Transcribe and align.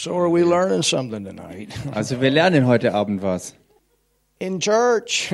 So 0.00 0.16
are 0.16 0.30
we 0.30 0.44
learning 0.44 0.82
something 0.82 1.26
tonight? 1.26 1.68
Also 1.94 2.22
wir 2.22 2.30
lernen 2.30 2.66
heute 2.66 2.94
Abend 2.94 3.20
was 3.20 3.54
In 4.38 4.58
church. 4.58 5.30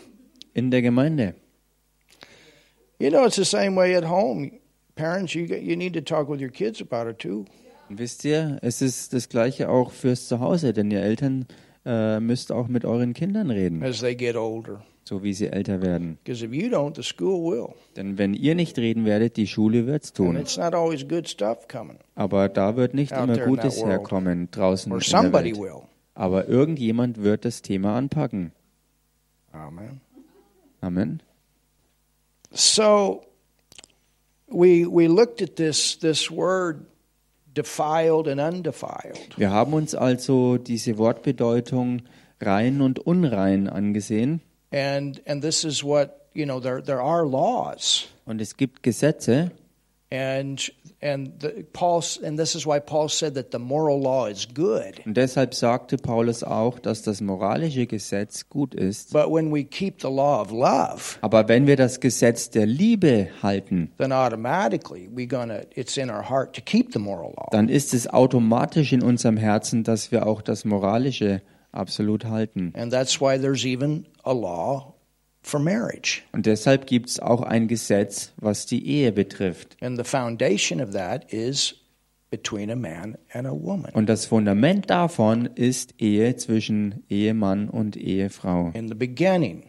in 0.52 0.72
der 0.72 0.82
Gemeinde. 0.82 1.34
you 2.98 3.08
know, 3.08 3.24
it's 3.24 3.36
the 3.36 3.44
same 3.44 3.76
way 3.76 3.94
at 3.94 4.02
home. 4.02 4.50
Parents, 4.96 5.36
you 5.36 5.44
you 5.44 5.76
need 5.76 5.94
to 5.94 6.00
talk 6.00 6.28
with 6.28 6.40
your 6.40 6.50
kids 6.50 6.80
about 6.80 7.08
it 7.08 7.20
too. 7.20 7.44
Wisst 7.88 8.24
ihr, 8.24 8.58
es 8.62 8.82
ist 8.82 9.12
das 9.12 9.28
Gleiche 9.28 9.68
auch 9.68 9.92
fürs 9.92 10.26
Zuhause, 10.26 10.72
denn 10.72 10.90
ihr 10.90 11.02
Eltern 11.02 11.46
äh, 11.86 12.18
müsst 12.18 12.50
auch 12.50 12.66
mit 12.66 12.84
euren 12.84 13.14
Kindern 13.14 13.48
reden, 13.48 13.80
as 13.84 14.00
they 14.00 14.16
get 14.16 14.34
older. 14.34 14.84
So 15.04 15.22
wie 15.22 15.32
sie 15.32 15.48
älter 15.48 15.82
werden. 15.82 16.18
Because 16.24 16.44
if 16.44 16.52
you 16.52 16.68
don't, 16.68 16.94
the 16.96 17.02
school 17.02 17.50
will. 17.52 17.74
Denn 17.96 18.16
wenn 18.18 18.34
ihr 18.34 18.54
nicht 18.54 18.78
reden 18.78 19.04
werdet, 19.04 19.36
die 19.36 19.46
Schule 19.46 19.86
wird's 19.86 20.10
And 20.10 20.16
tun. 20.16 20.36
it's 20.36 20.56
not 20.56 20.74
always 20.74 21.06
good 21.06 21.28
stuff 21.28 21.66
coming. 21.68 21.98
Aber 22.14 22.48
da 22.48 22.76
wird 22.76 22.94
nicht 22.94 23.12
immer 23.12 23.36
Gutes 23.38 23.84
herkommen 23.84 24.50
draußen 24.50 24.92
Or 24.92 24.98
in 24.98 25.10
der 25.10 25.32
Welt. 25.32 25.56
will. 25.58 25.82
Aber 26.14 26.48
irgendjemand 26.48 27.22
wird 27.22 27.44
das 27.44 27.62
Thema 27.62 27.96
anpacken. 27.96 28.52
Amen. 29.52 30.00
Amen. 30.80 31.22
So 32.52 33.22
we 34.48 34.86
we 34.86 35.06
looked 35.06 35.40
at 35.42 35.56
this 35.56 35.98
this 35.98 36.30
word 36.30 36.86
defiled 37.56 38.28
and 38.28 38.40
undefiled. 38.40 39.36
Wir 39.36 39.50
haben 39.50 39.72
uns 39.72 39.94
also 39.94 40.56
diese 40.58 40.98
Wortbedeutung 40.98 42.02
rein 42.40 42.80
und 42.80 42.98
unrein 43.00 43.68
angesehen. 43.68 44.40
And 44.72 45.20
and 45.26 45.42
this 45.42 45.64
is 45.64 45.82
what, 45.82 46.28
you 46.34 46.44
know, 46.46 46.60
there 46.60 46.82
there 46.82 47.00
are 47.02 47.26
laws. 47.26 48.08
Und 48.24 48.40
es 48.40 48.56
gibt 48.56 48.82
Gesetze. 48.82 49.50
And 50.12 50.60
and 51.00 51.40
the, 51.40 51.64
Paul 51.72 52.02
and 52.24 52.36
this 52.36 52.56
is 52.56 52.66
why 52.66 52.80
Paul 52.80 53.08
said 53.08 53.34
that 53.34 53.52
the 53.52 53.60
moral 53.60 54.00
law 54.00 54.26
is 54.26 54.46
good. 54.52 55.00
Und 55.06 55.16
deshalb 55.16 55.54
sagte 55.54 55.96
Paulus 55.98 56.42
auch, 56.42 56.80
dass 56.80 57.02
das 57.02 57.20
moralische 57.20 57.86
Gesetz 57.86 58.48
gut 58.48 58.74
ist. 58.74 59.12
But 59.12 59.30
when 59.30 59.52
we 59.52 59.62
keep 59.62 60.00
the 60.00 60.08
law 60.08 60.40
of 60.40 60.50
love, 60.50 61.16
Aber 61.20 61.46
wenn 61.48 61.68
wir 61.68 61.76
das 61.76 62.00
Gesetz 62.00 62.50
der 62.50 62.66
Liebe 62.66 63.28
halten, 63.40 63.92
then 63.98 64.10
automatically 64.12 65.08
we 65.12 65.28
gonna 65.28 65.60
it's 65.76 65.96
in 65.96 66.10
our 66.10 66.28
heart 66.28 66.54
to 66.56 66.60
keep 66.60 66.92
the 66.92 66.98
moral 66.98 67.32
law. 67.36 67.46
dann 67.52 67.68
ist 67.68 67.94
es 67.94 68.08
automatisch 68.08 68.92
in 68.92 69.02
unserem 69.02 69.36
Herzen, 69.36 69.84
dass 69.84 70.10
wir 70.10 70.26
auch 70.26 70.42
das 70.42 70.64
Moralische 70.64 71.40
absolut 71.70 72.24
halten. 72.24 72.72
And 72.76 72.92
that's 72.92 73.20
why 73.20 73.38
there's 73.38 73.64
even 73.64 74.06
a 74.24 74.32
law 74.32 74.94
for 75.42 75.60
marriage. 75.60 76.22
Und 76.32 76.46
deshalb 76.46 76.86
gibt 76.86 77.08
es 77.08 77.20
auch 77.20 77.42
ein 77.42 77.68
Gesetz, 77.68 78.32
was 78.36 78.66
die 78.66 78.86
Ehe 78.86 79.12
betrifft. 79.12 79.76
And 79.80 79.96
the 79.96 80.04
foundation 80.04 80.80
of 80.80 80.92
that 80.92 81.32
is 81.32 81.74
between 82.30 82.70
a 82.70 82.76
man 82.76 83.18
and 83.32 83.46
a 83.46 83.52
woman. 83.52 83.92
Und 83.92 84.08
das 84.08 84.26
Fundament 84.26 84.88
davon 84.88 85.46
ist 85.46 85.94
Ehe 85.98 86.36
zwischen 86.36 87.02
Ehemann 87.08 87.68
und 87.68 87.96
Ehefrau. 87.96 88.70
In 88.74 88.88
the 88.88 88.94
beginning, 88.94 89.64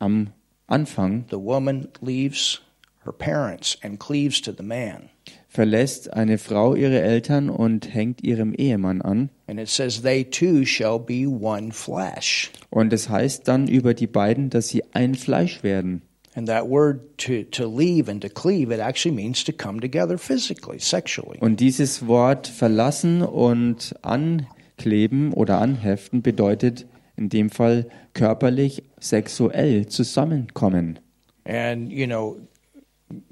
Am 0.00 0.32
Anfang 0.68 1.24
the 1.30 1.38
woman 1.38 1.88
leaves 2.00 2.60
her 3.04 3.12
parents 3.12 3.78
and 3.82 3.98
cleaves 3.98 4.40
to 4.42 4.52
the 4.52 4.62
man. 4.62 5.08
Verlässt 5.48 6.12
eine 6.12 6.38
Frau 6.38 6.74
ihre 6.74 7.00
Eltern 7.00 7.50
und 7.50 7.92
hängt 7.92 8.22
ihrem 8.22 8.52
Ehemann 8.52 9.02
an. 9.02 9.30
And 9.46 9.58
it 9.58 9.68
says, 9.68 10.02
They 10.02 10.24
two 10.24 10.64
shall 10.64 11.00
be 11.00 11.26
one 11.26 11.72
flesh. 11.72 12.52
Und 12.70 12.92
es 12.92 13.08
heißt 13.08 13.48
dann 13.48 13.66
über 13.66 13.94
die 13.94 14.06
beiden, 14.06 14.50
dass 14.50 14.68
sie 14.68 14.84
ein 14.92 15.14
Fleisch 15.14 15.62
werden. 15.62 16.02
And 16.34 16.46
that 16.46 16.68
word 16.68 17.18
to, 17.18 17.42
to 17.50 17.66
leave 17.66 18.08
and 18.08 18.22
to 18.22 18.28
cleave, 18.28 18.72
it 18.72 18.78
actually 18.78 19.16
means 19.16 19.42
to 19.44 19.52
come 19.52 19.80
together 19.80 20.18
physically, 20.18 20.78
sexually. 20.78 21.38
Und 21.40 21.58
dieses 21.58 22.06
Wort 22.06 22.46
verlassen 22.46 23.22
und 23.22 23.94
ankleben 24.02 25.32
oder 25.32 25.60
anheften 25.60 26.22
bedeutet 26.22 26.86
in 27.16 27.28
dem 27.28 27.50
Fall 27.50 27.88
körperlich, 28.12 28.84
sexuell 29.00 29.86
zusammenkommen. 29.86 31.00
And, 31.44 31.90
you 31.90 32.06
know, 32.06 32.36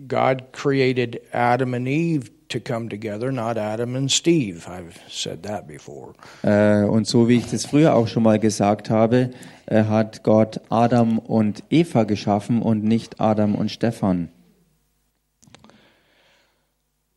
God 0.07 0.53
created 0.53 1.21
Adam 1.33 1.75
and 1.75 1.87
Eve 1.89 2.31
to 2.49 2.61
come 2.61 2.89
together, 2.89 3.33
not 3.33 3.59
Adam 3.59 3.97
and 3.97 4.11
Steve. 4.11 4.67
I've 4.69 4.99
said 5.09 5.43
that 5.43 5.67
before. 5.67 6.15
Äh, 6.43 6.85
und 6.85 7.07
so 7.07 7.29
wie 7.29 7.39
ich 7.39 7.51
das 7.51 7.67
früher 7.67 7.95
auch 7.95 8.09
schon 8.09 8.23
mal 8.23 8.39
gesagt 8.39 8.91
habe, 8.91 9.31
äh, 9.67 9.85
hat 9.85 10.23
Gott 10.23 10.61
Adam 10.71 11.19
und 11.19 11.63
Eva 11.71 12.05
geschaffen 12.05 12.63
und 12.63 12.85
nicht 12.85 13.21
Adam 13.21 13.55
und 13.55 13.71
Stefan. 13.71 14.29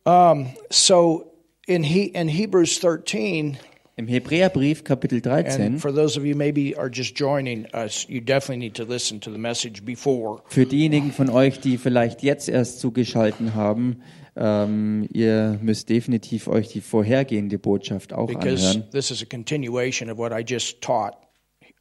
Um, 0.05 0.47
so 0.71 1.31
in, 1.67 1.83
he, 1.83 2.05
in 2.05 2.27
Hebrews 2.27 2.79
13, 2.79 3.57
Im 3.99 4.07
Hebräerbrief 4.07 4.85
Kapitel 4.85 5.19
13, 5.21 5.61
and 5.61 5.81
for 5.81 5.93
those 5.93 6.17
of 6.17 6.23
you 6.23 6.33
maybe 6.33 6.73
are 6.77 6.89
just 6.89 7.19
joining 7.19 7.67
us, 7.73 8.05
you 8.07 8.21
definitely 8.21 8.55
need 8.55 8.73
to 8.73 8.85
listen 8.85 9.19
to 9.19 9.29
the 9.29 9.37
message 9.37 9.83
before. 9.83 10.41
für 10.47 10.65
diejenigen 10.65 11.11
von 11.11 11.29
euch, 11.29 11.59
die 11.59 11.77
vielleicht 11.77 12.23
jetzt 12.23 12.47
erst 12.47 12.79
zugeschalten 12.79 13.55
haben, 13.55 13.97
ähm, 14.37 15.05
ihr 15.11 15.59
müsst 15.61 15.89
definitiv 15.89 16.47
euch 16.47 16.69
die 16.69 16.79
vorhergehende 16.79 17.59
Botschaft 17.59 18.13
auch 18.13 18.27
because 18.27 18.69
anhören. 18.69 18.89
this 18.91 19.11
is 19.11 19.21
a 19.21 19.25
continuation 19.25 20.09
of 20.09 20.17
what 20.17 20.31
I 20.31 20.45
just 20.47 20.79
taught 20.79 21.15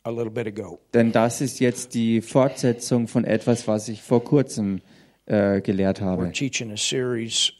a 0.02 0.10
little 0.10 0.32
bit 0.32 0.48
ago. 0.48 0.80
Denn 0.94 1.12
das 1.12 1.40
ist 1.40 1.60
jetzt 1.60 1.94
die 1.94 2.20
Fortsetzung 2.20 3.06
von 3.06 3.22
etwas, 3.22 3.68
was 3.68 3.88
ich 3.88 4.02
vor 4.02 4.24
kurzem 4.24 4.80
äh, 5.26 5.60
gelehrt 5.60 6.00
We're 6.00 6.06
habe. 6.06 6.32
teaching 6.32 6.72
a 6.72 6.76
series 6.76 7.52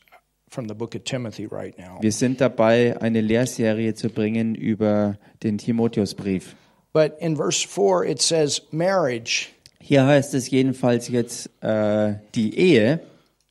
Wir 0.51 2.13
sind 2.13 2.41
dabei, 2.41 3.01
eine 3.01 3.21
Lehrserie 3.21 3.95
zu 3.95 4.09
bringen 4.09 4.55
über 4.55 5.17
den 5.43 5.59
Timotheusbrief. 5.59 6.57
But 6.93 7.13
in 7.21 7.37
verse 7.37 7.67
4, 7.67 8.05
it 8.05 8.23
says, 8.23 8.63
Marriage 8.71 9.49
Hier 9.81 10.07
heißt 10.07 10.35
es 10.35 10.51
jedenfalls 10.51 11.09
jetzt 11.09 11.51
äh, 11.63 12.15
die 12.35 12.59
Ehe, 12.59 13.01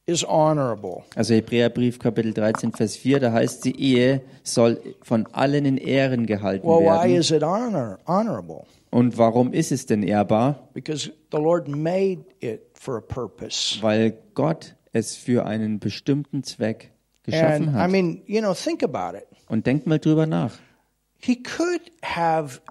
is 0.06 0.24
honorable. 0.24 1.04
also 1.16 1.34
Hebräerbrief 1.34 2.00
Kapitel 2.00 2.34
13, 2.34 2.72
Vers 2.74 2.96
4, 2.96 3.20
da 3.20 3.32
heißt 3.32 3.64
die 3.66 3.80
Ehe 3.80 4.22
soll 4.44 4.80
von 5.04 5.28
allen 5.34 5.66
in 5.66 5.78
Ehren 5.78 6.26
gehalten 6.26 6.68
Well, 6.68 6.80
why 6.80 7.10
werden. 7.10 7.16
is 7.16 7.32
it 7.32 7.44
honor, 7.44 8.00
honorable? 8.08 8.64
Und 8.90 9.18
warum 9.18 9.52
ist 9.54 9.72
es 9.72 9.86
denn 9.86 10.02
ehrbar? 10.02 10.70
Because 10.74 11.12
the 11.32 11.38
Lord 11.38 11.68
made 11.68 12.24
it 12.40 12.62
for 12.74 12.98
a 12.98 13.02
purpose. 13.02 13.78
Weil 13.82 14.14
Gott 14.34 14.76
es 14.98 15.16
für 15.16 15.46
einen 15.46 15.80
bestimmten 15.80 16.44
Zweck 16.44 16.92
geschaffen 17.24 17.68
And 17.70 17.76
I 17.76 17.80
hat. 17.80 17.92
mean, 17.92 18.22
you 18.26 18.42
know, 18.42 18.54
think 18.54 18.84
about 18.84 19.18
it. 19.18 19.26
Und 19.48 19.66
denkt 19.66 19.88
mal 19.88 20.00
drüber 20.00 20.26
nach. 20.26 20.54
He 21.20 21.42
could 21.42 21.82
have 22.04 22.62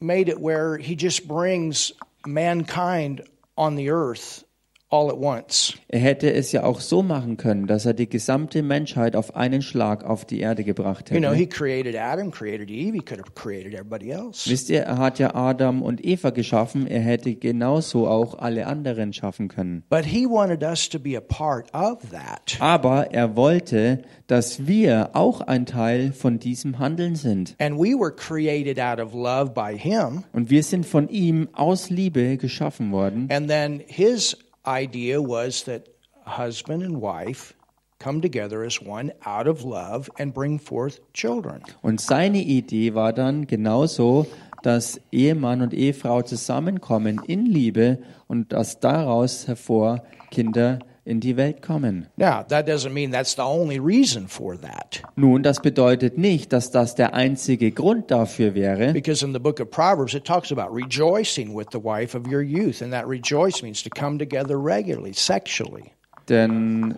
made 0.00 0.30
it 0.30 0.38
where 0.40 0.78
he 0.78 0.94
just 0.98 1.26
brings 1.26 1.94
mankind 2.26 3.22
on 3.56 3.76
the 3.76 3.90
earth 3.90 4.44
all 4.88 5.10
at 5.10 5.16
once. 5.18 5.74
Er 5.88 5.98
hätte 5.98 6.32
es 6.32 6.52
ja 6.52 6.62
auch 6.64 6.80
so 6.80 7.02
machen 7.02 7.36
können, 7.36 7.66
dass 7.66 7.86
er 7.86 7.94
die 7.94 8.08
gesamte 8.08 8.62
Menschheit 8.62 9.16
auf 9.16 9.34
einen 9.34 9.62
Schlag 9.62 10.04
auf 10.04 10.24
die 10.24 10.40
Erde 10.40 10.62
gebracht 10.64 11.10
You 11.10 11.18
know, 11.18 11.30
hätte. 11.30 11.38
he 11.38 11.46
created 11.46 11.96
Adam, 11.96 12.30
created 12.30 12.70
Eve, 12.70 12.94
he 12.94 13.00
could 13.02 13.18
have 13.18 13.32
created 13.34 13.74
everybody 13.74 14.10
else. 14.10 14.48
Wisst 14.48 14.70
ihr, 14.70 14.82
er 14.82 14.98
hat 14.98 15.18
ja 15.18 15.34
Adam 15.34 15.82
und 15.82 16.04
Eva 16.04 16.30
geschaffen, 16.30 16.86
er 16.86 17.00
hätte 17.00 17.34
genauso 17.34 18.06
auch 18.06 18.38
alle 18.38 18.66
anderen 18.66 19.12
schaffen 19.12 19.48
können. 19.48 19.82
But 19.90 20.04
he 20.04 20.24
wanted 20.26 20.62
us 20.62 20.88
to 20.88 20.98
be 21.00 21.16
a 21.16 21.20
part 21.20 21.72
of 21.74 21.98
that. 22.12 22.56
Aber 22.60 23.12
er 23.12 23.34
wollte, 23.36 24.02
dass 24.28 24.66
wir 24.68 25.10
auch 25.14 25.40
ein 25.40 25.66
Teil 25.66 26.12
von 26.12 26.38
diesem 26.38 26.78
Handeln 26.78 27.16
sind. 27.16 27.56
And 27.58 27.76
we 27.76 27.94
were 27.98 28.12
created 28.14 28.78
out 28.78 29.00
of 29.00 29.12
love 29.14 29.50
by 29.52 29.76
him. 29.76 30.22
Und 30.32 30.48
wir 30.50 30.62
sind 30.62 30.86
von 30.86 31.08
ihm 31.08 31.48
aus 31.52 31.90
Liebe 31.90 32.36
geschaffen 32.36 32.92
worden. 32.92 33.28
And 33.32 33.48
then 33.48 33.82
his 33.86 34.36
idea 34.66 35.20
was 35.20 35.64
that 35.64 35.88
husband 36.26 36.82
and 36.82 37.00
wife 37.00 37.54
come 37.98 38.20
together 38.20 38.62
as 38.62 38.80
one 38.80 39.12
out 39.24 39.46
of 39.46 39.64
love 39.64 40.10
and 40.18 40.34
bring 40.34 40.58
forth 40.58 41.00
children. 41.12 41.62
Und 41.82 42.00
seine 42.00 42.42
Idee 42.42 42.94
war 42.94 43.12
dann 43.12 43.46
genauso, 43.46 44.26
dass 44.62 45.00
Ehemann 45.12 45.62
und 45.62 45.72
Ehefrau 45.72 46.22
zusammenkommen 46.22 47.20
in 47.26 47.46
Liebe 47.46 47.98
und 48.26 48.52
dass 48.52 48.80
daraus 48.80 49.46
hervor 49.46 50.02
Kinder 50.30 50.80
in 51.06 51.20
die 51.20 51.36
Welt 51.36 51.62
kommen. 51.62 52.08
Now, 52.16 52.42
that 52.48 52.66
doesn't 52.66 52.92
mean 52.92 53.12
that's 53.12 53.34
the 53.36 53.42
only 53.42 53.78
reason 53.78 54.26
for 54.28 54.60
that. 54.60 55.00
Nun, 55.14 55.42
das 55.42 55.60
bedeutet 55.60 56.18
nicht, 56.18 56.52
dass 56.52 56.70
das 56.72 56.94
der 56.96 57.14
einzige 57.14 57.70
Grund 57.70 58.10
dafür 58.10 58.54
wäre, 58.54 58.92
Because 58.92 59.24
in 59.24 59.32
the 59.32 59.38
book 59.38 59.60
of 59.60 59.70
Proverbs, 59.70 60.14
it 60.14 60.24
talks 60.24 60.50
about 60.52 60.74
rejoicing 60.74 61.56
with 61.56 61.68
the 61.72 61.78
wife 61.82 62.14
of 62.16 62.26
your 62.26 62.42
youth. 62.42 62.82
And 62.82 62.92
that 62.92 63.06
rejoice 63.08 63.62
means 63.62 63.82
to 63.84 63.88
come 63.90 64.18
together 64.18 64.56
regularly, 64.62 65.12
sexually. 65.14 65.92
denn, 66.28 66.96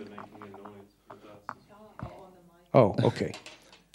Oh, 2.73 2.95
okay. 3.03 3.33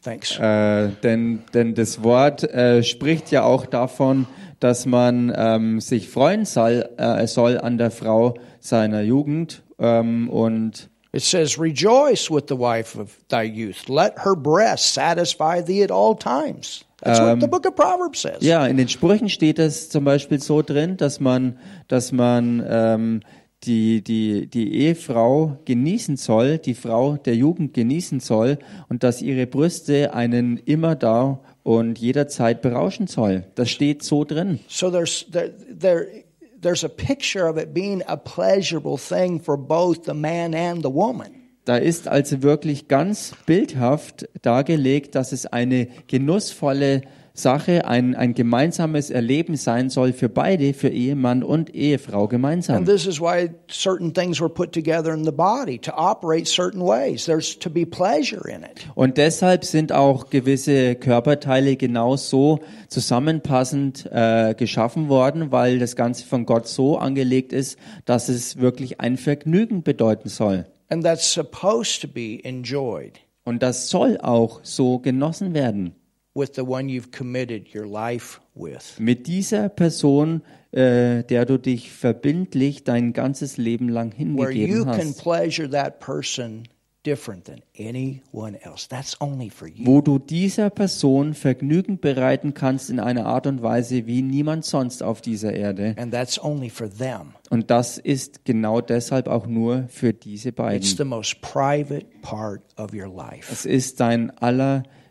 Thanks. 0.02 0.38
äh, 0.38 0.90
denn, 1.02 1.44
denn 1.54 1.76
das 1.76 2.04
Wort 2.04 2.44
äh, 2.44 2.84
spricht 2.84 3.32
ja 3.32 3.44
auch 3.44 3.66
davon, 3.66 4.28
dass 4.60 4.86
man 4.86 5.34
ähm, 5.36 5.80
sich 5.80 6.10
freuen 6.10 6.46
soll, 6.46 6.90
äh, 6.98 7.26
soll 7.28 7.58
an 7.60 7.78
der 7.78 7.92
Frau 7.92 8.34
seiner 8.60 9.02
Jugend 9.02 9.64
ähm, 9.84 10.30
und 10.30 10.90
It 11.16 11.22
says, 11.22 11.60
Rejoice 11.60 12.32
with 12.32 12.46
the 12.48 12.56
wife 12.56 13.00
of 13.00 13.20
thy 13.28 13.44
youth. 13.44 13.88
Let 13.88 14.18
her 14.26 14.36
breast 14.36 14.96
satisfy 14.96 15.62
thee 15.62 15.84
at 15.84 15.92
all 15.92 16.16
times. 16.16 16.86
That's 17.04 17.20
what 17.20 17.40
the 17.40 17.48
book 17.48 17.68
of 17.68 17.76
Proverbs 17.76 18.22
says. 18.22 18.42
Ja, 18.42 18.66
in 18.66 18.78
den 18.78 18.88
Sprüchen 18.88 19.30
steht 19.30 19.60
es 19.60 19.90
zum 19.90 20.06
Beispiel 20.06 20.42
so 20.42 20.64
drin, 20.64 20.98
dass 20.98 21.20
man, 21.20 21.60
dass 21.88 22.12
man 22.12 22.66
ähm, 22.68 23.20
die, 23.64 24.04
die, 24.04 24.48
die 24.48 24.74
Ehefrau 24.74 25.60
genießen 25.66 26.18
soll, 26.18 26.58
die 26.58 26.74
Frau 26.74 27.18
der 27.18 27.36
Jugend 27.36 27.74
genießen 27.74 28.20
soll 28.20 28.58
und 28.90 29.04
dass 29.04 29.22
ihre 29.22 29.46
Brüste 29.46 30.14
einen 30.14 30.58
immer 30.58 30.96
da 30.96 31.40
und 31.62 32.00
jederzeit 32.00 32.62
berauschen 32.62 33.08
soll. 33.08 33.44
Das 33.56 33.70
steht 33.70 34.04
so 34.04 34.24
drin. 34.24 34.60
So 34.68 34.90
there's 34.90 35.26
there, 35.32 35.52
there 35.80 36.23
there's 36.64 36.84
a 36.84 36.90
picture 36.90 37.48
of 37.48 37.58
it 37.58 37.74
being 37.74 38.02
a 38.08 38.18
pleasurable 38.18 38.98
thing 38.98 39.40
for 39.40 39.58
both 39.58 40.06
the 40.06 40.14
man 40.14 40.54
and 40.54 40.84
the 40.84 40.90
woman. 40.90 41.44
Da 41.66 41.78
ist 41.78 42.10
also 42.10 42.42
wirklich 42.42 42.90
ganz 42.90 43.34
bildhaft 43.46 44.28
dargelegt, 44.42 45.16
dass 45.16 45.32
es 45.32 45.46
eine 45.46 45.88
genussvolle 46.08 47.04
Sache, 47.36 47.86
ein, 47.86 48.14
ein 48.14 48.36
gemeinsames 48.36 49.10
Erleben 49.10 49.56
sein 49.56 49.90
soll 49.90 50.14
für 50.14 50.30
beide, 50.30 50.76
für 50.76 50.90
Ehemann 50.90 51.42
und 51.42 51.74
Ehefrau 51.74 52.28
gemeinsam. 52.28 52.76
And 52.78 52.86
this 52.88 53.08
is 53.08 53.20
why 53.20 53.50
certain 53.72 54.14
things 54.14 54.40
were 54.40 54.54
put 54.54 54.72
together 54.72 55.12
in 55.16 55.26
the 55.26 55.32
body 55.32 55.80
to 55.80 55.92
operate 55.94 56.48
certain 56.48 56.82
ways. 56.82 57.26
There's 57.26 57.58
to 57.58 57.72
be 57.72 57.88
pleasure 57.88 58.48
in 58.48 58.62
it. 58.62 58.88
Und 58.94 59.18
deshalb 59.18 59.66
sind 59.66 59.92
auch 59.92 60.30
gewisse 60.30 60.94
Körperteile 60.94 61.76
genau 61.76 62.18
so 62.18 62.60
zusammenpassend 62.88 64.08
äh, 64.12 64.54
geschaffen 64.54 65.10
worden, 65.10 65.52
weil 65.52 65.80
das 65.80 65.96
Ganze 65.96 66.28
von 66.28 66.46
Gott 66.46 66.68
so 66.68 67.00
angelegt 67.00 67.52
ist, 67.52 67.80
dass 68.06 68.30
es 68.30 68.58
wirklich 68.58 69.02
ein 69.02 69.18
Vergnügen 69.18 69.82
bedeuten 69.82 70.30
soll. 70.30 70.68
And 70.90 71.04
that's 71.04 71.34
supposed 71.34 72.00
to 72.04 72.08
be 72.08 72.40
enjoyed 72.44 73.20
Und 73.44 73.64
das 73.64 73.90
soll 73.90 74.20
auch 74.22 74.60
so 74.62 75.00
genossen 75.00 75.56
werden. 75.56 75.96
With 76.36 76.52
the 76.56 76.62
one 76.66 76.90
you've 76.90 77.12
committed 77.12 77.68
your 77.74 77.86
life 77.86 78.40
with. 78.56 78.96
Mit 79.00 79.28
dieser 79.28 79.70
Person, 79.70 80.42
äh, 80.72 81.24
der 81.24 81.46
du 81.46 81.58
dich 81.58 81.92
verbindlich 81.92 82.84
dein 82.84 83.14
ganzes 83.14 83.58
Leben 83.58 83.90
lang 83.90 84.12
Where 84.18 84.52
you 84.52 84.68
hingegeben 84.68 84.86
can 84.86 85.08
hast. 85.10 85.22
pleasure 85.22 85.70
that 85.70 86.00
person 86.00 86.68
different 87.06 87.44
than 87.46 87.62
anyone 87.78 88.58
else. 88.64 88.88
That's 88.88 89.20
only 89.20 89.50
for 89.50 89.68
you. 89.68 89.86
Wo 89.86 90.00
du 90.02 90.20
dieser 90.20 90.70
Person 90.70 91.34
Vergnügen 91.34 92.00
bereiten 92.00 92.54
kannst 92.54 92.90
in 92.90 93.00
einer 93.00 93.26
Art 93.26 93.46
und 93.46 93.62
Weise 93.62 94.08
wie 94.08 94.22
niemand 94.22 94.64
sonst 94.66 95.04
auf 95.04 95.20
dieser 95.22 95.54
Erde. 95.54 95.96
And 95.98 96.14
that's 96.14 96.42
only 96.42 96.70
for 96.70 96.90
them. 96.90 97.34
Und 97.50 97.70
das 97.70 97.98
ist 97.98 98.46
genau 98.46 98.80
deshalb 98.82 99.28
auch 99.28 99.46
nur 99.48 99.86
für 99.90 100.14
diese 100.14 100.50
It's 100.50 100.56
beiden. 100.56 100.84
the 100.84 101.04
most 101.04 101.42
private 101.42 102.06
part 102.22 102.62
of 102.78 102.94
your 102.94 103.14
life. 103.14 103.52
Es 103.52 103.66
ist 103.66 104.00
dein 104.00 104.32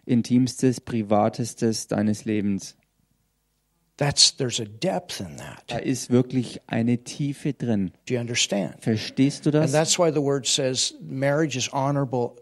allerintimstes, 0.07 0.81
privatestes 0.81 1.87
deines 1.89 2.25
Lebens. 2.25 2.77
That's 3.99 4.37
there's 4.37 4.59
a 4.59 4.65
depth 4.65 5.21
in 5.21 5.37
that. 5.37 5.65
Da 5.69 5.77
ist 5.77 6.11
wirklich 6.11 6.61
eine 6.67 6.99
Tiefe 7.05 7.53
drin. 7.53 7.93
Do 8.07 8.15
you 8.15 8.21
understand? 8.21 8.83
Verstehst 8.83 9.45
du 9.47 9.51
And 9.51 9.65
das? 9.65 9.73
that's 9.73 9.99
why 9.99 10.11
the 10.11 10.23
word 10.23 10.47
says 10.47 10.95
marriage 11.01 11.57
is 11.57 11.69
honorable 11.73 12.37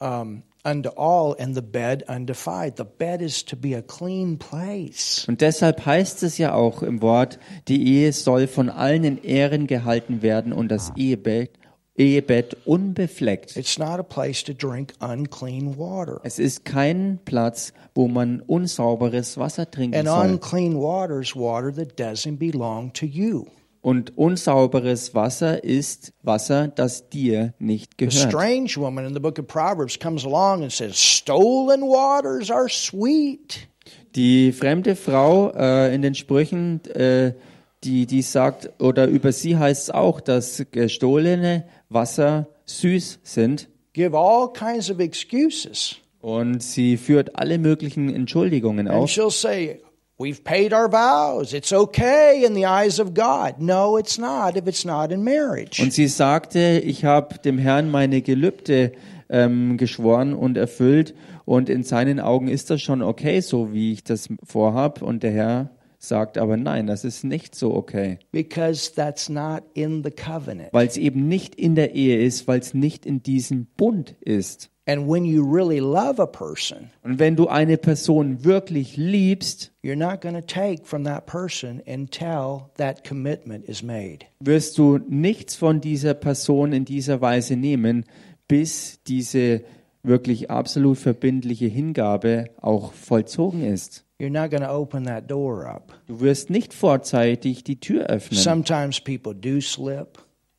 um, 0.00 0.42
unto 0.64 0.90
all, 0.90 1.34
and 1.38 1.54
the 1.56 1.60
bed 1.62 2.04
undefiled. 2.08 2.76
The 2.76 2.84
bed 2.84 3.20
is 3.20 3.44
to 3.46 3.56
be 3.56 3.74
a 3.76 3.82
clean 3.82 4.38
place. 4.38 5.26
Und 5.28 5.40
deshalb 5.40 5.84
heißt 5.84 6.22
es 6.22 6.38
ja 6.38 6.54
auch 6.54 6.82
im 6.82 7.02
Wort, 7.02 7.38
die 7.68 7.84
Ehe 7.88 8.12
soll 8.12 8.46
von 8.46 8.70
allen 8.70 9.04
in 9.04 9.22
Ehren 9.22 9.66
gehalten 9.66 10.22
werden 10.22 10.52
und 10.52 10.68
das 10.68 10.92
Ehebett, 10.96 11.50
Ehebett 11.98 12.56
unbefleckt. 12.66 13.56
It's 13.56 13.78
not 13.78 13.98
a 13.98 14.02
place 14.02 14.42
to 14.44 14.52
drink 14.52 14.92
unclean 15.00 15.78
water. 15.78 16.20
Es 16.24 16.38
ist 16.38 16.64
kein 16.64 17.18
Platz, 17.24 17.72
wo 17.94 18.06
man 18.08 18.40
unsauberes 18.46 19.38
Wasser 19.38 19.70
trinken 19.70 19.96
And 19.98 20.08
soll. 20.08 20.26
unclean 20.32 20.76
water 20.76 21.20
is 21.20 21.34
water 21.34 21.72
that 21.74 21.98
doesn't 21.98 22.36
belong 22.38 22.92
to 22.94 23.06
you. 23.06 23.46
Und 23.80 24.18
unsauberes 24.18 25.14
Wasser 25.14 25.62
ist 25.62 26.12
Wasser, 26.22 26.68
das 26.68 27.08
dir 27.08 27.54
nicht 27.60 27.92
The 27.98 28.06
gehört. 28.08 28.28
strange 28.30 28.76
woman 28.76 29.06
in 29.06 29.14
the 29.14 29.20
book 29.20 29.38
of 29.38 29.46
Proverbs 29.46 29.98
comes 29.98 30.24
along 30.24 30.62
and 30.62 30.72
says, 30.72 30.96
Stolen 30.98 31.82
waters 31.82 32.50
are 32.50 32.68
sweet. 32.68 33.68
Die 34.16 34.52
fremde 34.52 34.96
Frau 34.96 35.50
äh, 35.54 35.94
in 35.94 36.02
den 36.02 36.14
Sprüchen, 36.16 36.84
äh, 36.94 37.34
die, 37.84 38.06
die 38.06 38.22
sagt, 38.22 38.70
oder 38.82 39.06
über 39.06 39.30
sie 39.30 39.56
heißt 39.56 39.84
es 39.84 39.90
auch, 39.90 40.20
dass 40.20 40.64
gestohlene 40.72 41.64
Wasser 41.88 42.48
süß 42.66 43.20
sind. 43.22 43.68
Give 43.92 44.16
all 44.16 44.52
kinds 44.52 44.90
of 44.90 44.98
excuses. 44.98 45.96
Und 46.20 46.62
sie 46.62 46.96
führt 46.96 47.36
alle 47.38 47.58
möglichen 47.58 48.12
Entschuldigungen 48.12 48.88
And 48.88 48.96
auf. 49.04 49.10
she'll 49.10 49.30
say, 49.30 49.80
We've 50.18 50.42
paid 50.44 50.72
our 50.72 50.90
vows. 50.90 51.52
It's 51.52 51.74
okay 51.74 52.42
in 52.44 52.54
the 52.54 52.64
eyes 52.66 52.98
of 52.98 53.12
God. 53.12 53.56
No, 53.58 53.98
it's 53.98 54.16
not 54.16 54.56
if 54.56 54.66
it's 54.66 54.84
not 54.84 55.12
in 55.12 55.22
marriage. 55.22 55.82
Und 55.82 55.92
sie 55.92 56.06
sagte, 56.08 56.80
ich 56.82 57.04
habe 57.04 57.38
dem 57.38 57.58
Herrn 57.58 57.90
meine 57.90 58.22
Gelübde 58.22 58.92
ähm, 59.28 59.76
geschworen 59.76 60.32
und 60.32 60.56
erfüllt. 60.56 61.14
Und 61.44 61.68
in 61.68 61.82
seinen 61.82 62.18
Augen 62.18 62.48
ist 62.48 62.70
das 62.70 62.80
schon 62.80 63.02
okay, 63.02 63.40
so 63.40 63.74
wie 63.74 63.92
ich 63.92 64.04
das 64.04 64.28
vorhab. 64.42 65.02
Und 65.02 65.22
der 65.22 65.32
Herr 65.32 65.70
sagt 66.08 66.38
aber 66.38 66.56
nein, 66.56 66.86
das 66.86 67.04
ist 67.04 67.24
nicht 67.24 67.54
so 67.54 67.74
okay. 67.74 68.18
Because 68.32 68.92
that's 68.94 69.28
not 69.28 69.62
in 69.74 70.02
the 70.04 70.10
covenant. 70.10 70.72
Weil 70.72 70.86
es 70.86 70.96
eben 70.96 71.28
nicht 71.28 71.54
in 71.54 71.74
der 71.74 71.94
Ehe 71.94 72.22
ist, 72.22 72.46
weil 72.48 72.60
es 72.60 72.74
nicht 72.74 73.06
in 73.06 73.22
diesem 73.22 73.66
Bund 73.76 74.14
ist. 74.20 74.70
And 74.88 75.08
when 75.08 75.24
you 75.24 75.42
really 75.42 75.80
love 75.80 76.22
a 76.22 76.26
person, 76.26 76.90
Und 77.02 77.18
wenn 77.18 77.34
du 77.34 77.48
eine 77.48 77.76
Person 77.76 78.44
wirklich 78.44 78.96
liebst, 78.96 79.72
you're 79.82 79.96
not 79.96 80.20
going 80.20 80.36
to 80.36 80.46
take 80.46 80.84
from 80.84 81.02
that 81.02 81.26
person 81.26 81.82
until 81.88 82.70
that 82.76 83.02
commitment 83.02 83.64
is 83.68 83.82
made. 83.82 84.20
wirst 84.38 84.78
du 84.78 84.98
nichts 85.08 85.56
von 85.56 85.80
dieser 85.80 86.14
Person 86.14 86.72
in 86.72 86.84
dieser 86.84 87.20
Weise 87.20 87.56
nehmen, 87.56 88.04
bis 88.46 89.02
diese 89.02 89.62
wirklich 90.04 90.52
absolut 90.52 90.98
verbindliche 90.98 91.66
Hingabe 91.66 92.50
auch 92.60 92.92
vollzogen 92.92 93.64
ist. 93.64 94.04
You're 94.18 94.30
not 94.30 94.50
going 94.50 94.62
to 94.62 94.70
open 94.70 95.04
that 95.04 95.28
door 95.28 95.66
up. 95.66 95.92
Du 96.06 96.20
wirst 96.20 96.48
nicht 96.48 96.72
vorzeitig 96.72 97.64
die 97.64 97.78
Tür 97.78 98.06
öffnen. 98.06 98.40
Sometimes 98.40 98.98
people 98.98 99.34
do 99.34 99.60
slip, 99.60 100.18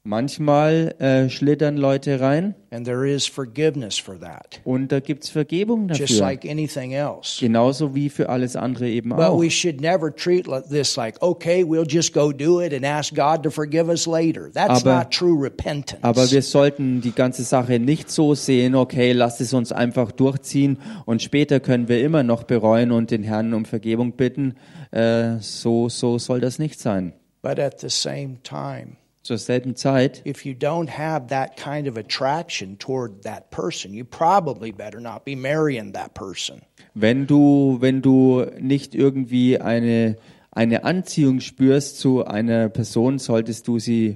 Manchmal 0.10 0.96
äh, 1.00 1.30
schlittern 1.30 1.76
Leute 1.76 2.22
rein 2.22 2.56
and 2.72 2.86
there 2.86 3.06
is 3.10 3.28
forgiveness 3.28 3.98
for 3.98 4.18
that, 4.20 4.62
und 4.64 4.90
da 4.92 5.00
gibt's 5.02 5.30
Vergebung 5.30 5.90
just 5.90 6.02
dafür. 6.02 6.20
like 6.22 6.46
anything 6.46 6.94
else. 6.94 7.40
Genauso 7.40 7.94
wie 7.94 8.10
für 8.10 8.30
alles 8.30 8.56
andere 8.56 8.88
eben 8.90 9.10
But 9.10 9.20
auch. 9.20 9.42
we 9.42 9.50
should 9.52 9.82
never 9.82 10.14
treat 10.16 10.48
like 10.48 10.70
this 10.70 10.96
like, 10.96 11.22
okay, 11.22 11.64
we'll 11.64 11.86
just 11.88 12.14
go 12.14 12.32
do 12.32 12.62
it 12.62 12.74
and 12.74 12.86
ask 12.86 13.14
God 13.14 13.44
to 13.44 13.50
forgive 13.52 13.90
us 13.90 14.06
later. 14.08 14.50
That's 14.52 14.86
Aber- 14.86 15.00
not 15.00 15.12
true 15.12 15.38
repentance. 15.42 16.02
Aber 16.04 16.32
wir 16.32 16.42
sollten 16.42 17.02
die 17.02 17.12
ganze 17.12 17.44
Sache 17.44 17.78
nicht 17.78 18.10
so 18.10 18.34
sehen, 18.34 18.76
okay, 18.76 19.12
lasst 19.12 19.42
es 19.42 19.54
uns 19.54 19.72
einfach 19.74 20.12
durchziehen 20.14 20.78
und 21.06 21.22
später 21.22 21.60
können 21.60 21.90
wir 21.90 22.02
immer 22.02 22.24
noch 22.24 22.44
bereuen 22.44 22.92
und 22.94 23.12
den 23.12 23.24
Herrn 23.24 23.54
um 23.54 23.66
Vergebung 23.66 24.14
bitten. 24.14 24.56
Äh, 24.92 25.40
so, 25.42 25.90
so 25.90 26.18
soll 26.18 26.40
das 26.40 26.60
nicht 26.60 26.80
sein. 26.80 27.12
but 27.44 27.60
at 27.60 27.80
the 27.80 27.90
same 27.90 28.38
time, 28.44 28.98
Zur 29.28 29.38
selben 29.38 29.76
Zeit, 29.76 30.22
if 30.26 30.46
you 30.46 30.54
don't 30.54 30.98
have 30.98 31.28
that 31.28 31.58
kind 31.58 31.86
of 31.86 31.98
attraction 31.98 32.80
toward 32.80 33.24
that 33.24 33.50
person, 33.50 33.94
you 33.94 34.06
probably 34.06 34.72
better 34.72 35.02
not 35.02 35.26
be 35.26 35.36
marrying 35.36 35.92
that 35.92 36.14
person. 36.14 36.62
wenn 36.94 37.28
du, 37.28 37.76
wenn 37.82 38.02
du 38.02 38.46
nicht 38.58 38.96
irgendwie 38.96 39.60
eine, 39.60 40.16
eine 40.52 40.86
Anziehung 40.86 41.42
spürst 41.42 42.00
zu 42.00 42.24
einer 42.24 42.70
Person, 42.70 43.20
solltest 43.20 43.68
du 43.68 43.80
sie 43.80 44.16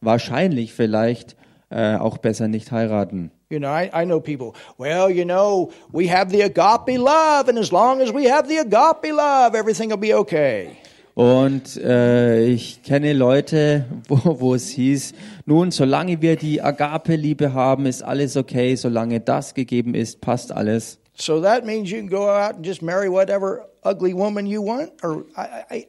wahrscheinlich 0.00 0.72
vielleicht 0.72 1.34
äh, 1.70 1.96
auch 1.96 2.18
besser 2.18 2.46
nicht 2.46 2.70
heiraten. 2.70 3.32
You 3.50 3.58
know, 3.58 3.68
I, 3.68 3.90
I 3.92 4.04
know 4.04 4.20
people, 4.20 4.52
well, 4.78 5.10
you 5.10 5.24
know, 5.24 5.72
we 5.92 6.08
have 6.08 6.30
the 6.30 6.44
agape 6.44 6.96
love, 6.96 7.48
and 7.48 7.58
as 7.58 7.72
long 7.72 8.00
as 8.00 8.14
we 8.14 8.30
have 8.30 8.48
the 8.48 8.58
agape 8.58 9.12
love, 9.12 9.56
everything 9.56 9.90
will 9.90 9.98
be 9.98 10.14
okay. 10.14 10.76
Und 11.14 11.76
äh, 11.76 12.44
ich 12.44 12.82
kenne 12.82 13.12
Leute, 13.12 13.84
wo, 14.08 14.40
wo 14.40 14.54
es 14.54 14.68
hieß, 14.70 15.12
nun, 15.44 15.70
solange 15.70 16.22
wir 16.22 16.36
die 16.36 16.62
Agape-Liebe 16.62 17.52
haben, 17.52 17.86
ist 17.86 18.02
alles 18.02 18.36
okay, 18.36 18.74
solange 18.76 19.20
das 19.20 19.54
gegeben 19.54 19.94
ist, 19.94 20.20
passt 20.20 20.52
alles. 20.52 20.98
So 21.14 21.42
that 21.42 21.66
means 21.66 21.90
you 21.90 21.98
can 21.98 22.08
go 22.08 22.28
out 22.28 22.54
and 22.56 22.64
just 22.66 22.80
marry 22.80 23.10
whatever 23.10 23.68
ugly 23.84 24.14
woman 24.14 24.46
you 24.46 24.62
want, 24.62 24.92
or 25.02 25.26
I, 25.36 25.64
I, 25.70 25.86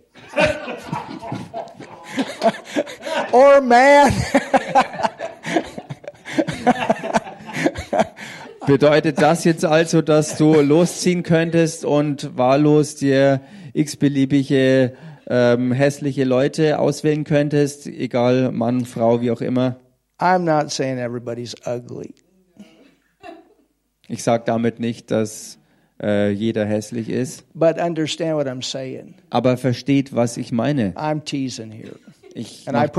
or 3.32 3.62
man. 3.62 4.12
Bedeutet 8.68 9.22
das 9.22 9.44
jetzt 9.44 9.64
also, 9.66 10.02
dass 10.02 10.38
du 10.38 10.60
losziehen 10.62 11.24
könntest 11.24 11.86
und 11.86 12.38
wahllos 12.38 12.96
dir 12.96 13.42
x-beliebige 13.74 14.94
ähm, 15.28 15.72
hässliche 15.72 16.24
Leute 16.24 16.80
auswählen 16.80 17.24
könntest, 17.24 17.88
egal 17.88 18.52
Mann, 18.52 18.86
Frau, 18.86 19.22
wie 19.22 19.32
auch 19.32 19.42
immer? 19.42 19.78
I'm 20.20 20.40
not 20.40 20.72
saying 20.72 20.98
everybody's 21.00 21.56
ugly. 21.66 22.14
Ich 24.08 24.24
sage 24.24 24.44
damit 24.46 24.80
nicht, 24.80 25.12
dass 25.12 25.58
äh, 26.02 26.30
jeder 26.32 26.66
hässlich 26.66 27.10
ist, 27.10 27.46
But 27.54 27.80
understand 27.80 28.36
what 28.36 28.48
I'm 28.48 28.64
saying. 28.64 29.16
aber 29.30 29.58
versteht, 29.58 30.16
was 30.16 30.38
ich 30.38 30.52
meine. 30.52 30.92
I'm 30.96 31.24
teasing 31.24 31.72
here. 31.72 31.96
Ich 32.36 32.66
mache 32.66 32.90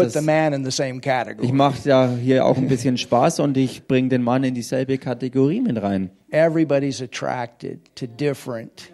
mach 1.53 1.85
ja 1.85 2.09
hier 2.23 2.47
auch 2.47 2.57
ein 2.57 2.69
bisschen 2.69 2.97
Spaß 2.97 3.41
und 3.41 3.57
ich 3.57 3.87
bringe 3.89 4.09
den 4.09 4.23
Mann 4.23 4.45
in 4.45 4.55
dieselbe 4.55 4.97
Kategorie 4.99 5.61
mit 5.61 5.83
rein. 5.83 6.11
Everybody's 6.31 7.03
attracted 7.03 7.81
to 7.97 8.07
different 8.07 8.94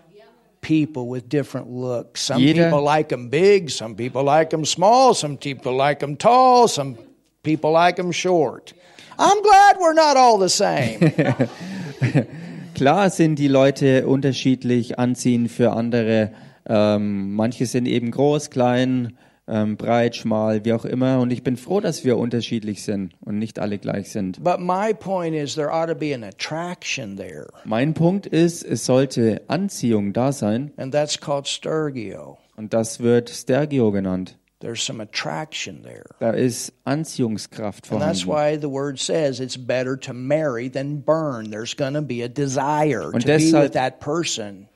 people 0.60 1.08
with 1.08 1.28
different 1.28 1.68
looks. 1.70 2.22
Some 2.22 2.40
Jeder- 2.42 2.64
people 2.64 2.82
like 2.82 3.08
them 3.08 3.28
big, 3.30 3.70
some 3.70 3.94
people 3.94 4.22
like 4.24 4.50
them 4.50 4.64
small, 4.64 5.14
some 5.14 5.36
people 5.36 5.74
like 5.74 6.00
them 6.00 6.16
tall, 6.16 6.68
some 6.68 6.96
people 7.42 7.72
like 7.72 7.96
them 7.96 8.12
short. 8.12 8.72
I'm 9.18 9.42
glad 9.42 9.76
we're 9.78 9.94
not 9.94 10.16
all 10.16 10.38
the 10.38 10.48
same. 10.48 11.12
Klar 12.74 13.10
sind 13.10 13.38
die 13.38 13.48
Leute 13.48 14.06
unterschiedlich 14.06 14.98
anziehen 14.98 15.48
für 15.48 15.72
andere. 15.72 16.32
Ähm, 16.66 17.34
manche 17.34 17.66
sind 17.66 17.86
eben 17.86 18.10
groß, 18.10 18.48
klein, 18.50 19.16
ähm, 19.48 19.76
breit, 19.76 20.16
schmal, 20.16 20.64
wie 20.64 20.72
auch 20.72 20.84
immer. 20.84 21.18
Und 21.20 21.32
ich 21.32 21.42
bin 21.42 21.56
froh, 21.56 21.80
dass 21.80 22.04
wir 22.04 22.16
unterschiedlich 22.18 22.82
sind 22.84 23.14
und 23.20 23.38
nicht 23.38 23.58
alle 23.58 23.78
gleich 23.78 24.10
sind. 24.10 24.42
but 24.42 24.60
my 24.60 24.92
point 24.94 25.34
is 25.34 25.54
there 25.54 25.72
ought 25.72 25.88
to 25.88 25.94
be 25.94 26.14
an 26.14 26.22
attraction 26.24 27.16
there, 27.16 27.48
Mein 27.64 27.94
Punkt 27.94 28.26
ist, 28.26 28.62
es 28.64 28.86
sollte 28.86 29.42
Anziehung 29.48 30.12
da 30.12 30.32
sein. 30.32 30.72
and 30.76 30.92
that's 30.92 31.18
called 31.20 31.46
stergio. 31.48 32.38
Und 32.56 32.74
das 32.74 33.00
wird 33.00 33.30
Stergio 33.30 33.90
genannt. 33.90 34.36
There's 34.60 34.84
some 34.84 35.02
attraction 35.02 35.82
there. 35.82 36.04
Da 36.18 36.32
ist 36.32 36.74
Anziehungskraft 36.84 37.90
And 37.90 38.00
that's 38.02 38.22
vorhanden. 38.22 38.58
why 38.58 38.60
the 38.60 38.70
word 38.70 38.98
says 38.98 39.40
it's 39.40 39.56
better 39.56 39.98
to 40.00 40.12
marry 40.12 40.68
than 40.70 41.02
burn. 41.02 41.50
There's 41.50 41.74
going 41.74 41.94
to 41.94 42.02
be 42.02 42.22
a 42.22 42.28
desire 42.28 43.06
Und 43.10 43.22
to 43.22 43.26
be 43.26 43.32
deshalb- 43.38 43.62
with 43.62 43.72
that 43.72 44.00
person. 44.00 44.68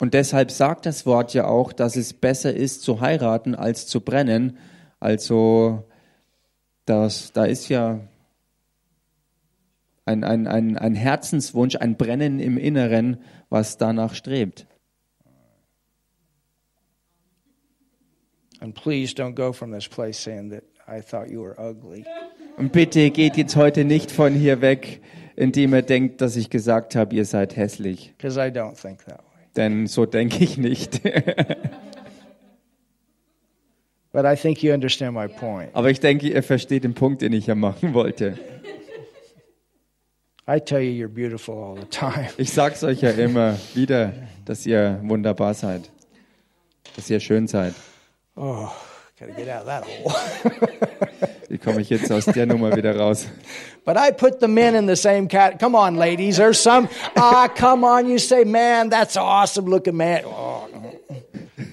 Und 0.00 0.14
deshalb 0.14 0.50
sagt 0.50 0.86
das 0.86 1.06
Wort 1.06 1.34
ja 1.34 1.46
auch, 1.46 1.72
dass 1.72 1.96
es 1.96 2.12
besser 2.12 2.52
ist 2.52 2.82
zu 2.82 3.00
heiraten 3.00 3.54
als 3.54 3.86
zu 3.86 4.00
brennen. 4.00 4.58
Also 5.00 5.84
das, 6.84 7.32
da 7.32 7.44
ist 7.44 7.68
ja 7.68 8.00
ein, 10.04 10.24
ein, 10.24 10.46
ein, 10.46 10.76
ein 10.76 10.94
Herzenswunsch, 10.94 11.76
ein 11.76 11.96
Brennen 11.96 12.40
im 12.40 12.58
Inneren, 12.58 13.18
was 13.48 13.78
danach 13.78 14.14
strebt. 14.14 14.66
And 18.60 18.74
please 18.74 19.14
don't 19.14 19.34
go 19.34 19.52
from 19.52 19.72
this 19.72 19.88
place 19.88 20.16
saying 20.16 20.50
that 20.50 20.64
I 20.88 21.00
thought 21.00 21.30
you 21.30 21.42
were 21.42 21.54
ugly. 21.58 22.04
Und 22.56 22.72
bitte 22.72 23.10
geht 23.10 23.36
jetzt 23.36 23.56
heute 23.56 23.84
nicht 23.84 24.10
von 24.10 24.32
hier 24.32 24.60
weg, 24.60 25.02
indem 25.36 25.74
ihr 25.74 25.82
denkt, 25.82 26.20
dass 26.20 26.36
ich 26.36 26.50
gesagt 26.50 26.94
habe, 26.94 27.14
ihr 27.14 27.24
seid 27.24 27.56
hässlich. 27.56 28.14
Because 28.16 28.38
I 28.38 28.50
don't 28.50 28.80
think 28.80 29.04
that 29.06 29.18
way. 29.18 29.33
Denn 29.56 29.86
so 29.86 30.06
denke 30.06 30.42
ich 30.42 30.56
nicht. 30.58 31.00
But 34.12 34.24
I 34.24 34.36
think 34.36 34.62
you 34.62 34.72
understand 34.72 35.14
my 35.14 35.26
point. 35.26 35.70
Aber 35.74 35.90
ich 35.90 35.98
denke, 36.00 36.28
ihr 36.28 36.42
versteht 36.42 36.84
den 36.84 36.94
Punkt, 36.94 37.22
den 37.22 37.32
ich 37.32 37.46
ja 37.46 37.54
machen 37.54 37.94
wollte. 37.94 38.38
I 40.46 40.60
tell 40.60 40.80
you, 40.80 40.92
you're 40.92 41.08
beautiful 41.08 41.56
all 41.56 41.76
the 41.76 41.86
time. 41.86 42.28
Ich 42.36 42.52
sag's 42.52 42.84
euch 42.84 43.00
ja 43.00 43.10
immer 43.10 43.58
wieder, 43.74 44.12
dass 44.44 44.66
ihr 44.66 45.00
wunderbar 45.02 45.54
seid. 45.54 45.90
Dass 46.96 47.08
ihr 47.08 47.18
schön 47.18 47.48
seid. 47.48 47.74
Oh, 48.36 48.68
got 49.18 49.28
to 49.28 49.34
get 49.34 49.48
out 49.48 49.62
of 49.62 49.66
that 49.66 49.84
hole. 49.84 50.14
Wie 51.48 51.58
komme 51.58 51.80
ich 51.80 51.90
jetzt 51.90 52.10
aus 52.10 52.24
der 52.24 52.46
Nummer 52.46 52.74
wieder 52.76 52.96
raus? 52.96 53.26
but 53.84 53.96
I 53.96 54.10
put 54.10 54.40
the 54.40 54.48
men 54.48 54.74
in 54.74 54.86
the 54.86 54.96
same 54.96 55.28
cat. 55.28 55.58
Come 55.58 55.74
on, 55.74 55.96
ladies. 55.96 56.36
There's 56.36 56.60
some. 56.60 56.88
Ah, 57.16 57.48
come 57.48 57.84
on. 57.84 58.08
You 58.08 58.18
say, 58.18 58.44
man, 58.44 58.90
that's 58.90 59.16
awesome 59.16 59.66
looking 59.66 59.96
man. 59.96 60.22
Oh, 60.24 60.68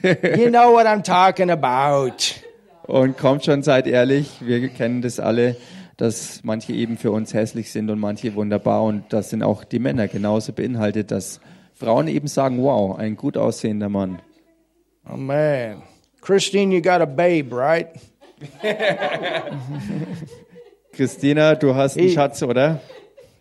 you 0.04 0.50
know 0.50 0.72
what 0.72 0.88
I'm 0.88 1.02
talking 1.02 1.50
about. 1.50 2.36
Und 2.84 3.18
kommt 3.18 3.46
schon, 3.46 3.64
seid 3.64 3.88
ehrlich, 3.88 4.42
wir 4.42 4.68
kennen 4.68 5.02
das 5.02 5.20
alle, 5.20 5.56
dass 5.96 6.42
manche 6.44 6.74
eben 6.74 6.98
für 6.98 7.12
uns 7.12 7.34
hässlich 7.34 7.72
sind 7.72 7.90
und 7.90 8.00
manche 8.00 8.36
wunderbar. 8.36 8.84
Und 8.84 9.14
das 9.14 9.30
sind 9.30 9.44
auch 9.44 9.64
die 9.64 9.80
Männer 9.80 10.08
genauso 10.08 10.52
beinhaltet, 10.52 11.12
dass 11.12 11.40
Frauen 11.74 12.08
eben 12.08 12.28
sagen, 12.28 12.62
wow, 12.62 12.98
ein 12.98 13.16
gut 13.16 13.38
aussehender 13.38 13.88
Mann. 13.88 14.22
Oh 15.10 15.16
man, 15.16 15.82
Christine, 16.20 16.76
you 16.76 16.82
got 16.82 17.02
a 17.02 17.06
babe, 17.06 17.56
right? 17.56 17.88
Christina, 20.94 21.56
du 21.56 21.76
hast 21.76 21.98
einen 21.98 22.10
Schatz, 22.10 22.42
oder? 22.44 22.82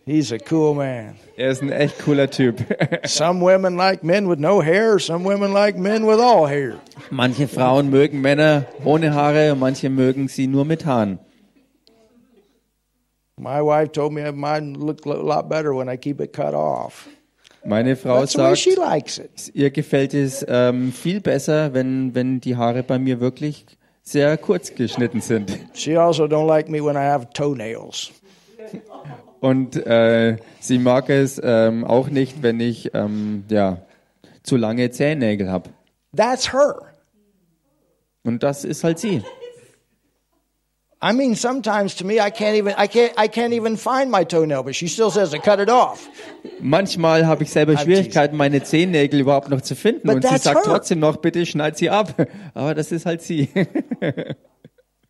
He's 0.07 0.33
a 0.33 0.39
cool 0.51 0.75
man. 0.75 1.15
Er 1.37 1.51
ist 1.51 1.63
ein 1.63 1.71
echt 1.71 1.99
cooler 2.01 2.31
Typ. 2.31 2.57
Some 3.07 3.41
women 3.41 3.77
like 3.77 4.03
men 4.03 4.29
with 4.29 4.39
no 4.39 4.61
hair. 4.61 4.99
Some 4.99 5.25
women 5.25 5.53
like 5.53 5.77
men 5.77 6.07
with 6.07 6.21
all 6.21 6.49
hair. 6.49 6.81
Manche 7.11 7.49
Frauen 7.49 7.91
mögen 7.91 8.21
Männer 8.21 8.67
ohne 8.85 9.15
Haare 9.15 9.53
und 9.53 9.61
manche 9.61 9.91
mögen 9.91 10.29
sie 10.29 10.47
nur 10.47 10.65
mit 10.65 10.87
Haaren. 10.87 11.19
My 13.37 13.61
wife 13.63 13.93
told 13.93 14.13
me 14.13 14.31
mine 14.33 14.75
look 14.75 15.07
a 15.07 15.15
lot 15.15 15.49
better 15.49 15.75
when 15.75 15.89
I 15.89 15.97
keep 15.97 16.21
it 16.21 16.33
cut 16.33 16.55
off. 16.55 17.09
Meine 17.65 17.95
Frau 17.95 18.21
That's 18.21 18.33
sagt, 18.33 18.59
she 18.59 18.75
likes 18.75 19.19
it. 19.19 19.51
ihr 19.55 19.71
gefällt 19.71 20.15
es 20.15 20.45
ähm, 20.49 20.93
viel 20.93 21.21
besser, 21.21 21.75
wenn, 21.75 22.15
wenn 22.15 22.41
die 22.41 22.57
Haare 22.57 22.83
bei 22.83 22.99
mir 22.99 23.21
wirklich 23.21 23.67
sehr 24.11 24.37
kurz 24.37 24.75
geschnitten 24.75 25.21
sind. 25.21 25.59
She 25.75 25.97
also 25.97 26.25
don't 26.25 26.47
like 26.47 26.69
me 26.69 26.85
when 26.85 26.97
I 26.97 27.07
have 27.07 27.29
toenails. 27.33 28.11
Und 29.41 29.77
äh, 29.87 30.37
sie 30.61 30.79
mag 30.79 31.09
es 31.09 31.41
ähm, 31.43 31.85
auch 31.85 32.09
nicht, 32.09 32.43
wenn 32.43 32.61
ich 32.61 32.95
ähm, 32.95 33.45
ja, 33.49 33.79
zu 34.43 34.57
lange 34.57 34.91
Zehennägel 34.91 35.51
habe. 35.51 35.71
That's 36.15 36.53
her. 36.53 36.77
Und 38.23 38.43
das 38.43 38.65
ist 38.65 38.85
halt 38.85 38.99
sie. 38.99 39.23
I 41.03 41.13
mean, 41.13 41.35
sometimes 41.35 41.95
to 41.97 42.05
me, 42.05 42.21
I 42.21 42.31
can't 42.31 42.57
even 42.57 42.75
I 42.77 42.87
can't 42.87 43.15
I 43.17 43.29
can't 43.29 43.55
even 43.55 43.79
find 43.79 44.11
my 44.11 44.25
toenail, 44.25 44.65
but 44.65 44.75
she 44.75 44.87
still 44.87 45.11
says 45.11 45.31
to 45.31 45.39
cut 45.39 45.59
it 45.59 45.71
off. 45.71 46.07
Manchmal 46.61 47.27
habe 47.27 47.45
ich 47.45 47.51
selber 47.51 47.79
Schwierigkeiten, 47.79 48.37
meine 48.37 48.63
Zehennägel 48.63 49.21
überhaupt 49.21 49.49
noch 49.49 49.63
zu 49.63 49.75
finden. 49.75 50.07
But 50.07 50.17
und 50.17 50.29
sie 50.29 50.37
sagt 50.37 50.57
her. 50.57 50.63
trotzdem 50.63 50.99
noch, 50.99 51.17
bitte 51.17 51.47
schneid 51.47 51.79
sie 51.79 51.89
ab. 51.89 52.15
Aber 52.55 52.75
das 52.75 52.93
ist 52.93 53.07
halt 53.07 53.23
sie. 53.23 53.49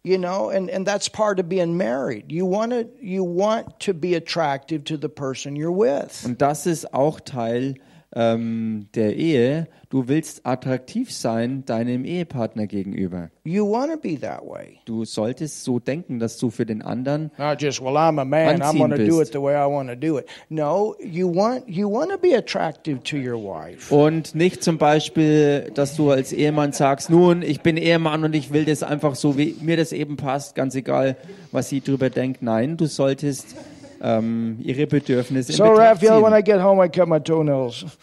You 0.03 0.17
know, 0.17 0.49
and, 0.49 0.71
and 0.71 0.87
that's 0.87 1.11
part 1.11 1.39
of 1.39 1.51
being 1.51 1.77
married. 1.77 2.33
You 2.33 2.47
want 2.47 2.73
to 2.73 2.89
you 3.03 3.23
want 3.23 3.81
to 3.81 3.93
be 3.93 4.15
attractive 4.15 4.85
to 4.85 4.97
the 4.97 5.11
person 5.11 5.57
you're 5.57 5.71
with. 5.71 6.25
Und 6.25 6.41
das 6.41 6.65
ist 6.65 6.95
auch 6.95 7.21
Teil 7.21 7.75
ähm, 8.15 8.89
der 8.95 9.17
Ehe. 9.17 9.69
Du 9.89 10.07
willst 10.07 10.47
attraktiv 10.47 11.13
sein 11.13 11.65
deinem 11.65 12.05
Ehepartner 12.05 12.69
gegenüber. 12.69 13.31
You 13.43 13.69
want 13.69 13.91
to 13.91 13.99
be 13.99 14.21
that 14.21 14.43
way. 14.47 14.79
Du 14.85 15.05
solltest 15.05 15.65
so 15.65 15.81
denken, 15.81 16.21
dass 16.21 16.39
du 16.39 16.51
für 16.51 16.65
den 16.65 16.81
anderen 16.81 17.33
Not 17.39 17.61
just, 17.61 17.81
well, 17.81 17.97
I'm 17.97 18.21
a 18.21 18.25
man, 18.25 18.63
I'm 18.63 18.79
going 18.79 18.91
to 18.93 19.05
do 19.05 19.21
it 19.21 19.33
the 19.33 19.43
way 19.43 19.55
I 19.55 19.69
want 19.69 19.89
to 19.89 19.97
do 19.97 20.19
it. 20.19 20.27
No, 20.49 20.95
you 21.01 21.29
want 21.29 21.69
you 21.69 21.91
want 21.91 22.11
to 22.13 22.19
be 22.19 22.37
attractive 22.37 23.03
to 23.03 23.17
your 23.17 23.43
wife. 23.43 23.93
und 23.93 24.35
nicht 24.37 24.63
zum 24.63 24.79
Beispiel, 24.79 25.73
dass 25.75 25.97
du 25.97 26.11
als 26.11 26.33
Ehemann 26.33 26.73
sagst, 26.73 27.11
nun, 27.11 27.43
ich 27.43 27.61
bin 27.61 27.77
Ehemann 27.77 28.23
und 28.23 28.37
ich 28.37 28.53
will 28.53 28.65
das 28.65 28.85
einfach 28.85 29.17
so, 29.17 29.37
wie 29.37 29.57
mir 29.61 29.77
das 29.77 29.93
eben 29.93 30.17
passt, 30.17 30.55
ganz 30.55 30.77
egal, 30.77 31.17
was 31.51 31.69
sie 31.69 31.81
drüber 31.81 32.11
denkt. 32.11 32.43
Nein, 32.43 32.77
du 32.77 32.87
solltest 32.87 33.57
ähm, 34.01 34.59
ihre 34.63 34.87
Bedürfnisse 34.87 35.53
So, 35.53 35.65
in 35.65 35.71
Betracht 35.71 36.03
Raphael, 36.03 36.23
when 36.23 36.33
I 36.33 36.43
get 36.43 36.61
home, 36.61 36.85
I 36.85 36.89
cut 36.89 37.09
my 37.09 37.21
toenails. 37.21 37.85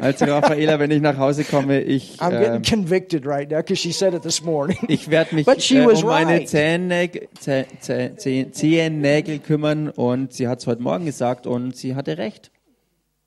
Also 0.00 0.24
Raffaela, 0.24 0.78
wenn 0.78 0.90
ich 0.90 1.00
nach 1.00 1.18
Hause 1.18 1.44
komme, 1.44 1.80
ich 1.80 2.20
I'm 2.20 2.32
ähm, 2.32 2.40
getting 2.40 2.62
convicted 2.62 3.26
right 3.26 3.50
now 3.50 3.58
because 3.58 3.80
she 3.80 3.92
said 3.92 4.14
it 4.14 4.22
this 4.22 4.42
morning. 4.42 4.78
Ich 4.88 5.10
werde 5.10 5.34
mich 5.34 5.46
But 5.46 5.62
she 5.62 5.78
äh, 5.78 5.86
was 5.86 6.02
um 6.02 6.08
meine 6.08 6.32
right. 6.32 6.48
Zehennägel, 6.48 7.28
Zeh, 7.38 7.64
Zeh, 7.80 8.16
Zeh, 8.16 8.50
Zehennägel 8.50 9.38
kümmern 9.38 9.88
und 9.88 10.32
sie 10.32 10.48
hat 10.48 10.60
es 10.60 10.66
heute 10.66 10.82
Morgen 10.82 11.06
gesagt 11.06 11.46
und 11.46 11.76
sie 11.76 11.94
hatte 11.94 12.18
recht. 12.18 12.50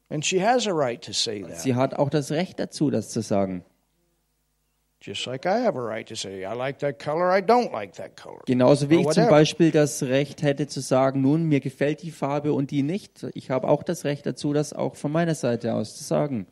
And 0.10 0.26
she 0.26 0.42
has 0.42 0.68
a 0.68 0.72
right 0.72 1.02
to 1.04 1.12
say 1.12 1.42
that. 1.42 1.60
Sie 1.60 1.76
hat 1.76 1.94
auch 1.94 2.10
das 2.10 2.32
Recht 2.32 2.60
dazu, 2.60 2.90
das 2.90 3.10
zu 3.10 3.22
sagen. 3.22 3.64
Genauso 8.46 8.90
wie 8.90 8.96
ich 8.96 9.08
zum. 9.10 9.28
Beispiel 9.30 9.72
das 9.72 10.04
Recht 10.04 10.42
hätte 10.42 10.68
zu 10.68 10.80
sagen, 10.82 11.22
nun, 11.22 11.44
mir 11.44 11.60
gefällt 11.60 12.02
die 12.02 12.12
Farbe 12.12 12.54
und 12.54 12.72
die 12.72 12.84
nicht. 12.84 13.26
Ich 13.34 13.50
habe 13.52 13.68
auch 13.68 13.84
das 13.84 14.06
Recht 14.06 14.26
dazu, 14.26 14.54
das 14.54 14.74
auch 14.74 14.96
von 14.96 15.12
meiner 15.12 15.36
Seite 15.36 15.74
aus 15.74 15.96
zu 15.96 16.04
sagen. 16.04 16.48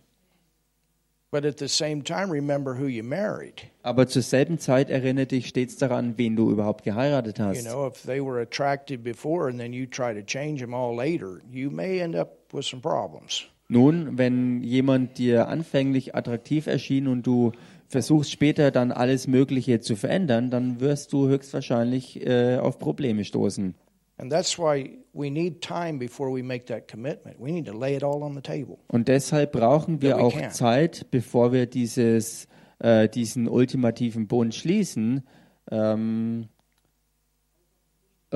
But 1.31 1.43
at 1.43 1.59
the 1.59 1.67
same 1.67 2.01
time, 2.01 2.31
remember 2.31 2.73
who 2.79 2.87
you 2.87 3.03
married. 3.03 3.63
Aber 3.83 4.07
zur 4.07 4.21
selben 4.21 4.57
Zeit 4.57 4.89
erinnere 4.89 5.25
dich 5.25 5.47
stets 5.47 5.75
daran, 5.75 6.13
wen 6.17 6.37
du 6.37 6.49
überhaupt 6.49 6.85
geheiratet 6.85 7.39
You 7.39 7.45
hast. 7.45 7.65
know, 7.65 7.87
if 7.87 8.03
they 8.03 8.23
were 8.23 8.39
attractive 8.41 8.99
before 8.99 9.49
and 9.49 9.59
then 9.59 9.73
you 9.73 9.85
try 9.85 10.13
to 10.13 10.21
change 10.21 10.61
them 10.61 10.73
all 10.73 10.95
later, 10.95 11.41
you 11.51 11.69
may 11.69 11.99
end 11.99 12.15
up 12.15 12.37
with 12.53 12.65
some 12.65 12.81
problems. 12.81 13.43
Nun, 13.67 14.17
wenn 14.17 14.61
jemand 14.61 15.17
dir 15.17 15.49
anfänglich 15.49 16.15
attraktiv 16.15 16.67
erschien 16.67 17.07
und 17.07 17.23
du 17.27 17.51
versuchst 17.87 18.31
später 18.31 18.71
dann 18.71 18.91
alles 18.91 19.27
Mögliche 19.27 19.79
zu 19.79 19.95
verändern, 19.95 20.49
dann 20.49 20.79
wirst 20.79 21.13
du 21.13 21.27
höchstwahrscheinlich 21.27 22.25
äh, 22.25 22.57
auf 22.57 22.79
Probleme 22.79 23.23
stoßen. 23.23 23.75
And 24.17 24.31
that's 24.31 24.57
why 24.57 24.97
we 25.13 25.29
need 25.29 25.61
time 25.61 25.99
before 25.99 26.33
we 26.33 26.41
make 26.41 26.65
that 26.65 26.89
commitment. 26.89 27.37
We 27.39 27.51
need 27.51 27.65
to 27.65 27.77
lay 27.77 27.95
it 27.95 28.03
all 28.03 28.23
on 28.23 28.33
the 28.33 28.41
table. 28.41 28.77
Und 28.87 29.07
deshalb 29.07 29.51
brauchen 29.51 30.01
wir 30.01 30.19
auch. 30.19 30.49
Zeit, 30.49 31.07
bevor 31.11 31.51
wir 31.51 31.65
dieses, 31.65 32.47
äh, 32.79 33.09
diesen 33.09 33.49
ultimativen 33.49 34.27
Bund 34.27 34.55
schließen, 34.55 35.23
ähm, 35.69 36.43
äh, 36.43 36.54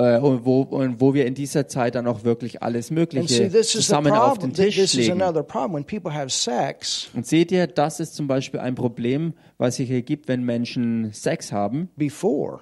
und 0.02 0.44
wo, 0.44 0.62
und 0.62 1.00
wo 1.00 1.12
wir 1.14 1.26
in 1.26 1.34
dieser 1.34 1.68
Zeit 1.68 1.94
dann 1.94 2.06
auch 2.06 2.24
wirklich 2.24 2.62
alles 2.62 2.86
see, 2.88 2.94
Mögliche 2.94 3.50
zusammen 3.62 4.12
auf 4.12 4.38
problem. 4.38 4.52
den 4.54 4.64
Tisch 4.64 4.76
This 4.76 4.94
is 4.94 5.08
legen. 5.08 5.20
another 5.22 5.42
problem. 5.42 5.74
When 5.74 5.84
people 5.84 6.14
have 6.14 6.30
sex 6.30 7.08
Und 7.14 7.26
seht 7.26 7.52
ihr, 7.52 7.66
das 7.66 8.00
ist 8.00 8.14
zum 8.14 8.26
Beispiel 8.26 8.60
ein 8.60 8.74
Problem, 8.74 9.34
was 9.58 9.76
sich 9.76 9.90
ergibt, 9.90 10.28
wenn 10.28 10.42
Menschen 10.44 11.12
Sex 11.12 11.52
haben, 11.52 11.90
before, 11.96 12.60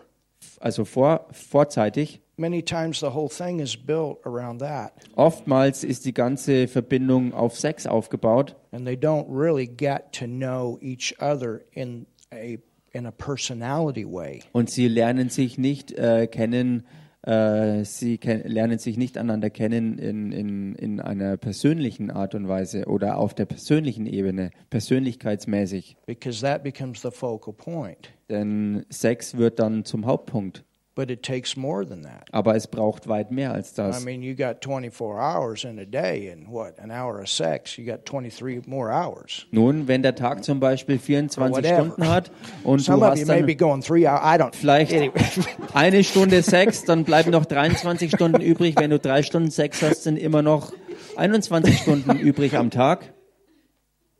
also 0.61 0.85
vor, 0.85 1.27
vorzeitig. 1.33 2.21
many 2.37 2.63
times 2.63 3.01
the 3.01 3.07
whole 3.13 3.29
thing 3.29 3.59
is 3.61 3.77
built 3.77 4.19
around 4.25 4.61
that. 4.61 4.93
Oftmals 5.17 5.83
ist 5.85 6.05
die 6.05 6.15
ganze 6.15 6.69
Verbindung 6.69 7.35
auf 7.35 7.59
Sex 7.59 7.87
aufgebaut 7.87 8.55
And 8.73 8.85
they 8.87 8.95
don't 8.97 9.27
really 9.29 9.67
get 9.67 10.13
to 10.13 10.27
know 10.27 10.79
each 10.81 11.15
other 11.21 11.61
in 11.73 12.07
a 12.33 12.59
in 12.93 13.07
a 13.07 13.11
personality 13.11 14.05
way. 14.05 14.41
und 14.53 14.71
sie 14.71 14.89
lernen 14.89 15.29
sich 15.31 15.59
nicht 15.59 15.93
äh, 15.93 16.27
kennen, 16.27 16.81
äh, 16.81 17.08
sie 17.25 18.19
ken 18.19 18.43
lernen 18.45 18.79
sich 18.79 18.97
nicht 18.97 19.19
einander 19.19 19.51
kennen 19.51 19.99
in, 19.99 20.33
in, 20.33 20.75
in 20.77 21.01
einer 21.01 21.37
persönlichen 21.37 22.11
Art 22.11 22.35
und 22.35 22.49
Weise 22.49 22.87
oder 22.87 23.19
auf 23.19 23.35
der 23.35 23.47
persönlichen 23.47 24.07
Ebene, 24.07 24.51
persönlichkeitsmäßig. 24.71 25.97
because 26.07 26.41
that 26.41 26.63
becomes 26.63 27.03
the 27.03 27.11
focal 27.11 27.53
point. 27.53 28.13
Denn 28.31 28.85
Sex 28.89 29.37
wird 29.37 29.59
dann 29.59 29.85
zum 29.85 30.07
Hauptpunkt. 30.07 30.65
But 30.99 31.13
it 31.13 31.23
takes 31.23 31.57
more 31.57 31.85
than 31.87 32.03
that. 32.03 32.27
Aber 32.33 32.57
es 32.57 32.67
braucht 32.67 33.07
weit 33.07 33.31
mehr 33.31 33.53
als 33.53 33.71
I 33.75 33.77
das. 33.77 34.05
mean, 34.05 34.21
you 34.21 34.35
got 34.35 34.61
24 34.65 35.17
hours 35.17 35.63
in 35.63 35.79
a 35.79 35.85
day, 35.85 36.29
and 36.29 36.49
what, 36.49 36.77
an 36.81 36.91
hour 36.91 37.21
of 37.21 37.29
sex, 37.29 37.79
you 37.79 37.85
got 37.87 38.05
23 38.05 38.67
more 38.67 38.91
hours. 38.91 39.47
Nun, 39.53 39.87
wenn 39.87 40.03
der 40.03 40.17
Tag 40.17 40.43
zum 40.43 40.59
Beispiel 40.59 40.99
24 40.99 41.57
whatever. 41.57 41.85
Stunden 41.85 42.09
hat 42.09 42.33
und 42.65 42.81
Some 42.81 42.99
du 42.99 43.07
hast 43.07 43.29
dann. 43.29 43.47
I 43.47 44.39
don't. 44.43 44.57
vielleicht 44.57 44.93
Anyway. 44.93 45.13
eine 45.73 46.03
Stunde 46.03 46.43
Sex, 46.43 46.83
dann 46.83 47.05
bleiben 47.05 47.31
noch 47.31 47.47
23 47.47 48.11
Stunden 48.11 48.41
übrig. 48.41 48.75
Wenn 48.77 48.91
du 48.91 48.99
drei 48.99 49.23
Stunden 49.23 49.53
Sex 49.53 49.81
hast, 49.83 50.03
sind 50.03 50.17
immer 50.17 50.43
noch 50.43 50.73
21 51.17 51.79
Stunden 51.79 52.19
übrig 52.19 52.57
am 52.57 52.73
Tag. 52.73 53.13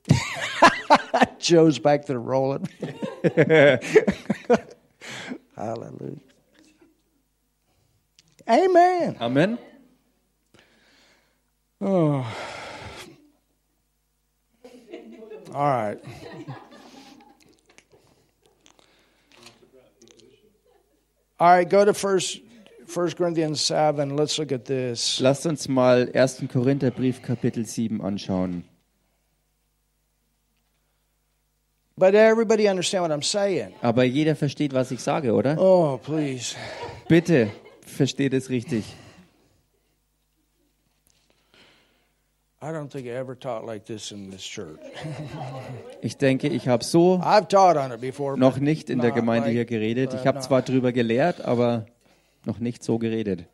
Joe's 1.41 1.81
back 1.81 2.07
there 2.07 2.21
rolling. 2.21 2.69
Hallelujah. 5.57 6.28
Amen. 8.49 9.17
Amen. 9.21 9.59
All 11.81 12.25
right. 15.55 15.99
All 21.41 21.49
right, 21.51 21.69
go 21.69 21.85
to 21.85 21.95
first 21.95 22.41
First 22.87 23.17
Corinthians 23.19 23.61
seven. 23.61 24.17
Let's 24.17 24.39
look 24.39 24.51
at 24.51 24.65
this. 24.65 25.21
Lasst 25.21 25.47
uns 25.47 25.69
mal 25.69 26.07
1. 26.07 26.49
Korintherbrief 26.49 27.21
Kapitel 27.21 27.67
7 27.67 28.01
anschauen. 28.01 28.65
But 31.99 32.15
everybody 32.15 32.67
understand 32.67 33.03
what 33.03 33.13
I'm 33.13 33.23
saying. 33.23 33.75
Aber 33.83 34.05
jeder 34.05 34.37
versteht, 34.37 34.73
was 34.73 34.91
ich 34.91 35.01
sage, 35.01 35.33
oder? 35.33 35.57
Oh, 35.59 35.99
please. 36.03 36.57
Bitte, 37.09 37.51
versteht 37.89 38.33
es 38.35 38.51
richtig. 38.51 38.85
I 42.61 42.67
don't 42.67 42.91
think 42.91 43.07
I 43.07 43.11
ever 43.11 43.39
taught 43.39 43.65
like 43.65 43.85
this 43.85 44.11
in 44.11 44.31
this 44.31 44.43
church. 44.43 44.81
Ich 46.03 46.17
denke, 46.17 46.49
ich 46.49 46.67
habe 46.67 46.83
so 46.83 47.21
before. 48.01 48.37
noch 48.37 48.59
nicht 48.59 48.91
in 48.91 49.01
der 49.01 49.13
Gemeinde 49.13 49.49
like- 49.49 49.55
hier 49.55 49.65
geredet. 49.65 50.13
Ich 50.15 50.27
habe 50.27 50.41
zwar 50.41 50.63
drüber 50.63 50.91
gelehrt, 50.93 51.41
aber 51.41 51.87
noch 52.45 52.59
nicht 52.59 52.83
so 52.83 52.99
geredet. 52.99 53.45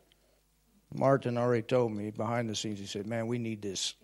Martin 0.89 1.37
already 1.37 1.61
told 1.61 1.93
me 1.93 2.11
behind 2.11 2.49
the 2.49 2.55
scenes. 2.55 2.79
He 2.79 2.87
said, 2.87 3.05
"Man, 3.05 3.29
we 3.29 3.37
need 3.37 3.61
this." 3.61 3.95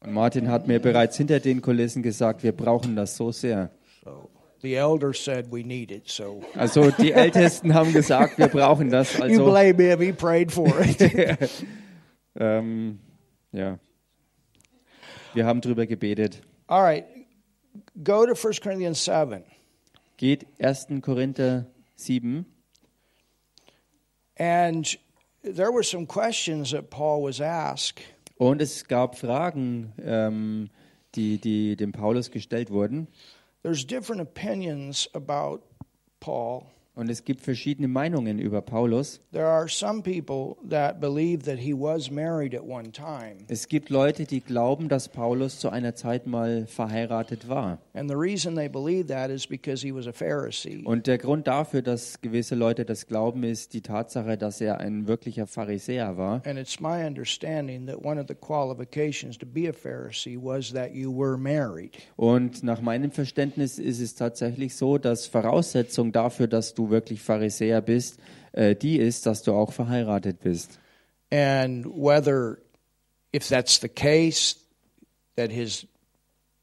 Und 0.00 0.12
Martin 0.14 0.48
hat 0.48 0.66
mir 0.66 0.80
bereits 0.80 1.18
hinter 1.18 1.40
den 1.40 1.60
Kulissen 1.60 2.02
gesagt, 2.02 2.42
wir 2.42 2.52
brauchen 2.52 2.96
das 2.96 3.16
so 3.16 3.32
sehr. 3.32 3.70
So 4.02 4.30
the 4.62 4.76
elders 4.76 5.18
said 5.22 5.50
we 5.50 5.62
need 5.62 5.90
it. 5.90 6.08
So 6.08 6.42
Also 6.54 6.90
die 6.90 7.12
Ältesten 7.14 7.74
haben 7.74 7.92
gesagt, 7.92 8.38
wir 8.38 8.48
brauchen 8.48 8.90
das. 8.90 9.16
you 9.16 9.22
Also 9.24 9.44
blame 9.44 9.78
him. 9.78 10.00
He 10.00 10.12
prayed 10.12 10.52
for 10.52 10.68
it. 10.80 11.00
ähm, 12.38 12.98
ja, 13.52 13.78
wir 15.34 15.46
haben 15.46 15.60
drüber 15.60 15.86
gebetet. 15.86 16.42
All 16.66 16.82
right, 16.82 17.04
go 18.04 18.26
to 18.26 18.34
1 18.34 18.60
Corinthians 18.60 19.04
seven. 19.04 19.44
Geht 20.16 20.46
1. 20.60 21.00
Korinther 21.02 21.66
7. 21.96 22.44
And 24.38 24.98
there 25.42 25.72
were 25.72 25.82
some 25.82 26.06
questions 26.06 26.70
that 26.72 26.90
Paul 26.90 27.22
was 27.22 27.40
asked. 27.40 28.02
Und 28.36 28.62
es 28.62 28.86
gab 28.86 29.18
Fragen, 29.18 29.92
ähm, 30.02 30.70
die, 31.14 31.38
die 31.38 31.76
dem 31.76 31.92
Paulus 31.92 32.30
gestellt 32.30 32.70
wurden. 32.70 33.08
There's 33.62 33.84
different 33.84 34.22
opinions 34.22 35.06
about 35.14 35.62
Paul. 36.20 36.70
Und 36.94 37.08
es 37.08 37.24
gibt 37.24 37.40
verschiedene 37.40 37.86
Meinungen 37.86 38.38
über 38.40 38.60
Paulus. 38.62 39.20
There 39.32 39.46
are 39.46 39.68
some 39.68 40.02
people 40.02 40.56
that 40.68 41.00
believe 41.00 41.44
that 41.44 41.58
he 41.58 41.72
was 41.72 42.10
married 42.10 42.54
at 42.54 42.64
one 42.64 42.90
time. 42.90 43.36
Es 43.48 43.68
gibt 43.68 43.90
Leute, 43.90 44.24
die 44.24 44.40
glauben, 44.40 44.88
dass 44.88 45.08
Paulus 45.08 45.60
zu 45.60 45.70
einer 45.70 45.94
Zeit 45.94 46.26
mal 46.26 46.66
verheiratet 46.66 47.48
war. 47.48 47.78
And 47.94 48.10
the 48.10 48.16
reason 48.16 48.56
they 48.56 48.68
believe 48.68 49.06
that 49.06 49.30
is 49.30 49.46
because 49.46 49.86
he 49.86 49.94
was 49.94 50.08
a 50.08 50.12
Pharisee. 50.12 50.82
Und 50.84 51.06
der 51.06 51.18
Grund 51.18 51.46
dafür, 51.46 51.82
dass 51.82 52.20
gewisse 52.20 52.56
Leute 52.56 52.84
das 52.84 53.06
glauben, 53.06 53.44
ist 53.44 53.72
die 53.72 53.82
Tatsache, 53.82 54.36
dass 54.36 54.60
er 54.60 54.80
ein 54.80 55.06
wirklicher 55.06 55.46
Pharisäer 55.46 56.16
war. 56.16 56.42
Und 62.16 62.62
nach 62.62 62.80
meinem 62.80 63.10
Verständnis 63.10 63.78
ist 63.78 64.00
es 64.00 64.14
tatsächlich 64.14 64.74
so, 64.74 64.98
dass 64.98 65.26
Voraussetzung 65.26 66.12
dafür, 66.12 66.48
dass 66.48 66.74
du 66.74 66.79
wirklich 66.88 67.20
Pharisäer 67.20 67.82
bist, 67.82 68.18
äh, 68.52 68.74
die 68.74 68.96
ist, 68.98 69.26
dass 69.26 69.42
du 69.42 69.52
auch 69.52 69.72
verheiratet 69.72 70.40
bist. 70.40 70.78
And 71.32 71.84
whether, 71.86 72.56
if 73.34 73.48
that's 73.48 73.78
the 73.80 73.88
case, 73.88 74.56
that 75.36 75.50
his 75.50 75.86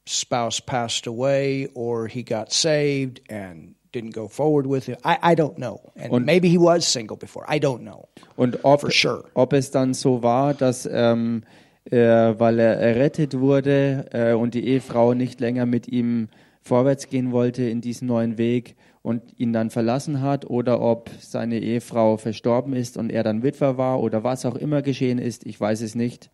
spouse 0.06 0.60
passed 0.60 1.08
away 1.08 1.69
or 1.73 2.08
he 2.08 2.23
got 2.23 2.51
saved 2.51 3.21
and 3.30 3.75
didn't 3.93 4.13
go 4.13 4.27
forward 4.27 4.65
with 4.67 4.89
it, 4.89 4.97
I, 5.06 5.17
I 5.32 5.36
don't 5.36 5.56
know. 5.58 5.80
And 5.95 6.12
Und- 6.12 6.25
maybe 6.25 6.49
he 6.49 6.58
was 6.58 6.86
single 6.91 7.17
before. 7.17 7.45
I 7.47 7.60
don't 7.60 7.82
know. 7.82 8.08
Und 8.36 8.63
ob, 8.63 8.82
For 8.82 8.91
sure. 8.91 9.23
ob 9.34 9.53
es 9.53 9.71
dann 9.71 9.93
so 9.93 10.23
war, 10.23 10.53
dass 10.53 10.88
ähm, 10.91 11.43
äh, 11.89 11.97
weil 11.97 12.60
er 12.60 12.75
errettet 12.77 13.39
wurde 13.39 14.06
äh, 14.12 14.34
und 14.34 14.53
die 14.53 14.67
Ehefrau 14.67 15.13
nicht 15.13 15.39
länger 15.39 15.65
mit 15.65 15.88
ihm 15.88 16.27
vorwärts 16.62 17.08
gehen 17.08 17.32
wollte 17.32 17.63
in 17.63 17.80
diesen 17.80 18.08
neuen 18.08 18.38
Weg 18.38 18.75
und 19.08 19.39
ihn 19.39 19.54
dann 19.54 19.70
verlassen 19.70 20.20
hat, 20.20 20.50
oder 20.50 20.82
ob 20.82 21.10
seine 21.22 21.60
Ehefrau 21.60 22.17
verstorben 22.17 22.74
ist 22.74 22.98
und 22.98 23.10
er 23.10 23.24
dann 23.24 23.41
Witwer 23.41 23.78
war 23.78 24.02
oder 24.02 24.26
was 24.26 24.46
auch 24.46 24.56
immer 24.56 24.82
geschehen 24.82 25.17
ist, 25.17 25.46
ich 25.46 25.58
weiß 25.58 25.80
es 25.80 25.96
nicht. 25.96 26.30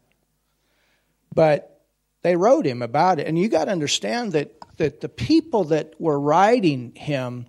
But 1.36 1.66
they 2.24 2.36
wrote 2.36 2.68
him 2.68 2.82
about 2.82 3.22
it. 3.22 3.28
And 3.28 3.38
you 3.38 3.48
got 3.48 3.66
to 3.66 3.72
understand 3.72 4.34
that, 4.34 4.50
that 4.78 5.02
the 5.02 5.08
people 5.08 5.64
that 5.66 5.92
were 6.00 6.20
writing 6.20 6.94
him, 6.96 7.46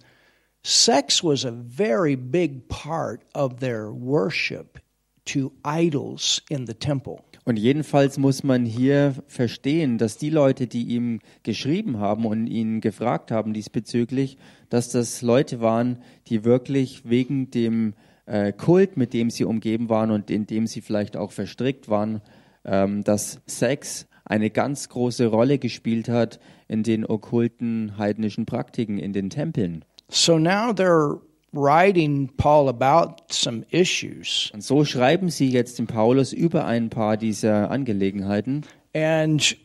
sex 0.63 1.25
was 1.25 1.47
a 1.47 1.53
very 1.53 2.17
big 2.17 2.69
part 2.69 3.23
of 3.35 3.61
their 3.61 3.91
worship 3.91 4.79
to 5.25 5.53
idols 5.65 6.43
in 6.51 6.67
the 6.67 6.75
temple. 6.75 7.25
Und 7.45 7.59
jedenfalls 7.59 8.17
muss 8.17 8.43
man 8.43 8.65
hier 8.65 9.15
verstehen, 9.27 9.99
dass 9.99 10.17
die 10.17 10.31
Leute, 10.31 10.67
die 10.67 10.85
ihm 10.85 11.21
geschrieben 11.43 11.99
haben 11.99 12.25
und 12.25 12.47
ihn 12.47 12.81
gefragt 12.81 13.31
haben 13.31 13.53
diesbezüglich, 13.53 14.39
dass 14.71 14.89
das 14.89 15.21
Leute 15.21 15.61
waren, 15.61 15.99
die 16.29 16.45
wirklich 16.45 17.03
wegen 17.05 17.51
dem 17.51 17.95
äh, 18.27 18.53
Kult, 18.53 18.97
mit 18.97 19.13
dem 19.13 19.29
sie 19.29 19.45
umgeben 19.45 19.91
waren 19.91 20.11
und 20.11 20.31
in 20.31 20.47
dem 20.47 20.67
sie 20.67 20.81
vielleicht 20.81 21.17
auch 21.17 21.33
verstrickt 21.33 21.91
waren, 21.91 22.23
ähm, 22.65 23.05
dass 23.05 23.41
Sex 23.47 24.07
eine 24.25 24.49
ganz 24.49 24.89
große 24.89 25.27
Rolle 25.27 25.59
gespielt 25.59 26.09
hat 26.09 26.41
in 26.67 26.83
den 26.83 27.05
okkulten 27.05 27.99
heidnischen 27.99 28.47
Praktiken 28.47 28.99
in 28.99 29.13
den 29.13 29.29
Tempeln. 29.29 29.85
So 30.09 30.39
now 30.39 30.71
they're 30.71 31.21
writing 31.55 32.31
Paul 32.37 32.69
about 32.69 33.23
some 33.31 33.64
issues. 33.71 34.51
Und 34.53 34.62
so 34.62 34.85
schreiben 34.85 35.31
sie 35.31 35.49
jetzt 35.49 35.79
dem 35.79 35.87
Paulus 35.87 36.33
über 36.33 36.64
ein 36.67 36.90
paar 36.90 37.17
dieser 37.17 37.71
Angelegenheiten. 37.71 38.64
And 38.95 39.57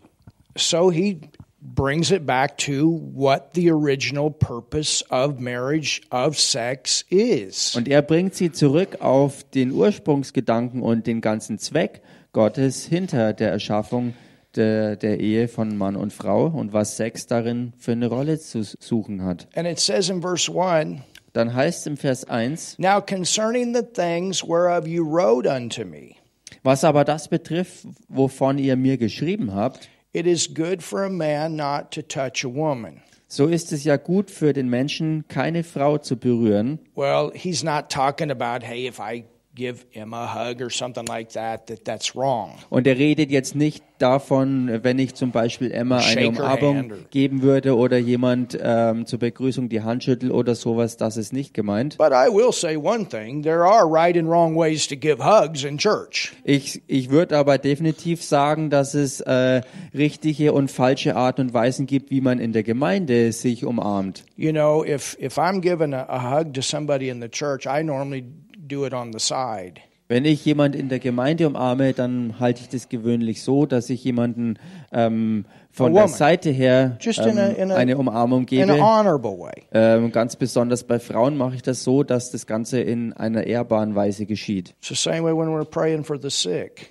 so 0.56 0.92
he 0.92 1.22
brings 1.62 2.12
it 2.12 2.26
back 2.26 2.58
to 2.58 3.02
what 3.14 3.52
the 3.54 3.72
original 3.72 4.30
purpose 4.30 5.04
of 5.10 5.40
marriage, 5.40 6.02
of 6.12 6.40
sex 6.40 7.06
is. 7.10 7.76
Und 7.76 7.88
er 7.88 8.02
bringt 8.02 8.36
sie 8.36 8.52
zurück 8.52 9.02
auf 9.02 9.44
den 9.44 9.72
Ursprungsgedanken 9.72 10.82
und 10.82 11.08
den 11.08 11.22
ganzen 11.22 11.60
Zweck 11.60 12.02
Gottes 12.32 12.86
hinter 12.86 13.34
der 13.34 13.52
Erschaffung 13.52 14.14
der, 14.56 14.96
der 14.96 15.20
Ehe 15.20 15.48
von 15.48 15.78
Mann 15.78 15.96
und 15.96 16.14
Frau 16.14 16.48
und 16.48 16.74
was 16.74 16.98
Sex 16.98 17.28
darin 17.28 17.74
für 17.78 17.92
eine 17.92 18.08
Rolle 18.08 18.40
zu 18.40 18.64
suchen 18.64 19.24
hat. 19.24 19.48
And 19.56 19.68
it 19.68 19.80
says 19.80 20.10
in 20.10 20.22
verse 20.22 20.52
1 20.52 21.02
Dann 21.34 21.54
heißt 21.54 21.88
im 21.88 21.98
Vers 21.98 22.26
1, 22.26 22.78
Now 22.80 23.02
concerning 23.02 23.74
the 23.76 23.84
things 23.84 24.44
whereof 24.44 24.88
you 24.88 25.04
wrote 25.04 25.48
unto 25.48 25.86
me, 25.86 26.16
was 26.64 26.84
aber 26.84 27.06
das 27.06 27.28
betrifft, 27.28 27.86
wovon 28.08 28.58
ihr 28.58 28.76
mir 28.76 28.98
geschrieben 28.98 29.54
habt, 29.54 29.90
it 30.14 30.26
is 30.26 30.54
good 30.54 30.82
for 30.82 31.04
a 31.04 31.10
man 31.10 31.56
not 31.56 31.92
to 31.92 32.02
touch 32.02 32.44
a 32.44 32.50
woman. 32.54 33.02
so 33.28 33.46
ist 33.46 33.72
es 33.72 33.84
ja 33.84 33.98
gut 33.98 34.32
für 34.32 34.54
den 34.54 34.70
Menschen, 34.70 35.26
keine 35.28 35.64
Frau 35.64 36.00
zu 36.00 36.18
berühren. 36.18 36.80
Well, 36.96 37.32
he's 37.36 37.64
not 37.64 37.90
talking 37.90 38.32
about, 38.32 38.66
hey, 38.66 38.88
if 38.88 39.00
I 39.00 39.26
give 39.60 39.86
Emma 39.94 40.24
a 40.24 40.28
hug 40.28 40.62
or 40.62 40.70
something 40.70 41.06
like 41.06 41.34
that, 41.34 41.68
that 41.68 41.84
that's 41.84 42.16
wrong. 42.16 42.54
Und 42.70 42.88
er 42.88 42.98
redet 42.98 43.30
jetzt 43.30 43.56
nicht 43.56 43.84
davon, 43.98 44.80
wenn 44.84 44.98
ich 44.98 45.14
zum 45.16 45.32
Beispiel 45.32 45.72
Emma 45.72 45.98
eine 45.98 46.30
Umarmung 46.30 46.94
geben 47.12 47.42
würde 47.42 47.76
oder 47.76 47.98
jemand 47.98 48.58
ähm, 48.62 49.06
zur 49.06 49.20
Begrüßung 49.20 49.68
die 49.68 49.82
Hand 49.82 50.06
schüttelt 50.06 50.32
oder 50.32 50.56
sowas, 50.56 50.96
das 50.96 51.18
ist 51.18 51.34
nicht 51.34 51.54
gemeint. 51.54 51.98
But 51.98 52.12
I 52.12 52.30
will 52.32 52.54
say 52.54 52.78
one 52.78 53.06
thing 53.08 53.44
there 53.44 53.66
are 53.66 53.86
right 53.86 54.18
and 54.18 54.30
wrong 54.30 54.56
ways 54.56 54.88
to 54.88 54.96
give 54.96 55.22
hugs 55.22 55.66
in 55.66 55.78
church. 55.78 56.32
Ich, 56.46 56.82
ich 56.88 57.10
würde 57.10 57.38
aber 57.38 57.58
definitiv 57.58 58.24
sagen, 58.24 58.70
dass 58.70 58.94
es 58.94 59.20
äh, 59.20 59.62
richtige 59.94 60.54
und 60.54 60.72
falsche 60.72 61.18
Art 61.18 61.40
und 61.40 61.54
Weisen 61.54 61.86
gibt, 61.86 62.12
wie 62.12 62.22
man 62.22 62.40
in 62.40 62.54
der 62.54 62.64
Gemeinde 62.64 63.34
sich 63.34 63.66
umarmt. 63.66 64.24
You 64.38 64.54
know, 64.54 64.86
if, 64.86 65.18
if 65.20 65.38
I'm 65.38 65.60
giving 65.60 65.94
a, 65.94 66.06
a 66.08 66.40
hug 66.40 66.54
to 66.54 66.62
somebody 66.62 67.10
in 67.10 67.22
the 67.22 67.28
church, 67.28 67.66
I 67.66 67.84
normally 67.84 68.24
do 68.70 68.86
it 68.86 68.94
on 68.94 69.12
the 69.12 69.20
side. 69.20 69.74
Wenn 70.12 70.26
ich 70.26 70.44
jemand 70.44 70.76
in 70.76 70.90
der 70.90 70.98
Gemeinde 70.98 71.46
umarme, 71.46 71.94
dann 71.94 72.40
halte 72.40 72.62
ich 72.62 72.70
das 72.70 72.90
gewöhnlich 72.90 73.44
so, 73.44 73.68
dass 73.68 73.92
ich 73.92 74.04
jemanden 74.04 74.58
ähm, 74.92 75.46
von 75.72 75.94
der. 75.94 76.08
Seite 76.08 76.50
her 76.50 76.98
Just 77.00 77.20
in 77.20 77.38
a- 77.38 77.50
ähm, 77.50 77.56
in 77.58 77.72
a- 77.72 77.76
eine 77.76 77.96
Umarmung 77.96 78.48
gebe. 78.48 78.72
honorable 78.82 79.38
way. 79.38 79.66
Ähm, 79.72 80.12
ganz 80.12 80.36
besonders 80.36 80.84
bei 80.84 81.00
Frauen 81.00 81.38
mache 81.38 81.54
ich 81.54 81.62
das 81.62 81.84
so, 81.84 82.02
dass 82.02 82.32
das 82.32 82.48
Ganze 82.48 82.80
in 82.82 83.14
einer 83.14 83.46
ehrbaren 83.46 83.94
Weise 83.94 84.26
geschieht. 84.26 84.74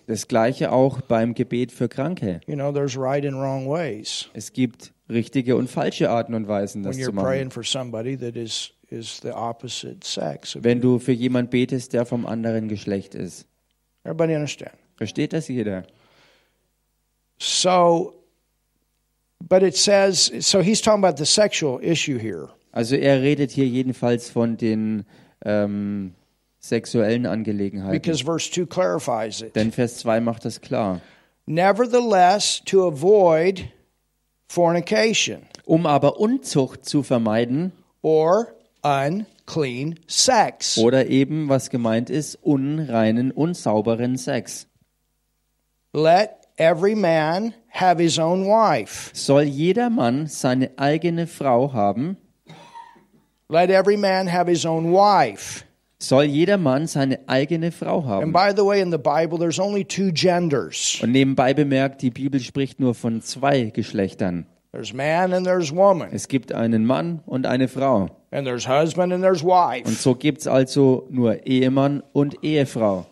Das 0.06 0.28
gleiche 0.28 0.70
auch 0.72 1.00
beim 1.00 1.34
Gebet 1.34 1.72
für 1.72 1.88
Kranke. 1.88 2.40
You 2.46 2.54
know, 2.54 2.70
there's 2.70 2.96
right 2.96 3.26
and 3.26 3.34
wrong 3.36 3.68
ways 3.68 4.28
Es 4.32 4.52
gibt 4.52 4.92
richtige 5.10 5.56
und 5.56 5.68
falsche 5.68 6.10
Arten 6.10 6.34
und 6.34 6.46
Weisen, 6.46 6.84
das 6.84 6.96
zu 6.96 7.12
machen. 7.12 7.26
Wenn 8.90 10.80
du 10.80 10.98
für 10.98 11.12
jemand 11.12 11.50
betest, 11.50 11.92
der 11.92 12.06
vom 12.06 12.26
anderen 12.26 12.68
Geschlecht 12.68 13.14
ist. 13.14 13.46
Everybody 14.04 14.34
understand? 14.34 14.72
Versteht 14.96 15.32
das 15.32 15.48
jeder? 15.48 15.84
So, 17.38 18.14
but 19.40 19.62
it 19.62 19.76
says, 19.76 20.32
so 20.40 20.60
he's 20.60 20.80
talking 20.80 21.04
about 21.04 21.18
the 21.18 21.26
sexual 21.26 21.80
issue 21.82 22.18
here. 22.18 22.48
Also 22.72 22.96
er 22.96 23.22
redet 23.22 23.50
hier 23.50 23.66
jedenfalls 23.66 24.30
von 24.30 24.56
den 24.56 25.04
ähm, 25.44 26.14
sexuellen 26.58 27.26
Angelegenheiten. 27.26 28.00
Because 28.00 28.24
verse 28.24 28.50
2 28.50 28.66
clarifies 28.66 29.42
it. 29.42 29.54
Denn 29.54 29.72
Vers 29.72 29.98
2 29.98 30.20
macht 30.20 30.44
das 30.44 30.60
klar. 30.60 31.00
Nevertheless, 31.46 32.62
to 32.64 32.86
avoid 32.86 33.64
fornication 34.48 35.42
Um 35.64 35.86
aber 35.86 36.18
Unzucht 36.18 36.84
zu 36.84 37.02
vermeiden 37.02 37.72
or 38.02 38.48
unclean 38.88 39.98
sex. 40.06 40.78
oder 40.78 41.06
eben, 41.08 41.48
was 41.48 41.70
gemeint 41.70 42.10
ist, 42.10 42.36
unreinen, 42.42 43.30
unsauberen 43.30 44.16
Sex. 44.16 44.66
Let 45.92 46.30
every 46.56 46.94
man 46.94 47.54
have 47.68 48.00
his 48.02 48.18
own 48.18 48.44
wife. 48.46 49.10
Soll 49.14 49.42
jeder 49.42 49.90
Mann 49.90 50.26
seine 50.26 50.70
eigene 50.78 51.26
Frau 51.26 51.72
haben? 51.72 52.16
Let 53.48 53.70
every 53.70 53.96
man 53.96 54.26
have 54.30 54.50
his 54.50 54.64
own 54.66 54.92
wife. 54.92 55.64
Soll 56.00 56.24
jeder 56.24 56.58
Mann 56.58 56.86
seine 56.86 57.18
eigene 57.28 57.72
Frau 57.72 58.00
And 58.00 58.06
haben? 58.06 58.32
by 58.32 58.52
the 58.54 58.64
way, 58.64 58.80
in 58.80 58.92
the 58.92 58.98
Bible, 58.98 59.36
there's 59.38 59.58
only 59.58 59.84
two 59.84 60.12
genders 60.12 61.00
Und 61.02 61.10
nebenbei 61.12 61.54
bemerkt, 61.54 62.02
die 62.02 62.10
Bibel 62.10 62.38
spricht 62.40 62.78
nur 62.78 62.94
von 62.94 63.20
zwei 63.22 63.70
Geschlechtern. 63.70 64.46
There's 64.72 64.92
man 64.92 65.32
and 65.32 65.46
there's 65.46 65.72
woman, 65.72 66.10
Es 66.12 66.28
gibt 66.28 66.52
einen 66.52 66.84
Mann 66.84 67.22
und 67.26 67.46
eine 67.46 67.68
Frau. 67.68 68.10
and 68.30 68.46
there's 68.46 68.66
husband 68.68 69.12
and 69.12 69.22
there's 69.22 69.42
Und 69.42 69.98
so 69.98 70.14
gibt 70.14 70.40
es 70.42 70.46
also 70.46 71.06
nur 71.10 71.46
Ehemann 71.46 72.02
und 72.12 72.42
Ehefrau. 72.44 73.06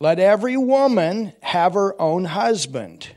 Let 0.00 0.18
every 0.18 0.56
woman 0.56 1.32
have 1.42 1.74
her 1.74 1.94
own 2.00 2.34
husband. 2.34 3.14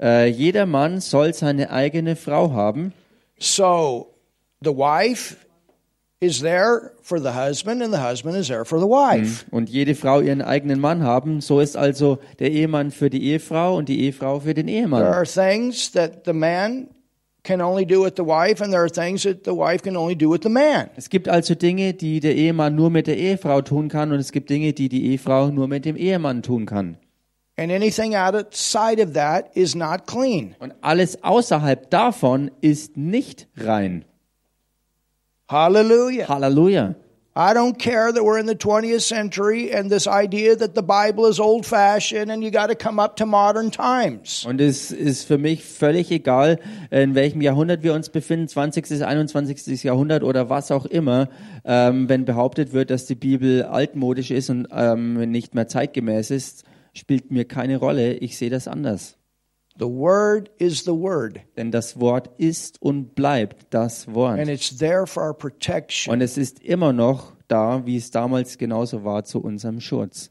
Äh, 0.00 0.28
jeder 0.28 0.64
Mann 0.66 1.00
soll 1.00 1.34
seine 1.34 1.70
eigene 1.70 2.14
Frau 2.16 2.52
haben. 2.52 2.92
So 3.38 4.14
the 4.62 4.70
wife 4.70 5.43
is 6.20 6.40
there 6.40 6.92
for 7.02 7.20
the 7.20 7.32
husband, 7.34 7.82
and 7.82 7.92
the 7.92 8.00
husband 8.00 8.36
is 8.36 8.48
there 8.48 8.64
for 8.64 8.78
the 8.78 8.86
wife. 8.86 9.44
Und 9.50 9.68
jede 9.68 9.94
Frau 9.94 10.20
ihren 10.20 10.42
eigenen 10.42 10.80
Mann 10.80 11.02
haben. 11.02 11.40
So 11.40 11.60
ist 11.60 11.76
also 11.76 12.18
der 12.38 12.50
Ehemann 12.50 12.90
für 12.90 13.10
die 13.10 13.22
Ehefrau 13.24 13.76
und 13.76 13.88
die 13.88 14.00
Ehefrau 14.04 14.40
für 14.40 14.54
den 14.54 14.66
There 14.66 14.78
Ehemann. 14.78 15.02
are 15.02 15.24
things 15.24 15.92
that 15.92 16.24
the 16.24 16.32
man 16.32 16.88
can 17.42 17.60
only 17.60 17.84
do 17.84 18.02
with 18.02 18.14
the 18.16 18.24
wife, 18.24 18.62
and 18.64 18.72
there 18.72 18.80
are 18.82 18.90
things 18.90 19.22
that 19.24 19.44
the 19.44 19.50
wife 19.54 19.82
can 19.82 19.96
only 19.96 20.16
do 20.16 20.30
with 20.32 20.40
the 20.42 20.48
man. 20.48 20.88
Es 20.96 21.10
gibt 21.10 21.28
also 21.28 21.54
Dinge, 21.54 21.92
die 21.92 22.20
der 22.20 22.34
Ehemann 22.34 22.74
nur 22.74 22.88
mit 22.88 23.06
der 23.06 23.18
Ehefrau 23.18 23.60
tun 23.60 23.88
kann 23.88 24.12
und 24.12 24.18
es 24.18 24.32
gibt 24.32 24.48
Dinge, 24.48 24.72
die 24.72 24.88
die 24.88 25.10
Ehefrau 25.12 25.48
nur 25.48 25.68
mit 25.68 25.84
dem 25.84 25.96
Ehemann 25.96 26.42
tun 26.42 26.64
kann. 26.64 26.96
And 27.56 27.70
anything 27.70 28.16
outside 28.16 28.98
of 29.00 29.12
that 29.12 29.54
is 29.54 29.74
not 29.76 30.06
clean. 30.06 30.56
Und 30.58 30.72
alles 30.80 31.22
außerhalb 31.22 31.90
davon 31.90 32.50
ist 32.62 32.96
nicht 32.96 33.46
rein. 33.58 34.04
Hallelujah. 35.48 36.26
Halleluja. 36.26 36.94
I 37.36 37.52
don't 37.52 37.76
care 37.76 38.12
that 38.12 38.22
we're 38.22 38.38
in 38.38 38.46
the 38.46 38.54
20th 38.54 39.02
century 39.02 39.72
and 39.72 39.90
this 39.90 40.06
idea 40.06 40.54
that 40.54 40.76
the 40.76 40.82
Bible 40.82 41.26
is 41.26 41.40
old 41.40 41.66
fashioned 41.66 42.30
and 42.30 42.44
you 42.44 42.52
got 42.52 42.68
to 42.68 42.76
come 42.76 43.00
up 43.00 43.16
to 43.16 43.26
modern 43.26 43.72
times. 43.72 44.46
Und 44.46 44.60
es 44.60 44.92
ist 44.92 45.24
für 45.24 45.36
mich 45.36 45.64
völlig 45.64 46.12
egal, 46.12 46.60
in 46.92 47.16
welchem 47.16 47.40
Jahrhundert 47.40 47.82
wir 47.82 47.92
uns 47.92 48.08
befinden, 48.08 48.46
20., 48.46 49.04
21. 49.04 49.82
Jahrhundert 49.82 50.22
oder 50.22 50.48
was 50.48 50.70
auch 50.70 50.86
immer, 50.86 51.28
ähm, 51.64 52.08
wenn 52.08 52.24
behauptet 52.24 52.72
wird, 52.72 52.90
dass 52.90 53.06
die 53.06 53.16
Bibel 53.16 53.64
altmodisch 53.64 54.30
ist 54.30 54.48
und 54.48 54.68
ähm, 54.70 55.14
nicht 55.30 55.56
mehr 55.56 55.66
zeitgemäß 55.66 56.30
ist, 56.30 56.62
spielt 56.92 57.32
mir 57.32 57.46
keine 57.46 57.78
Rolle. 57.78 58.14
Ich 58.14 58.38
sehe 58.38 58.50
das 58.50 58.68
anders. 58.68 59.16
The 59.78 59.86
Word 59.86 60.50
is 60.58 60.84
the 60.84 60.92
Word, 60.92 61.40
Denn 61.56 61.72
das 61.72 61.98
Wort 61.98 62.30
ist 62.38 62.80
und 62.80 63.14
bleibt 63.16 63.66
das 63.70 64.06
Wort. 64.14 64.38
and 64.38 64.48
it's 64.48 64.76
there 64.78 65.06
for 65.06 65.24
our 65.24 65.34
protection. 65.34 66.12
Und 66.12 66.20
es 66.20 66.38
ist 66.38 66.60
immer 66.62 66.92
noch 66.92 67.32
da, 67.48 67.84
wie 67.84 67.96
es 67.96 68.10
damals 68.12 68.56
genauso 68.56 69.04
war, 69.04 69.24
zu 69.24 69.40
unserem 69.42 69.80
Schutz. 69.80 70.30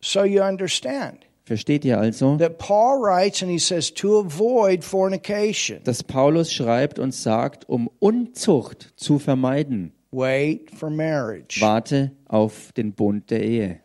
So 0.00 0.24
you 0.24 0.42
understand 0.42 1.26
Versteht 1.44 1.84
ihr 1.86 1.98
also, 1.98 2.36
that 2.36 2.58
Paul 2.58 3.00
writes 3.00 3.42
and 3.42 3.50
he 3.50 3.58
says 3.58 3.92
to 3.94 4.20
avoid 4.20 4.84
fornication, 4.84 5.80
dass 5.84 6.02
Paulus 6.04 6.52
schreibt 6.52 6.98
und 6.98 7.14
sagt, 7.14 7.66
um 7.68 7.88
Unzucht 8.00 8.92
zu 8.96 9.18
vermeiden, 9.18 9.92
wait 10.10 10.70
for 10.70 10.90
marriage. 10.90 11.60
warte 11.60 12.12
auf 12.26 12.72
den 12.72 12.92
Bund 12.92 13.30
der 13.30 13.42
Ehe. 13.42 13.80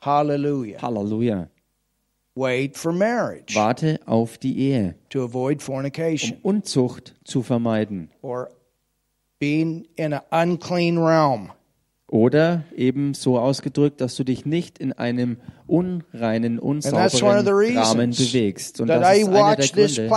Hallelujah. 0.00 0.82
Halleluja. 0.82 1.48
Wait 2.36 2.76
for 2.76 2.92
marriage 2.92 3.54
Warte 3.56 3.98
auf 4.06 4.36
die 4.36 4.58
Ehe, 4.58 4.94
to 5.08 5.24
avoid 5.24 5.56
um 5.56 5.60
fornication 5.60 6.36
Unzucht 6.42 7.14
zu 7.24 7.42
vermeiden. 7.42 8.10
or 8.22 8.50
being 9.40 9.86
in 9.96 10.12
an 10.12 10.20
unclean 10.30 10.98
realm. 10.98 11.50
Oder 12.08 12.62
eben 12.76 13.14
so 13.14 13.36
ausgedrückt, 13.36 14.00
dass 14.00 14.14
du 14.14 14.22
dich 14.22 14.46
nicht 14.46 14.78
in 14.78 14.92
einem 14.92 15.38
unreinen, 15.66 16.60
unsauberen 16.60 17.00
Rahmen 17.76 18.10
bewegst. 18.12 18.80
Und 18.80 18.86
das 18.88 19.18
ist 19.18 19.28
einer 19.28 19.56
der 19.56 19.66
Gründe. 19.96 20.08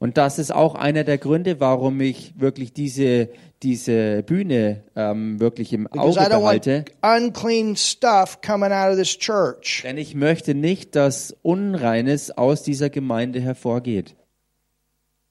Und 0.00 0.16
das 0.16 0.38
ist 0.40 0.52
auch 0.52 0.74
einer 0.74 1.04
der 1.04 1.18
Gründe, 1.18 1.60
warum 1.60 2.00
ich 2.00 2.34
wirklich 2.36 2.72
diese, 2.72 3.28
diese 3.62 4.24
Bühne 4.24 4.82
ähm, 4.96 5.38
wirklich 5.38 5.72
im 5.72 5.86
Auge 5.86 6.18
behalte. 6.40 6.84
Denn 9.84 9.98
ich 9.98 10.14
möchte 10.16 10.54
nicht, 10.56 10.96
dass 10.96 11.36
Unreines 11.42 12.36
aus 12.36 12.64
dieser 12.64 12.90
Gemeinde 12.90 13.40
hervorgeht. 13.40 14.16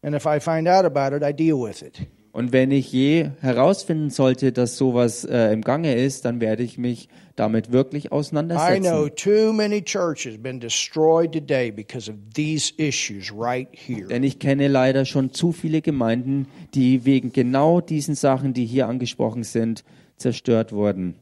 And 0.01 0.15
if 0.15 0.25
I 0.25 0.39
find 0.39 0.67
out 0.69 0.85
about 0.85 1.13
it, 1.13 1.23
I 1.23 1.33
deal 1.33 1.57
with 1.57 1.81
it. 1.81 2.07
Und 2.33 2.51
wenn 2.51 2.71
ich 2.71 2.91
je 2.91 3.29
herausfinden 3.41 4.09
sollte, 4.09 4.51
dass 4.51 4.75
sowas 4.75 5.23
äh, 5.23 5.53
im 5.53 5.61
Gange 5.61 5.93
ist, 5.93 6.25
dann 6.25 6.41
werde 6.41 6.63
ich 6.63 6.79
mich 6.79 7.07
damit 7.35 7.71
wirklich 7.71 8.05
I 8.05 8.07
know 8.07 8.17
auseinandersetzen. 8.17 9.15
too 9.15 9.53
many 9.53 9.83
churches 9.83 10.41
been 10.41 10.59
destroyed 10.59 11.31
today 11.31 11.71
because 11.71 12.09
of 12.09 12.17
these 12.33 12.73
issues 12.77 13.31
right 13.31 13.67
here. 13.71 14.07
Denn 14.07 14.23
ich 14.23 14.39
kenne 14.39 14.67
leider 14.67 15.05
schon 15.05 15.31
zu 15.31 15.51
viele 15.51 15.83
Gemeinden, 15.83 16.47
die 16.73 17.05
wegen 17.05 17.31
genau 17.31 17.81
diesen 17.81 18.15
Sachen, 18.15 18.55
die 18.55 18.65
hier 18.65 18.87
angesprochen 18.87 19.43
sind, 19.43 19.83
zerstört 20.17 20.71
wurden. 20.71 21.13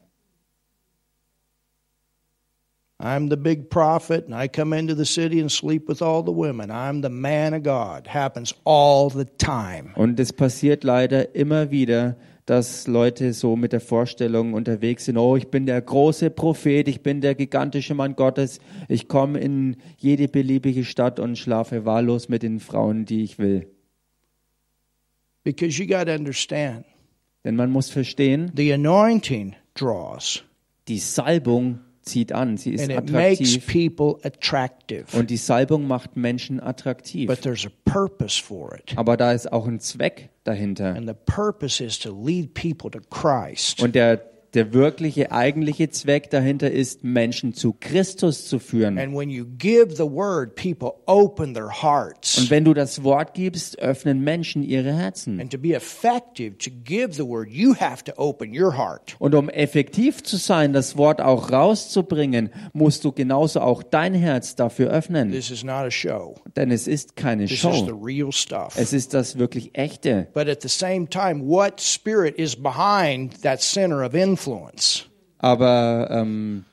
I'm 3.02 3.28
the 3.28 3.36
big 3.36 3.68
prophet, 3.68 4.26
and 4.26 4.34
I 4.34 4.46
come 4.46 4.72
into 4.72 4.94
the 4.94 5.04
city 5.04 5.40
and 5.40 5.50
sleep 5.50 5.88
with 5.88 6.00
all 6.00 6.22
the 6.22 6.30
women. 6.30 6.70
I'm 6.70 7.02
the 7.02 7.10
man 7.10 7.52
of 7.52 7.64
God. 7.64 8.06
Happens 8.06 8.54
all 8.64 9.10
the 9.10 9.24
time. 9.38 9.92
Und 9.96 10.20
es 10.20 10.32
passiert 10.32 10.84
leider 10.84 11.34
immer 11.34 11.72
wieder, 11.72 12.16
dass 12.46 12.86
Leute 12.86 13.32
so 13.32 13.56
mit 13.56 13.72
der 13.72 13.80
Vorstellung 13.80 14.54
unterwegs 14.54 15.06
sind, 15.06 15.16
oh, 15.16 15.36
ich 15.36 15.48
bin 15.48 15.66
der 15.66 15.82
große 15.82 16.30
Prophet, 16.30 16.86
ich 16.86 17.02
bin 17.02 17.20
der 17.20 17.34
gigantische 17.34 17.94
Mann 17.94 18.14
Gottes, 18.14 18.60
ich 18.88 19.08
komme 19.08 19.40
in 19.40 19.76
jede 19.96 20.28
beliebige 20.28 20.84
Stadt 20.84 21.18
und 21.18 21.36
schlafe 21.36 21.84
wahllos 21.84 22.28
mit 22.28 22.44
den 22.44 22.60
Frauen, 22.60 23.04
die 23.04 23.24
ich 23.24 23.38
will. 23.38 23.66
Because 25.42 25.76
you 25.82 25.88
got 25.88 26.06
to 26.06 26.14
understand 26.14 26.84
Denn 27.44 27.56
man 27.56 27.72
muss 27.72 27.90
verstehen, 27.90 28.52
the 28.54 28.72
anointing 28.72 29.56
draws, 29.74 30.44
die 30.86 30.98
Salbung 30.98 31.80
zieht 32.02 32.32
an, 32.32 32.56
sie 32.56 32.74
ist 32.74 32.90
and 32.90 32.92
it 32.92 33.10
makes 33.10 33.40
attraktiv 33.40 33.66
people 33.66 34.18
attractive. 34.26 35.04
und 35.16 35.30
die 35.30 35.36
Salbung 35.36 35.86
macht 35.86 36.16
Menschen 36.16 36.60
attraktiv. 36.60 37.26
But 37.28 37.42
there's 37.42 37.66
a 37.66 37.70
purpose 37.84 38.42
for 38.42 38.74
it. 38.74 38.96
Aber 38.96 39.16
da 39.16 39.32
ist 39.32 39.52
auch 39.52 39.66
ein 39.66 39.80
Zweck 39.80 40.30
dahinter. 40.44 40.94
And 40.94 41.08
the 41.08 41.14
purpose 41.14 41.82
is 41.82 41.98
to 42.00 42.10
lead 42.10 42.54
people 42.54 42.90
to 42.90 43.00
Christ. 43.10 43.82
Und 43.82 43.94
der, 43.94 44.31
der 44.54 44.74
wirkliche, 44.74 45.32
eigentliche 45.32 45.88
Zweck 45.88 46.28
dahinter 46.30 46.70
ist, 46.70 47.04
Menschen 47.04 47.54
zu 47.54 47.74
Christus 47.78 48.46
zu 48.46 48.58
führen. 48.58 48.98
And 48.98 49.16
when 49.16 49.30
you 49.30 49.46
give 49.58 49.96
the 49.96 50.04
word, 50.04 50.56
people 50.56 50.92
open 51.06 51.54
their 51.54 51.70
hearts. 51.82 52.36
Und 52.38 52.50
wenn 52.50 52.64
du 52.64 52.74
das 52.74 53.02
Wort 53.02 53.32
gibst, 53.32 53.78
öffnen 53.78 54.22
Menschen 54.22 54.62
ihre 54.62 54.92
Herzen. 54.94 55.40
And 55.40 55.50
to 55.50 55.58
be 55.58 55.74
effective, 55.74 56.58
to 56.58 56.70
give 56.84 57.14
the 57.14 57.26
word, 57.26 57.48
you 57.48 57.74
have 57.74 58.04
to 58.04 58.12
open 58.16 58.50
your 58.52 58.76
heart. 58.76 59.16
Und 59.18 59.34
um 59.34 59.48
effektiv 59.48 60.22
zu 60.22 60.36
sein, 60.36 60.74
das 60.74 60.96
Wort 60.98 61.22
auch 61.22 61.50
rauszubringen, 61.50 62.50
musst 62.74 63.04
du 63.04 63.12
genauso 63.12 63.60
auch 63.60 63.82
dein 63.82 64.12
Herz 64.12 64.54
dafür 64.54 64.90
öffnen. 64.90 65.30
This 65.30 65.50
is 65.50 65.64
not 65.64 65.86
a 65.86 65.90
show. 65.90 66.34
Denn 66.56 66.70
es 66.70 66.86
ist 66.86 67.16
keine 67.16 67.46
This 67.46 67.64
is 67.64 67.80
the 67.80 67.88
Show. 67.88 68.02
real 68.02 68.32
stuff. 68.32 68.74
Es 68.76 68.92
ist 68.92 69.14
das 69.14 69.38
wirklich 69.38 69.70
Echte. 69.74 70.28
But 70.34 70.48
at 70.48 70.60
the 70.60 70.68
same 70.68 71.08
time, 71.08 71.46
what 71.46 71.80
spirit 71.80 72.36
is 72.36 72.54
behind 72.54 73.40
that 73.42 73.62
center 73.62 74.04
of 74.04 74.14
influence? 74.14 74.41
Aber, 75.38 76.08
ähm, 76.10 76.64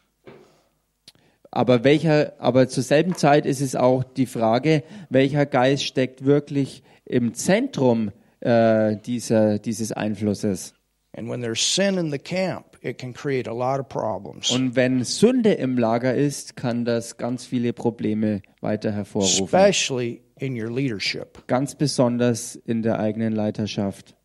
aber 1.51 1.83
welcher, 1.83 2.33
aber 2.39 2.67
zur 2.67 2.83
selben 2.83 3.15
Zeit 3.15 3.45
ist 3.45 3.61
es 3.61 3.75
auch 3.75 4.03
die 4.03 4.27
Frage, 4.27 4.83
welcher 5.09 5.45
Geist 5.45 5.83
steckt 5.83 6.25
wirklich 6.25 6.83
im 7.05 7.33
Zentrum 7.33 8.11
äh, 8.41 8.95
dieser, 8.97 9.59
dieses 9.59 9.91
Einflusses. 9.91 10.73
And 11.17 11.27
when 11.27 11.41
there's 11.41 11.59
sin 11.59 11.97
in 11.97 12.11
the 12.11 12.19
camp, 12.19 12.77
it 12.81 12.99
can 12.99 13.13
create 13.13 13.47
a 13.49 13.51
lot 13.53 13.79
of 13.79 13.89
problems, 13.89 14.51
Und 14.51 14.75
wenn 14.75 15.03
Sünde 15.03 15.53
im 15.53 15.77
Lager 15.77 16.13
ist, 16.13 16.55
kann 16.55 16.85
das 16.85 17.17
ganz 17.17 17.45
viele 17.45 17.73
Probleme 17.73 18.43
weiter 18.61 18.91
hervorrufen. 18.91 19.45
especially 19.45 20.21
in 20.37 20.55
your 20.55 20.69
leadership, 20.71 21.47
Ganz 21.47 21.73
besonders 21.73 22.55
in 22.55 22.83
der 22.83 22.99
eigenen 22.99 23.33
Leiterschaft. 23.33 24.15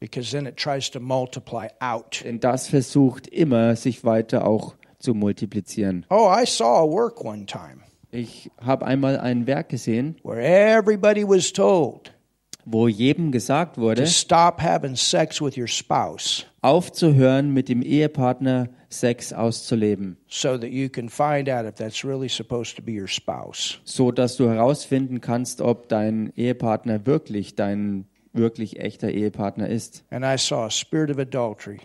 Because 0.00 0.30
then 0.30 0.46
it 0.46 0.56
tries 0.56 0.90
to 0.90 1.00
multiply 1.00 1.68
out. 1.80 2.22
Denn 2.24 2.40
das 2.40 2.68
versucht 2.68 3.26
immer, 3.28 3.76
sich 3.76 4.04
weiter 4.04 4.46
auch 4.46 4.74
zu 4.98 5.14
multiplizieren. 5.14 6.06
Oh, 6.10 6.30
I 6.30 6.46
saw 6.46 6.82
a 6.82 6.90
work 6.90 7.24
one 7.24 7.46
time 7.46 7.82
Ich 8.10 8.50
habe 8.60 8.86
einmal 8.86 9.18
ein 9.18 9.46
Werk 9.46 9.68
gesehen, 9.68 10.16
where 10.22 10.40
everybody 10.40 11.22
was 11.26 11.52
told 11.52 12.12
wo 12.68 12.88
jedem 12.88 13.30
gesagt 13.30 13.76
to 13.76 13.82
wurde, 13.82 14.06
stop 14.06 14.60
having 14.60 14.96
sex 14.96 15.40
with 15.40 15.56
your 15.56 15.68
spouse 15.68 16.46
aufzuhören, 16.62 17.52
mit 17.52 17.68
dem 17.68 17.80
Ehepartner 17.80 18.68
Sex 18.88 19.32
auszuleben, 19.32 20.16
so 20.28 20.56
that 20.56 20.70
you 20.70 20.88
can 20.88 21.08
find 21.08 21.48
out 21.48 21.64
if 21.64 21.74
that's 21.74 22.04
really 22.04 22.28
supposed 22.28 22.76
to 22.76 22.82
be 22.82 22.92
your 22.92 23.06
spouse. 23.06 23.78
so 23.84 24.10
dass 24.10 24.36
du 24.36 24.48
herausfinden 24.48 25.20
kannst, 25.20 25.60
ob 25.60 25.88
dein 25.88 26.32
Ehepartner 26.36 27.06
wirklich 27.06 27.54
dein 27.54 28.06
wirklich 28.36 28.78
echter 28.78 29.10
Ehepartner 29.10 29.68
ist. 29.68 30.04
And 30.10 30.24
I 30.24 30.36
saw 30.38 30.64
a 30.64 30.70
spirit 30.70 31.10
of 31.10 31.18
adultery 31.18 31.80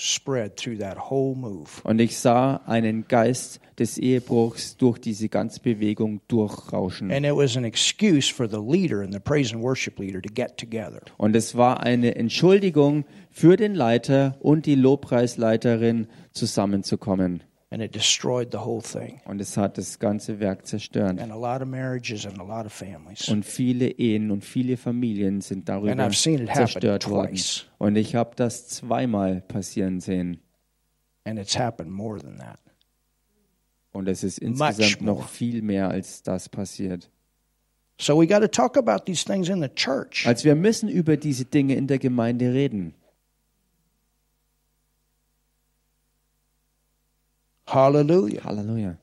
spread 0.00 0.56
through 0.56 0.78
that 0.78 1.10
whole 1.10 1.36
move. 1.36 1.68
Und 1.84 2.00
ich 2.00 2.16
sah 2.18 2.56
einen 2.66 3.06
Geist 3.06 3.60
des 3.78 3.98
Ehebruchs 3.98 4.76
durch 4.76 4.98
diese 4.98 5.28
ganze 5.28 5.60
Bewegung 5.60 6.20
durchrauschen. 6.28 7.12
And 7.12 7.26
it 7.26 7.34
was 7.34 7.56
an 7.56 7.64
excuse 7.64 8.32
for 8.32 8.48
the 8.48 8.60
leader 8.60 9.00
and 9.00 9.12
the 9.12 9.20
praise 9.20 9.54
and 9.54 9.62
worship 9.62 9.98
leader 9.98 10.20
to 10.22 10.32
get 10.32 10.56
together. 10.56 11.00
Und 11.18 11.36
es 11.36 11.54
war 11.54 11.80
eine 11.80 12.14
Entschuldigung 12.16 13.04
für 13.30 13.56
den 13.56 13.74
Leiter 13.74 14.36
und 14.40 14.66
die 14.66 14.74
Lobpreisleiterin 14.74 16.08
zusammenzukommen. 16.32 17.42
And 17.72 17.80
it 17.80 17.94
destroyed 17.94 18.48
the 18.50 18.58
whole 18.58 18.82
thing. 18.82 19.20
Und 19.26 19.40
es 19.40 19.56
hat 19.56 19.78
das 19.78 20.00
ganze 20.00 20.40
Werk 20.40 20.66
zerstört. 20.66 21.20
And 21.20 21.30
a 21.30 21.36
lot 21.36 21.62
of 21.62 21.68
marriages 21.68 22.26
and 22.26 22.38
a 22.40 22.42
lot 22.42 22.66
of 22.66 22.72
families. 22.72 23.28
Und 23.28 23.44
viele 23.44 23.86
Ehen 23.86 24.32
und 24.32 24.44
viele 24.44 24.76
Familien 24.76 25.40
sind 25.40 25.70
And 25.70 25.84
darüber 25.84 25.92
I've 26.04 26.14
seen 26.20 26.40
it 26.40 26.50
happen 26.50 26.66
zerstört 26.66 27.08
worden. 27.08 27.36
twice. 27.36 27.66
Und 27.78 27.94
ich 27.94 28.16
habe 28.16 28.32
das 28.34 28.68
zweimal 28.68 29.40
passieren 29.42 30.00
sehen. 30.00 30.40
And 31.24 31.38
it's 31.38 31.56
happened 31.56 31.92
more 31.92 32.18
than 32.18 32.38
that. 32.38 32.58
Und 33.92 34.08
es 34.08 34.24
ist 34.24 34.38
insgesamt 34.38 35.02
noch 35.02 35.28
viel 35.28 35.62
mehr 35.62 35.90
als 35.90 36.22
das 36.24 36.48
passiert. 36.48 37.08
So 38.00 38.18
we 38.18 38.26
got 38.26 38.40
to 38.40 38.48
talk 38.48 38.76
about 38.76 39.04
these 39.04 39.24
things 39.24 39.48
in 39.48 39.60
the 39.60 39.68
church. 39.68 40.26
Also 40.26 40.44
wir 40.44 40.54
müssen 40.56 40.88
über 40.88 41.16
diese 41.16 41.44
Dinge 41.44 41.74
in 41.74 41.86
der 41.86 41.98
Gemeinde 41.98 42.52
reden. 42.52 42.94
Hallelujah. 47.72 48.42
Halleluja. 48.44 48.96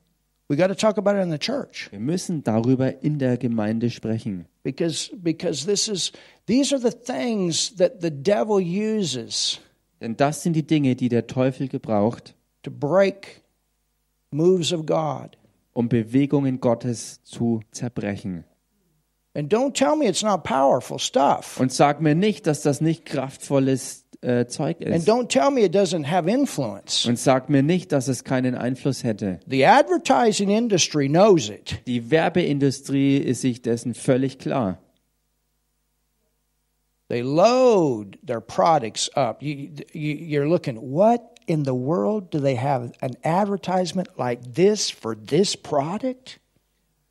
We 0.49 0.55
got 0.55 0.67
to 0.67 0.75
talk 0.75 0.97
about 0.97 1.15
it 1.17 1.23
in 1.23 1.29
the 1.31 1.37
church 1.39 1.89
Wir 1.91 1.99
müssen 1.99 2.41
darüber 2.43 3.01
in 3.03 3.19
der 3.19 3.37
Gemeinde 3.37 3.89
sprechen. 3.89 4.45
because 4.63 5.09
because 5.21 5.65
this 5.65 5.87
is 5.87 6.11
these 6.45 6.73
are 6.73 6.79
the 6.81 6.91
things 6.91 7.75
that 7.77 8.01
the 8.01 8.09
devil 8.11 8.59
uses 8.59 9.59
Denn 9.99 10.15
das 10.15 10.43
sind 10.43 10.53
die 10.53 10.65
Dinge, 10.65 10.95
die 10.95 11.09
der 11.09 11.27
Teufel 11.27 11.67
gebraucht, 11.67 12.35
to 12.63 12.71
break 12.71 13.41
moves 14.31 14.71
of 14.71 14.85
God. 14.85 15.37
um 15.73 15.89
Bewegungen 15.89 16.59
Gottes 16.61 17.21
zu 17.23 17.61
zerbrechen. 17.71 18.43
And 19.35 19.53
don't 19.53 19.73
tell 19.75 19.95
me 19.95 20.05
it's 20.07 20.23
not 20.23 20.43
powerful 20.43 20.97
stuff. 20.97 21.59
Und 21.59 21.71
sag 21.71 22.01
mir 22.01 22.15
nicht, 22.15 22.47
dass 22.47 22.61
das 22.63 22.79
nicht 22.81 23.05
kraftvolles 23.05 24.05
äh, 24.21 24.45
Zeug 24.47 24.77
And 24.81 24.95
ist. 24.95 25.07
don't 25.07 25.27
tell 25.29 25.51
me 25.51 25.61
it 25.63 25.75
doesn't 25.75 26.05
have 26.09 26.29
influence. 26.29 27.05
Und 27.05 27.19
sag 27.19 27.49
mir 27.49 27.63
nicht, 27.63 27.91
dass 27.91 28.07
es 28.07 28.23
keinen 28.23 28.55
Einfluss 28.55 29.03
hätte. 29.03 29.39
The 29.47 29.65
advertising 29.65 30.49
industry 30.49 31.07
knows 31.07 31.49
it. 31.49 31.79
Die 31.87 32.09
Werbeindustrie 32.11 33.17
ist 33.17 33.41
sich 33.41 33.61
dessen 33.61 33.93
völlig 33.93 34.39
klar. 34.39 34.79
They 37.09 37.21
load 37.21 38.17
their 38.25 38.41
products 38.41 39.09
up. 39.15 39.41
You, 39.41 39.69
you, 39.93 40.13
you're 40.15 40.47
looking, 40.47 40.75
what 40.77 41.39
in 41.47 41.63
the 41.63 41.73
world 41.73 42.29
do 42.31 42.39
they 42.39 42.55
have 42.55 42.91
an 43.01 43.15
advertisement 43.23 44.09
like 44.17 44.41
this 44.55 44.89
for 44.89 45.15
this 45.15 45.55
product? 45.55 46.39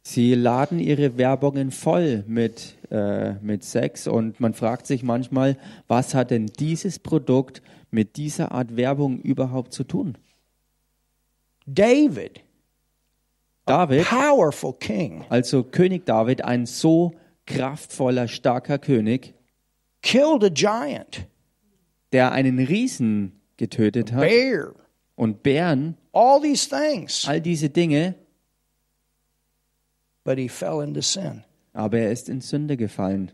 Sie 0.08 0.36
laden 0.36 0.78
ihre 0.78 1.18
Werbungen 1.18 1.72
voll 1.72 2.22
mit, 2.28 2.76
äh, 2.92 3.32
mit 3.42 3.64
Sex 3.64 4.06
und 4.06 4.38
man 4.38 4.54
fragt 4.54 4.86
sich 4.86 5.02
manchmal, 5.02 5.58
was 5.88 6.14
hat 6.14 6.30
denn 6.30 6.46
dieses 6.46 7.00
Produkt 7.00 7.60
mit 7.90 8.16
dieser 8.16 8.52
Art 8.52 8.76
Werbung 8.76 9.18
überhaupt 9.20 9.72
zu 9.72 9.82
tun? 9.82 10.16
David, 11.66 12.40
David, 13.64 14.04
powerful 14.04 14.74
king, 14.74 15.24
also 15.28 15.64
König 15.64 16.06
David, 16.06 16.44
ein 16.44 16.66
so 16.66 17.12
kraftvoller, 17.44 18.28
starker 18.28 18.78
König, 18.78 19.34
killed 20.02 20.44
a 20.44 20.50
giant, 20.50 21.26
der 22.12 22.30
einen 22.30 22.60
Riesen 22.60 23.40
getötet 23.56 24.12
hat. 24.12 24.20
Bear, 24.20 24.72
und 25.16 25.42
Bären, 25.42 25.96
all 26.12 26.40
these 26.40 26.68
things. 26.68 27.26
all 27.26 27.40
diese 27.40 27.70
Dinge, 27.70 28.14
But 30.26 30.38
he 30.38 30.48
fell 30.50 30.82
into 30.82 31.00
sin 31.00 31.44
aber 31.76 31.98
er 31.98 32.10
ist 32.10 32.28
in 32.28 32.40
Sünde 32.40 32.76
gefallen, 32.76 33.32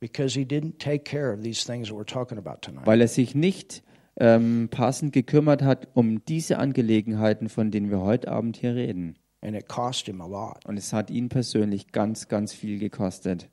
because 0.00 0.38
he 0.38 0.44
didn't 0.44 0.78
take 0.78 1.04
care 1.04 1.32
of 1.32 1.42
these 1.42 1.64
things 1.64 1.88
that 1.88 1.96
we're 1.96 2.04
talking 2.06 2.38
about 2.38 2.62
tonight. 2.62 2.86
weil 2.86 3.00
er 3.00 3.08
sich 3.08 3.34
nicht 3.34 3.82
ähm, 4.16 4.68
passend 4.70 5.12
gekümmert 5.12 5.62
hat 5.62 5.88
um 5.94 6.24
diese 6.24 6.58
Angelegenheiten, 6.58 7.48
von 7.48 7.70
denen 7.72 7.90
wir 7.90 8.00
heute 8.00 8.28
Abend 8.28 8.56
hier 8.56 8.74
reden. 8.76 9.16
And 9.40 9.56
it 9.56 9.68
cost 9.68 10.06
him 10.06 10.20
a 10.20 10.26
lot. 10.26 10.64
Und 10.66 10.78
es 10.78 10.92
hat 10.92 11.10
ihn 11.10 11.28
persönlich 11.28 11.92
ganz, 11.92 12.28
ganz 12.28 12.52
viel 12.52 12.78
gekostet. 12.78 13.50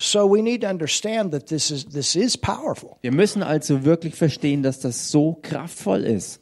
So 0.00 0.30
we 0.30 0.40
need 0.42 0.62
to 0.62 0.68
understand 0.68 1.32
that 1.32 1.46
this 1.46 1.72
is 1.72 1.84
this 1.88 2.14
is 2.14 2.38
powerful. 2.38 2.96
Wir 3.00 3.12
müssen 3.12 3.42
also 3.42 3.84
wirklich 3.84 4.14
verstehen, 4.14 4.62
dass 4.62 4.78
das 4.78 5.10
so 5.10 5.40
kraftvoll 5.42 6.04
ist. 6.04 6.40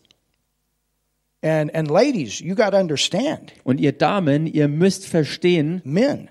And 1.42 1.74
and 1.74 1.90
ladies, 1.90 2.40
you 2.40 2.54
got 2.54 2.70
to 2.70 2.78
understand. 2.78 3.52
Und 3.64 3.80
ihr 3.80 3.92
Damen, 3.92 4.46
ihr 4.46 4.68
müsst 4.68 5.06
verstehen, 5.06 5.80
Men. 5.84 6.28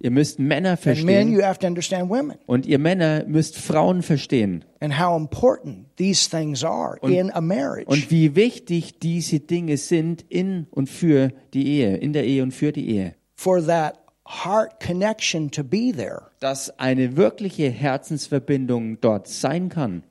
ihr 0.00 0.10
müsst 0.10 0.38
Männer 0.38 0.70
And 0.72 0.84
men, 0.84 0.94
verstehen 0.96 1.32
you 1.32 1.42
have 1.42 1.58
to 1.60 1.66
understand 1.66 2.10
women 2.10 2.36
und 2.46 2.66
ihr 2.66 2.78
Männer 2.78 3.24
müsst 3.26 3.56
Frauen 3.56 4.02
verstehen 4.02 4.64
and 4.80 4.98
how 5.00 5.16
important 5.16 5.86
these 5.96 6.28
things 6.28 6.62
are 6.62 6.98
in 7.02 7.30
a 7.32 7.40
marriage. 7.40 7.86
und 7.88 8.10
wie 8.10 8.36
wichtig 8.36 8.98
diese 8.98 9.40
Dinge 9.40 9.78
sind 9.78 10.22
in 10.28 10.66
und 10.70 10.90
für 10.90 11.32
die 11.54 11.66
Ehe, 11.66 11.96
in 11.96 12.12
der 12.12 12.24
Ehe 12.26 12.42
und 12.42 12.52
für 12.52 12.70
die 12.72 12.86
Ehe. 12.90 13.14
for 13.34 13.64
that 13.64 13.98
heart 14.26 14.78
connection 14.80 15.50
to 15.50 15.64
be 15.64 15.90
there. 15.92 16.24
Dass 16.40 16.78
eine 16.78 17.16
wirkliche 17.16 17.70
Herzensverbindung 17.70 19.00
dort 19.00 19.28
sein 19.28 19.70
kann. 19.70 20.02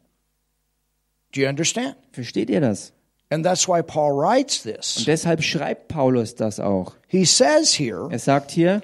Do 1.35 1.41
you 1.41 1.47
understand? 1.47 1.95
Versteht 2.11 2.49
ihr 2.49 2.61
das? 2.61 2.93
And 3.33 3.43
that's 3.43 3.67
why 3.67 3.81
Paul 3.81 4.11
writes 4.11 4.63
Und 4.65 4.75
this. 4.75 5.05
deshalb 5.05 5.41
schreibt 5.43 5.87
Paulus 5.87 6.35
das 6.35 6.59
auch. 6.59 6.93
He 7.07 7.25
says 7.25 7.73
here 7.73 8.07
Er 8.11 8.19
sagt 8.19 8.51
hier, 8.51 8.81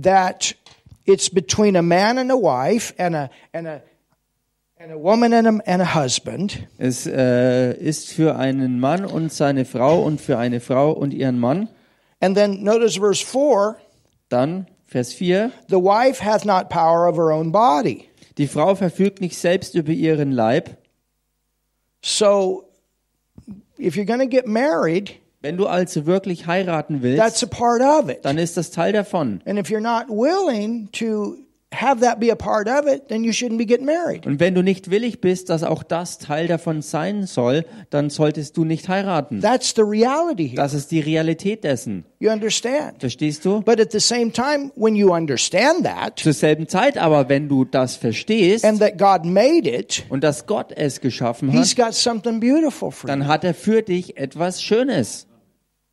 that 0.00 0.54
it's 1.04 1.28
between 1.28 1.74
a 1.76 1.82
man 1.82 2.16
and 2.18 2.30
a 2.30 2.36
wife 2.36 2.94
and 2.98 3.16
a 3.16 3.30
and 3.52 3.66
a 3.66 3.82
and 4.78 4.92
a 4.92 4.96
woman 4.96 5.32
and 5.32 5.46
a, 5.48 5.62
and 5.66 5.82
a 5.82 5.94
husband 5.94 6.66
es 6.78 7.06
äh, 7.06 7.72
ist 7.72 8.12
für 8.12 8.36
einen 8.36 8.78
Mann 8.78 9.04
und 9.04 9.32
seine 9.32 9.64
Frau 9.64 10.02
und 10.02 10.20
für 10.20 10.38
eine 10.38 10.60
Frau 10.60 10.92
und 10.92 11.12
ihren 11.12 11.38
Mann. 11.40 11.68
and 12.20 12.36
then 12.36 12.62
notice 12.62 12.96
verse 12.98 13.24
4 13.24 13.76
Dann 14.28 14.66
Vers 14.86 15.12
4. 15.12 15.50
the 15.68 15.76
wife 15.76 16.22
hath 16.24 16.44
not 16.44 16.68
power 16.68 17.08
of 17.08 17.16
her 17.16 17.32
own 17.32 17.50
body 17.50 18.06
Die 18.38 18.46
Frau 18.46 18.74
verfügt 18.76 19.20
nicht 19.20 19.36
selbst 19.38 19.74
über 19.74 19.90
ihren 19.92 20.30
Leib. 20.30 20.76
so 22.00 22.68
if 23.82 23.96
you're 23.96 24.06
going 24.06 24.20
to 24.20 24.26
get 24.26 24.46
married 24.46 25.12
Wenn 25.42 25.56
du 25.56 25.66
also 25.66 26.06
wirklich 26.06 26.46
heiraten 26.46 27.00
that's 27.02 27.42
willst, 27.42 27.42
a 27.42 27.46
part 27.46 27.82
of 27.82 28.08
it 28.08 28.24
dann 28.24 28.38
ist 28.38 28.56
das 28.56 28.70
Teil 28.70 28.92
davon. 28.92 29.40
and 29.44 29.58
if 29.58 29.68
you're 29.70 29.80
not 29.80 30.06
willing 30.08 30.88
to 30.92 31.36
have 31.72 32.00
that 32.00 32.20
be 32.20 32.30
a 32.30 32.34
part 32.36 32.68
of 32.68 32.86
it 32.86 33.08
then 33.08 33.24
you 33.24 33.32
shouldn't 33.32 33.58
be 33.58 33.64
getting 33.66 33.86
married 33.86 34.26
Und 34.26 34.40
wenn 34.40 34.54
du 34.54 34.62
nicht 34.62 34.90
willig 34.90 35.20
bist, 35.20 35.48
dass 35.50 35.62
auch 35.62 35.82
das 35.82 36.18
Teil 36.18 36.46
davon 36.46 36.82
sein 36.82 37.26
soll, 37.26 37.64
dann 37.90 38.10
solltest 38.10 38.56
du 38.56 38.64
nicht 38.64 38.88
heiraten. 38.88 39.40
that's 39.40 39.72
the 39.74 39.82
reality 39.82 40.48
here 40.48 40.56
Das 40.56 40.74
ist 40.74 40.90
die 40.90 41.00
Realität 41.00 41.64
dessen. 41.64 42.04
you 42.18 42.30
understand 42.30 43.00
Verstehst 43.00 43.44
du? 43.44 43.60
but 43.62 43.80
at 43.80 43.90
the 43.92 44.00
same 44.00 44.32
time 44.32 44.70
when 44.76 44.94
you 44.94 45.12
understand 45.14 45.84
that 45.84 46.18
Zur 46.18 46.32
selben 46.32 46.68
Zeit 46.68 46.98
aber, 46.98 47.28
wenn 47.28 47.48
du 47.48 47.64
das 47.64 47.96
verstehst 47.96 48.64
and 48.64 48.80
that 48.80 48.98
God 48.98 49.24
made 49.24 49.68
it 49.68 50.04
und 50.08 50.22
dass 50.22 50.46
Gott 50.46 50.72
es 50.76 51.00
geschaffen 51.00 51.50
He's 51.50 51.76
hat, 51.76 51.86
got 51.86 51.94
something 51.94 52.40
beautiful 52.40 52.90
for 52.90 53.08
you. 53.08 53.14
dann 53.16 53.26
hat 53.26 53.44
er 53.44 53.54
für 53.54 53.82
dich 53.82 54.16
etwas 54.16 54.62
Schönes. 54.62 55.26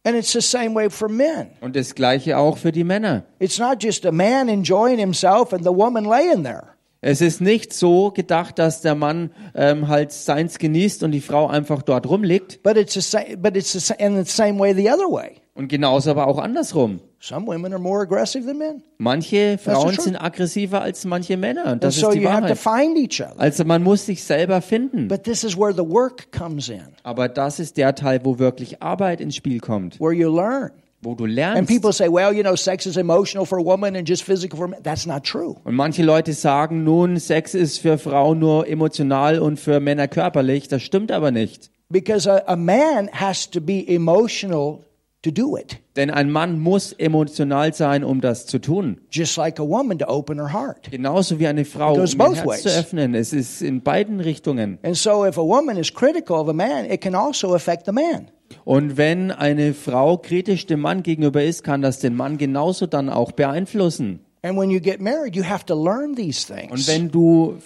And 0.05 0.15
it's 0.15 0.31
the 0.31 0.41
same 0.41 0.73
way 0.75 0.89
for 0.89 1.09
men. 1.09 1.51
Und 1.61 1.75
das 1.75 1.93
gleiche 1.93 2.37
auch 2.37 2.57
für 2.57 2.71
die 2.71 2.83
Männer. 2.85 3.23
It's 3.39 3.59
not 3.59 3.83
just 3.83 4.05
a 4.05 4.11
man 4.11 4.47
enjoying 4.47 4.97
himself 4.97 5.51
and 5.53 5.63
the 5.63 5.71
woman 5.71 6.05
laying 6.05 6.43
there. 6.43 6.63
Es 7.01 7.21
ist 7.21 7.39
nicht 7.41 7.71
so 7.73 8.11
gedacht, 8.11 8.59
dass 8.59 8.81
der 8.81 8.93
Mann 8.95 9.31
ähm, 9.55 9.87
halt 9.87 10.11
seins 10.11 10.57
genießt 10.57 11.03
und 11.03 11.11
die 11.11 11.21
Frau 11.21 11.47
einfach 11.47 11.81
dort 11.81 12.09
rumliegt. 12.09 12.61
But 12.63 12.75
it's 12.77 12.93
the 12.93 13.01
same, 13.01 13.37
but 13.37 13.55
it's 13.55 13.71
the, 13.71 13.79
sa- 13.79 13.93
in 13.95 14.21
the 14.23 14.29
same 14.29 14.59
way 14.59 14.73
the 14.73 14.89
other 14.89 15.09
way. 15.09 15.35
Und 15.55 15.67
genauso 15.67 16.11
aber 16.11 16.27
auch 16.27 16.37
andersrum. 16.37 16.99
Some 17.19 17.45
women 17.47 17.73
are 17.73 17.81
more 17.81 18.01
aggressive 18.03 18.45
than 18.45 18.57
men. 18.57 18.81
Manche 18.97 19.57
Frauen 19.57 19.93
sind 19.95 20.15
aggressiver 20.15 20.81
als 20.81 21.03
manche 21.03 21.35
Männer. 21.35 21.63
Und 21.63 21.67
And 21.67 21.83
das 21.83 21.95
so 21.95 22.07
ist 22.09 22.15
die 22.15 22.21
you 22.21 22.29
have 22.29 22.47
to 22.47 22.55
Wahrheit. 22.65 22.85
find 22.85 22.97
each 22.97 23.21
other. 23.21 23.37
Also 23.39 23.65
man 23.65 23.83
muss 23.83 24.05
sich 24.05 24.23
selber 24.23 24.61
finden. 24.61 25.09
But 25.09 25.23
this 25.23 25.43
is 25.43 25.57
where 25.57 25.73
the 25.73 25.79
work 25.85 26.31
comes 26.31 26.69
in, 26.69 26.81
Aber 27.03 27.27
das 27.27 27.59
ist 27.59 27.75
der 27.75 27.93
Teil, 27.93 28.21
wo 28.23 28.39
wirklich 28.39 28.81
Arbeit 28.81 29.19
ins 29.19 29.35
Spiel 29.35 29.59
kommt. 29.59 29.99
where 29.99 30.13
you 30.13 30.33
learn. 30.33 30.71
Wo 31.01 31.15
du 31.15 31.25
And 31.25 31.33
lernst. 31.33 31.69
people 31.69 31.91
say, 31.93 32.07
well, 32.09 32.33
you 32.33 32.41
know, 32.43 32.55
sex 32.55 32.85
is 32.85 32.95
emotional 32.97 33.45
for 33.45 33.57
a 33.59 33.63
woman 33.63 33.95
and 33.97 34.07
just 34.07 34.23
physical 34.23 34.57
for 34.57 34.67
men. 34.69 34.81
That's 34.83 35.05
not 35.05 35.23
true. 35.23 35.55
Und 35.65 35.75
manche 35.75 36.03
Leute 36.03 36.31
sagen 36.33 36.83
nun, 36.85 37.17
Sex 37.17 37.53
ist 37.53 37.79
für 37.79 37.97
Frauen 37.97 38.39
nur 38.39 38.67
emotional 38.67 39.39
und 39.39 39.59
für 39.59 39.79
Männer 39.81 40.07
körperlich. 40.09 40.67
Das 40.69 40.83
stimmt 40.83 41.11
aber 41.11 41.31
nicht. 41.31 41.69
Because 41.89 42.29
a, 42.31 42.43
a 42.51 42.55
man 42.55 43.09
has 43.13 43.49
to 43.49 43.59
be 43.61 43.85
emotional 43.87 44.79
to 45.21 45.31
do 45.31 45.57
it, 45.57 45.77
Denn 45.95 46.09
ein 46.09 46.31
Mann 46.31 46.59
muss 46.59 46.93
emotional 46.93 47.73
sein, 47.73 48.03
um 48.03 48.21
das 48.21 48.45
zu 48.45 48.59
tun. 48.59 49.01
just 49.11 49.35
like 49.37 49.59
a 49.59 49.63
woman 49.67 49.99
to 49.99 50.07
open 50.07 50.37
her 50.39 50.53
heart. 50.53 50.89
Genauso 50.89 51.39
wie 51.39 51.47
eine 51.47 51.65
Frau, 51.65 51.95
goes 51.95 52.13
um 52.13 52.21
ihr 52.21 52.25
both 52.27 52.35
Herz 52.37 52.47
ways. 52.47 52.61
zu 52.63 52.69
öffnen. 52.69 53.13
Es 53.15 53.33
ist 53.33 53.61
in 53.61 53.81
beiden 53.81 54.19
Richtungen. 54.21 54.79
And 54.83 54.95
so 54.95 55.25
if 55.25 55.37
a 55.37 55.41
woman 55.43 55.77
is 55.77 55.93
critical 55.93 56.37
of 56.37 56.47
a 56.47 56.53
man, 56.53 56.85
it 56.85 57.01
can 57.01 57.15
also 57.15 57.53
affect 57.53 57.85
the 57.85 57.91
man. 57.91 58.31
Und 58.65 58.97
wenn 58.97 59.31
eine 59.31 59.73
Frau 59.73 60.17
kritisch 60.17 60.65
dem 60.65 60.79
Mann 60.79 61.03
gegenüber 61.03 61.43
ist, 61.43 61.63
kann 61.63 61.81
das 61.81 61.99
den 61.99 62.15
Mann 62.15 62.37
genauso 62.37 62.87
dann 62.87 63.09
auch 63.09 63.31
beeinflussen. 63.33 64.21
And 64.41 64.57
when 64.57 64.69
you 64.71 64.79
get 64.79 65.01
married, 65.01 65.35
you 65.35 65.43
have 65.43 65.65
to 65.65 65.75
learn 65.75 66.15
these 66.15 66.47
things. 66.47 66.71
Und 66.71 66.87
wenn 66.87 67.09
du, 67.11 67.57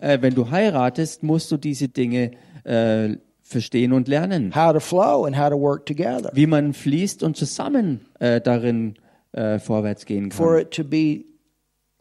äh, 0.00 0.16
wenn 0.22 0.34
du 0.34 0.50
heiratest, 0.50 1.22
musst 1.22 1.52
du 1.52 1.58
diese 1.58 1.88
Dinge 1.88 2.30
äh, 2.64 3.16
verstehen 3.52 3.92
und 3.92 4.08
lernen. 4.08 4.52
how 4.56 4.72
to 4.72 4.80
flow 4.80 5.24
and 5.24 5.38
how 5.38 5.48
to 5.48 5.56
work 5.56 5.86
together 5.86 6.30
Wie 6.34 6.46
man 6.46 6.72
fließt 6.74 7.22
und 7.22 7.36
zusammen 7.36 8.00
äh, 8.18 8.40
darin 8.40 8.94
äh, 9.32 9.58
vorwärts 9.60 10.04
gehen 10.06 10.32
for 10.32 10.54
kann. 10.56 10.62
it 10.62 10.70
to 10.72 10.82
be 10.84 11.24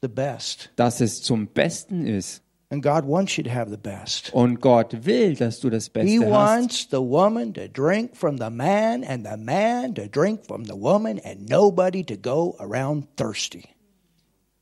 the 0.01 0.07
best. 0.07 0.71
Dass 0.77 0.99
es 1.01 1.21
zum 1.21 1.45
Besten 1.47 2.05
ist. 2.07 2.41
And 2.71 2.81
God 2.81 3.05
wants 3.05 3.35
you 3.35 3.43
to 3.43 3.49
have 3.53 3.69
the 3.69 3.75
best. 3.77 4.33
Und 4.33 4.61
Gott 4.61 5.05
will, 5.05 5.35
dass 5.35 5.59
du 5.59 5.69
das 5.69 5.87
He 5.87 5.91
Beste 5.91 6.25
hast. 6.25 6.31
wants 6.31 6.87
the 6.89 7.01
woman 7.01 7.53
to 7.53 7.67
drink 7.67 8.15
from 8.15 8.37
the 8.37 8.49
man 8.49 9.03
and 9.03 9.27
the 9.27 9.35
man 9.37 9.93
to 9.95 10.07
drink 10.07 10.45
from 10.45 10.63
the 10.63 10.73
woman 10.73 11.19
and 11.25 11.49
nobody 11.49 12.01
to 12.01 12.15
go 12.15 12.55
around 12.61 13.07
thirsty. 13.17 13.65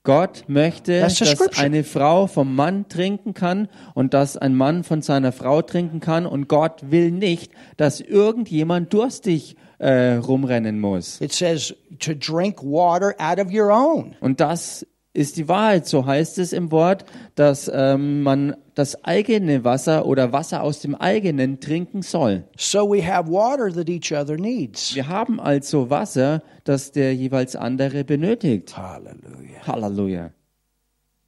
Gott 0.04 0.46
möchte, 0.48 1.02
dass 1.02 1.58
eine 1.60 1.84
Frau 1.84 2.28
vom 2.28 2.56
Mann 2.56 2.88
trinken 2.88 3.34
kann 3.34 3.68
und 3.94 4.14
dass 4.14 4.38
ein 4.38 4.56
Mann 4.56 4.84
von 4.84 5.02
seiner 5.02 5.32
Frau 5.32 5.62
trinken 5.62 6.00
kann. 6.00 6.26
Und 6.26 6.48
Gott 6.48 6.90
will 6.90 7.12
nicht, 7.12 7.52
dass 7.78 8.00
irgendjemand 8.00 8.94
durstig 8.94 9.58
äh, 9.78 10.14
rumrennen 10.14 10.80
muss. 10.80 11.20
It 11.22 11.34
says 11.34 11.76
to 12.00 12.14
drink 12.14 12.64
water 12.64 13.14
out 13.20 13.40
of 13.40 13.54
your 13.54 13.72
own. 13.72 14.16
Und 14.22 14.40
das 14.40 14.86
ist 15.20 15.36
die 15.36 15.50
Wahrheit. 15.50 15.86
So 15.86 16.06
heißt 16.06 16.40
es 16.40 16.54
im 16.54 16.72
Wort, 16.72 17.04
dass 17.36 17.70
ähm, 17.74 18.24
man 18.24 18.56
das 18.74 19.04
eigene 19.04 19.66
Wasser 19.66 20.06
oder 20.06 20.32
Wasser 20.32 20.64
aus 20.64 20.80
dem 20.80 20.96
eigenen 20.96 21.60
trinken 21.60 22.02
soll. 22.02 22.46
So 22.58 22.90
we 22.90 23.06
have 23.06 23.30
water 23.30 23.70
that 23.74 23.90
each 23.90 24.14
other 24.14 24.38
needs. 24.38 24.96
Wir 24.96 25.10
haben 25.10 25.40
also 25.42 25.90
Wasser, 25.90 26.42
das 26.64 26.94
der 26.94 27.14
jeweils 27.14 27.58
andere 27.58 28.06
benötigt. 28.06 28.78
Hallelujah. 28.78 29.68
Halleluja. 29.68 30.32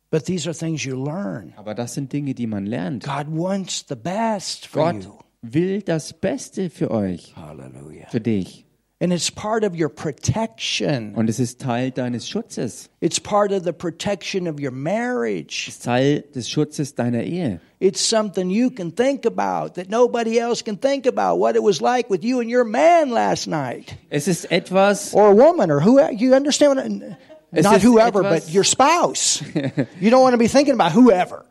But 0.09 0.25
these 0.25 0.47
are 0.49 0.57
things 0.57 0.83
you 0.85 0.95
learn. 0.95 1.53
Aber 1.57 1.75
das 1.75 1.93
sind 1.93 2.11
Dinge, 2.13 2.33
die 2.33 2.47
man 2.47 2.65
lernt. 2.65 3.03
God 3.03 3.27
wants 3.27 3.85
the 3.89 3.95
best 3.95 4.67
for 4.67 4.93
Gott 4.93 5.03
you. 5.03 5.11
will 5.41 5.81
das 5.81 6.13
Beste 6.13 6.69
für 6.69 6.91
euch, 6.91 7.33
Hallelujah. 7.35 8.07
für 8.09 8.21
dich. 8.21 8.65
And 9.01 9.11
it's 9.11 9.31
part 9.31 9.63
of 9.63 9.73
your 9.75 9.89
protection. 9.89 11.15
Und 11.15 11.27
es 11.27 11.39
ist 11.39 11.59
Teil 11.59 11.89
deines 11.89 12.29
Schutzes. 12.29 12.87
It's 13.01 13.19
part 13.19 13.51
of 13.51 13.63
the 13.63 13.73
protection 13.73 14.47
of 14.47 14.59
your 14.59 14.69
marriage. 14.71 15.67
Es 15.67 15.75
ist 15.75 15.83
Teil 15.85 16.23
des 16.35 16.47
Schutzes 16.47 16.93
deiner 16.95 17.23
Ehe. 17.23 17.59
It's 17.79 17.99
something 17.99 18.51
you 18.51 18.69
can 18.69 18.91
think 18.91 19.25
about 19.25 19.73
that 19.73 19.89
nobody 19.89 20.37
else 20.39 20.61
can 20.63 20.77
think 20.77 21.07
about 21.07 21.39
what 21.39 21.55
it 21.55 21.63
was 21.63 21.81
like 21.81 22.11
with 22.11 22.23
you 22.23 22.39
and 22.41 22.49
your 22.49 22.63
man 22.63 23.09
last 23.09 23.47
night 23.47 23.97
Es 24.11 24.27
ist 24.27 24.51
etwas, 24.51 25.15
or 25.15 25.31
a 25.31 25.33
woman 25.35 25.71
or 25.71 25.79
who 25.83 25.99
you 26.11 26.35
understand 26.35 26.75
what 26.75 26.85
I- 26.85 27.61
not 27.61 27.81
whoever 27.81 28.23
etwas- 28.23 28.45
but 28.45 28.53
your 28.53 28.63
spouse. 28.63 29.41
you 29.99 30.11
don't 30.11 30.21
want 30.21 30.33
to 30.33 30.37
be 30.37 30.47
thinking 30.47 30.75
about 30.75 30.91
whoever. 30.91 31.43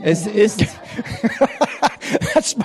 Es 0.00 0.26
ist, 0.26 0.64
That's 2.34 2.56
my 2.56 2.64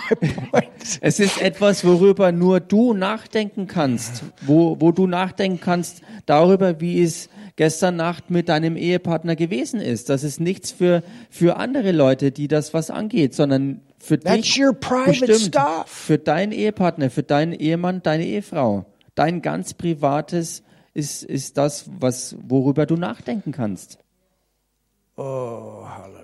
point. 0.51 0.69
es 1.01 1.19
ist 1.19 1.41
etwas, 1.41 1.85
worüber 1.85 2.31
nur 2.31 2.59
du 2.59 2.93
nachdenken 2.93 3.67
kannst. 3.67 4.23
Wo, 4.41 4.77
wo 4.79 4.91
du 4.91 5.07
nachdenken 5.07 5.59
kannst 5.59 6.01
darüber, 6.25 6.79
wie 6.79 7.01
es 7.01 7.29
gestern 7.55 7.95
Nacht 7.97 8.29
mit 8.29 8.49
deinem 8.49 8.75
Ehepartner 8.77 9.35
gewesen 9.35 9.79
ist. 9.79 10.09
Das 10.09 10.23
ist 10.23 10.39
nichts 10.39 10.71
für, 10.71 11.03
für 11.29 11.57
andere 11.57 11.91
Leute, 11.91 12.31
die 12.31 12.47
das 12.47 12.73
was 12.73 12.89
angeht, 12.89 13.35
sondern 13.35 13.81
für 13.99 14.19
That's 14.19 14.41
dich 14.41 14.63
bestimmt. 15.05 15.39
stuff. 15.39 15.85
Für 15.87 16.17
deinen 16.17 16.51
Ehepartner, 16.51 17.09
für 17.09 17.23
deinen 17.23 17.53
Ehemann, 17.53 18.01
deine 18.01 18.25
Ehefrau. 18.25 18.85
Dein 19.15 19.41
ganz 19.41 19.73
privates 19.73 20.63
ist, 20.93 21.23
ist 21.23 21.57
das, 21.57 21.85
was, 21.99 22.35
worüber 22.41 22.85
du 22.85 22.95
nachdenken 22.95 23.51
kannst. 23.51 23.99
Oh, 25.15 25.85
hallelujah. 25.87 26.22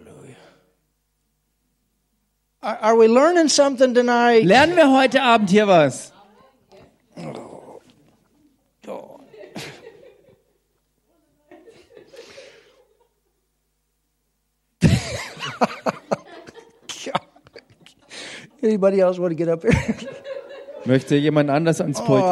Are 2.61 2.97
we 2.97 3.07
learning 3.07 3.47
something 3.47 3.93
tonight? 3.93 4.43
Lernen 4.43 4.75
wir 4.75 4.91
heute 4.91 5.21
Abend 5.21 5.49
hier 5.49 5.65
was? 5.65 6.11
Anybody 18.61 18.99
else 18.99 19.17
want 19.17 19.31
to 19.31 19.35
get 19.35 19.47
up 19.47 19.63
here? 19.63 19.71
Möchte 20.85 21.15
jemand 21.15 21.49
anders 21.49 21.81
ans 21.81 21.99
oh, 22.01 22.05
Pult. 22.05 22.23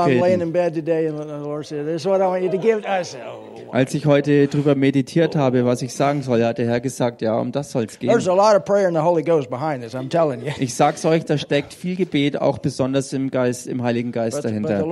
I 2.85 3.03
said, 3.03 3.21
"Oh." 3.27 3.71
Als 3.71 3.93
ich 3.93 4.05
heute 4.05 4.47
drüber 4.47 4.75
meditiert 4.75 5.35
habe, 5.35 5.65
was 5.65 5.81
ich 5.81 5.93
sagen 5.93 6.21
soll, 6.21 6.43
hat 6.43 6.57
der 6.57 6.67
Herr 6.67 6.79
gesagt, 6.79 7.21
ja, 7.21 7.37
um 7.37 7.51
das 7.51 7.71
soll 7.71 7.85
es 7.85 7.99
gehen. 7.99 8.09
There's 8.09 8.27
a 8.27 8.33
lot 8.33 8.55
of 8.55 8.63
prayer 8.63 8.87
and 8.87 8.95
the 8.95 9.03
Holy 9.03 9.23
Ghost 9.23 9.49
behind 9.49 9.83
this. 9.83 9.93
I'm 9.93 10.09
telling 10.09 10.41
you. 10.41 10.51
Ich 10.59 10.73
sag's 10.73 11.03
euch, 11.05 11.25
da 11.25 11.37
steckt 11.37 11.73
viel 11.73 11.95
Gebet, 11.95 12.39
auch 12.39 12.59
besonders 12.59 13.11
im 13.13 13.29
Geist, 13.29 13.67
im 13.67 13.83
Heiligen 13.83 14.11
Geist 14.11 14.43
dahinter. 14.43 14.85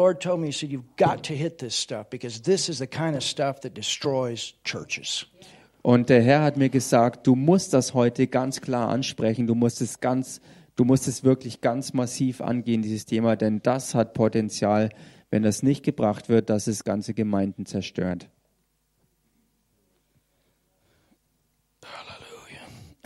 Und 5.81 6.09
der 6.09 6.21
Herr 6.23 6.41
hat 6.41 6.57
mir 6.57 6.69
gesagt, 6.69 7.27
du 7.27 7.35
musst 7.35 7.73
das 7.73 7.93
heute 7.93 8.27
ganz 8.27 8.59
klar 8.61 8.89
ansprechen, 8.89 9.47
du 9.47 9.55
musst 9.55 9.81
es 9.81 9.99
ganz, 9.99 10.41
du 10.75 10.83
musst 10.83 11.07
es 11.07 11.23
wirklich 11.23 11.61
ganz 11.61 11.93
massiv 11.93 12.41
angehen, 12.41 12.81
dieses 12.81 13.05
Thema, 13.05 13.35
denn 13.35 13.61
das 13.61 13.95
hat 13.95 14.13
Potenzial, 14.13 14.89
wenn 15.29 15.43
das 15.43 15.63
nicht 15.63 15.83
gebracht 15.83 16.29
wird, 16.29 16.49
dass 16.49 16.67
es 16.67 16.83
ganze 16.83 17.13
Gemeinden 17.13 17.65
zerstört. 17.65 18.29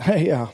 yeah. 0.06 0.50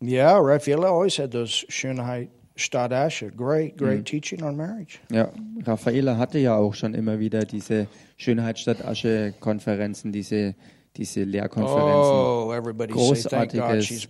Yeah, 0.00 0.38
Raphael 0.38 0.84
always 0.84 1.16
had 1.18 1.32
those 1.32 1.66
Shunai 1.68 2.28
Stadasha. 2.58 3.30
Great, 3.30 3.76
great 3.76 4.04
teaching 4.04 4.42
on 4.42 4.56
marriage. 4.56 4.98
Ja, 5.10 5.30
Raffaela 5.64 6.18
hatte 6.18 6.38
ja 6.38 6.56
auch 6.56 6.74
schon 6.74 6.94
immer 6.94 7.20
wieder 7.20 7.44
diese 7.44 7.86
Schönheit 8.16 8.58
statt 8.58 8.84
Asche-Konferenzen, 8.84 10.12
diese, 10.12 10.54
diese 10.98 11.22
Lehrkonferenzen. 11.22 11.92
Oh, 11.92 12.52
everybody 12.52 12.92
say, 12.92 13.28
thank 13.28 13.52
God 13.52 13.60
Großartiges. 13.62 14.08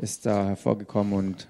Ist 0.00 0.26
da 0.26 0.46
hervorgekommen 0.46 1.12
und 1.12 1.48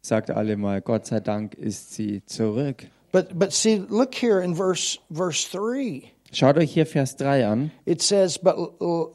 sagt 0.00 0.30
alle 0.30 0.56
mal, 0.56 0.80
Gott 0.80 1.06
sei 1.06 1.20
Dank 1.20 1.54
ist 1.54 1.94
sie 1.94 2.24
zurück. 2.26 2.86
But 3.12 3.38
but 3.38 3.52
see, 3.52 3.82
look 3.88 4.14
here 4.14 4.42
in 4.42 4.54
verse 4.54 4.98
verse 5.10 5.48
three. 5.48 6.10
Schaut 6.32 6.56
euch 6.56 6.72
hier 6.72 6.86
Vers 6.86 7.16
3 7.16 7.44
an. 7.44 7.70
It 7.84 8.02
says, 8.02 8.38
"But 8.38 8.56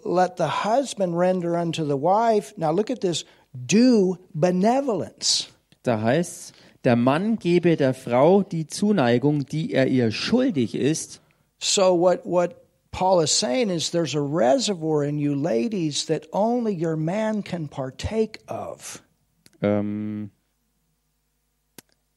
let 0.04 0.38
the 0.38 0.66
husband 0.66 1.18
render 1.18 1.56
unto 1.56 1.86
the 1.86 1.96
wife." 1.96 2.54
Now 2.58 2.74
look 2.74 2.90
at 2.90 3.00
this: 3.00 3.26
do 3.54 4.18
benevolence. 4.34 5.48
Da 5.84 6.02
heißt 6.02 6.54
der 6.84 6.98
Mann 6.98 7.38
gebe 7.38 7.78
der 7.78 7.94
Frau 7.94 8.44
die 8.44 8.68
Zuneigung, 8.68 9.46
die 9.46 9.72
er 9.74 9.88
ihr 9.88 10.12
schuldig 10.12 10.76
ist. 10.76 11.22
So 11.58 11.98
what 11.98 12.26
what 12.26 12.65
Paul 12.96 13.20
is 13.20 13.32
saying 13.32 13.70
is 13.70 13.92
there's 13.92 14.16
a 14.16 14.22
reservoir 14.22 15.04
in 15.04 15.20
you 15.20 15.36
ladies 15.36 16.06
that 16.06 16.28
only 16.32 16.74
your 16.74 16.96
man 16.96 17.44
can 17.44 17.68
partake 17.68 18.40
of. 18.48 19.04
Ähm, 19.62 20.32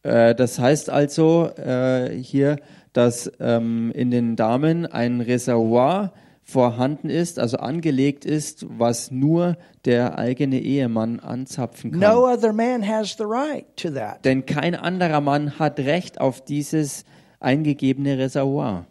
äh, 0.04 0.36
das 0.36 0.60
heißt 0.60 0.88
also 0.88 1.48
äh, 1.56 2.16
hier, 2.22 2.60
dass 2.92 3.28
ähm, 3.40 3.90
in 3.90 4.12
den 4.12 4.36
Damen 4.36 4.86
ein 4.86 5.20
Reservoir 5.20 6.12
vorhanden 6.44 7.10
ist, 7.10 7.40
also 7.40 7.56
angelegt 7.56 8.24
ist, 8.24 8.64
was 8.68 9.10
nur 9.10 9.56
der 9.84 10.16
eigene 10.16 10.60
Ehemann 10.60 11.18
anzapfen 11.18 11.90
kann. 11.90 11.98
No 11.98 12.32
other 12.32 12.52
man 12.52 12.86
has 12.86 13.16
the 13.18 13.24
right 13.24 13.66
to 13.76 13.90
that. 13.90 14.24
Denn 14.24 14.46
kein 14.46 14.76
anderer 14.76 15.20
Mann 15.20 15.58
hat 15.58 15.80
Recht 15.80 16.20
auf 16.20 16.44
dieses 16.44 17.04
eingegebene 17.40 18.16
Reservoir. 18.16 18.86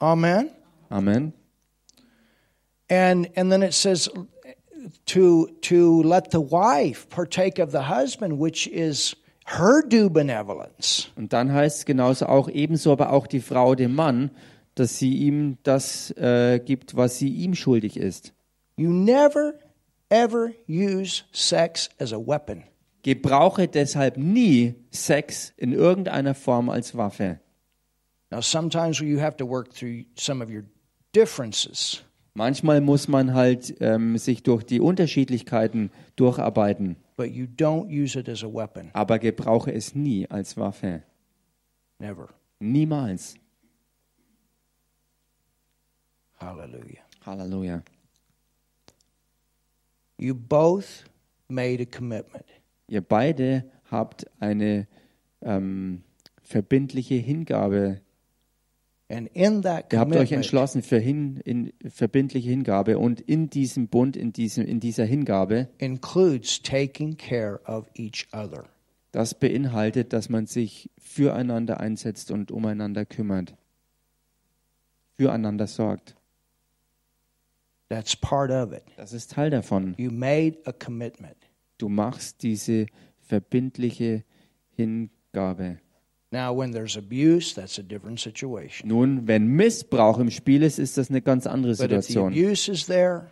Amen. 0.00 0.50
Amen. 0.90 1.32
And 2.88 3.28
and 3.36 3.52
then 3.52 3.62
it 3.62 3.74
says 3.74 4.08
to 5.06 5.48
to 5.62 6.02
let 6.02 6.30
the 6.30 6.40
wife 6.40 7.08
partake 7.08 7.58
of 7.58 7.70
the 7.70 7.82
husband, 7.82 8.38
which 8.38 8.66
is 8.68 9.14
her 9.44 9.82
due 9.82 10.08
benevolence. 10.10 11.08
Und 11.16 11.32
dann 11.32 11.52
heißt 11.52 11.78
es 11.78 11.84
genauso 11.84 12.26
auch 12.26 12.48
ebenso, 12.48 12.92
aber 12.92 13.12
auch 13.12 13.26
die 13.26 13.40
Frau 13.40 13.74
dem 13.74 13.94
Mann, 13.94 14.30
dass 14.74 14.98
sie 14.98 15.14
ihm 15.14 15.58
das 15.62 16.10
äh, 16.12 16.58
gibt, 16.58 16.96
was 16.96 17.18
sie 17.18 17.28
ihm 17.28 17.54
schuldig 17.54 17.96
ist. 17.96 18.32
You 18.76 18.90
never 18.90 19.54
ever 20.08 20.52
use 20.66 21.24
sex 21.32 21.90
as 21.98 22.12
a 22.12 22.18
weapon. 22.18 22.64
Gebrauche 23.02 23.66
deshalb 23.66 24.18
nie 24.18 24.74
Sex 24.90 25.52
in 25.56 25.72
irgendeiner 25.72 26.34
Form 26.34 26.68
als 26.68 26.96
Waffe. 26.96 27.40
Now 28.30 28.40
sometimes 28.40 29.00
you 29.00 29.20
have 29.20 29.36
to 29.38 29.46
work 29.46 29.72
through 29.72 30.04
some 30.16 30.42
of 30.42 30.50
your 30.50 30.64
differences. 31.12 32.02
Manchmal 32.34 32.80
muss 32.80 33.08
man 33.08 33.34
halt 33.34 33.74
ähm, 33.80 34.16
sich 34.16 34.42
durch 34.44 34.62
die 34.64 34.80
Unterschiedlichkeiten 34.80 35.90
durcharbeiten, 36.14 36.96
but 37.16 37.30
you 37.32 37.46
don't 37.46 37.88
use 37.88 38.16
it 38.18 38.28
as 38.28 38.44
a 38.44 38.46
weapon. 38.46 38.90
aber 38.92 39.18
gebrauche 39.18 39.72
es 39.72 39.94
nie 39.96 40.30
als 40.30 40.56
Waffe. 40.56 41.02
Never. 41.98 42.28
Niemals. 42.60 43.34
Hallelujah. 46.38 47.02
Halleluja. 47.26 47.82
You 50.18 50.34
both 50.34 51.04
made 51.48 51.82
a 51.82 51.86
commitment. 51.86 52.44
Ihr 52.88 53.02
beide 53.02 53.64
habt 53.90 54.26
eine 54.40 54.86
ähm, 55.42 56.02
verbindliche 56.42 57.16
Hingabe. 57.16 58.00
Ihr 59.10 59.18
habt 59.18 59.36
euch 59.36 59.88
commitment, 59.90 60.32
entschlossen 60.32 60.82
für 60.82 60.98
hin, 60.98 61.40
in, 61.44 61.72
verbindliche 61.88 62.48
Hingabe 62.48 62.98
und 62.98 63.20
in 63.20 63.50
diesem 63.50 63.88
Bund, 63.88 64.16
in, 64.16 64.32
diesem, 64.32 64.64
in 64.64 64.78
dieser 64.78 65.04
Hingabe, 65.04 65.68
includes 65.78 66.62
taking 66.62 67.16
care 67.16 67.60
of 67.66 67.90
each 67.94 68.28
other. 68.32 68.64
das 69.10 69.34
beinhaltet, 69.34 70.12
dass 70.12 70.28
man 70.28 70.46
sich 70.46 70.90
füreinander 70.98 71.80
einsetzt 71.80 72.30
und 72.30 72.52
umeinander 72.52 73.04
kümmert, 73.04 73.56
füreinander 75.16 75.66
sorgt. 75.66 76.14
That's 77.88 78.14
part 78.14 78.52
of 78.52 78.72
it. 78.72 78.84
Das 78.96 79.12
ist 79.12 79.32
Teil 79.32 79.50
davon. 79.50 79.94
You 79.98 80.12
made 80.12 80.58
a 80.64 80.72
commitment. 80.72 81.36
Du 81.78 81.88
machst 81.88 82.44
diese 82.44 82.86
verbindliche 83.18 84.22
Hingabe. 84.76 85.80
Now, 86.32 86.56
when 86.56 86.72
there's 86.72 86.96
abuse, 86.96 87.54
that's 87.54 87.78
a 87.78 87.82
different 87.82 88.20
situation. 88.20 88.88
Nun, 88.88 89.26
wenn 89.26 89.46
Missbrauch 89.48 90.18
im 90.20 90.30
Spiel 90.30 90.62
ist, 90.62 90.78
ist 90.78 90.96
das 90.96 91.10
eine 91.10 91.22
ganz 91.22 91.46
andere 91.46 91.72
But 91.74 91.90
if 91.90 92.02
the 92.06 92.12
Situation. 92.12 92.28
abuse 92.32 92.70
is 92.70 92.86
there, 92.86 93.26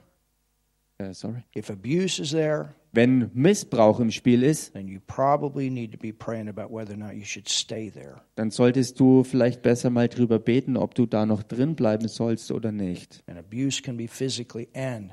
Äh, 0.98 1.12
sorry. 1.14 1.44
if 1.56 1.70
abuse 1.70 2.20
is 2.20 2.30
there, 2.32 2.74
Wenn 2.92 3.30
Missbrauch 3.34 4.00
im 4.00 4.10
Spiel 4.10 4.42
ist, 4.42 4.72
then 4.72 4.88
you 4.88 4.98
probably 5.06 5.70
need 5.70 5.92
to 5.92 5.98
be 5.98 6.12
praying 6.12 6.48
about 6.48 6.74
whether 6.74 6.94
or 6.94 6.96
not 6.96 7.12
you 7.14 7.24
should 7.24 7.48
stay 7.48 7.88
there. 7.88 8.22
dann 8.34 8.50
solltest 8.50 8.98
du 8.98 9.22
vielleicht 9.22 9.62
besser 9.62 9.90
mal 9.90 10.08
drüber 10.08 10.40
beten, 10.40 10.76
ob 10.76 10.96
du 10.96 11.06
da 11.06 11.24
noch 11.24 11.44
drin 11.44 11.76
bleiben 11.76 12.08
sollst 12.08 12.50
oder 12.50 12.72
nicht. 12.72 13.22
And 13.28 13.38
abuse 13.38 13.80
can 13.80 13.96
be 13.96 14.08
physically 14.08 14.66
and 14.74 15.12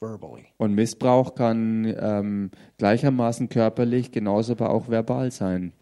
verbally. 0.00 0.48
Und 0.58 0.74
Missbrauch 0.74 1.34
kann 1.34 1.86
ähm, 1.98 2.50
gleichermaßen 2.76 3.48
körperlich, 3.48 4.10
genauso 4.10 4.52
aber 4.52 4.68
auch 4.70 4.90
verbal 4.90 5.30
sein. 5.30 5.72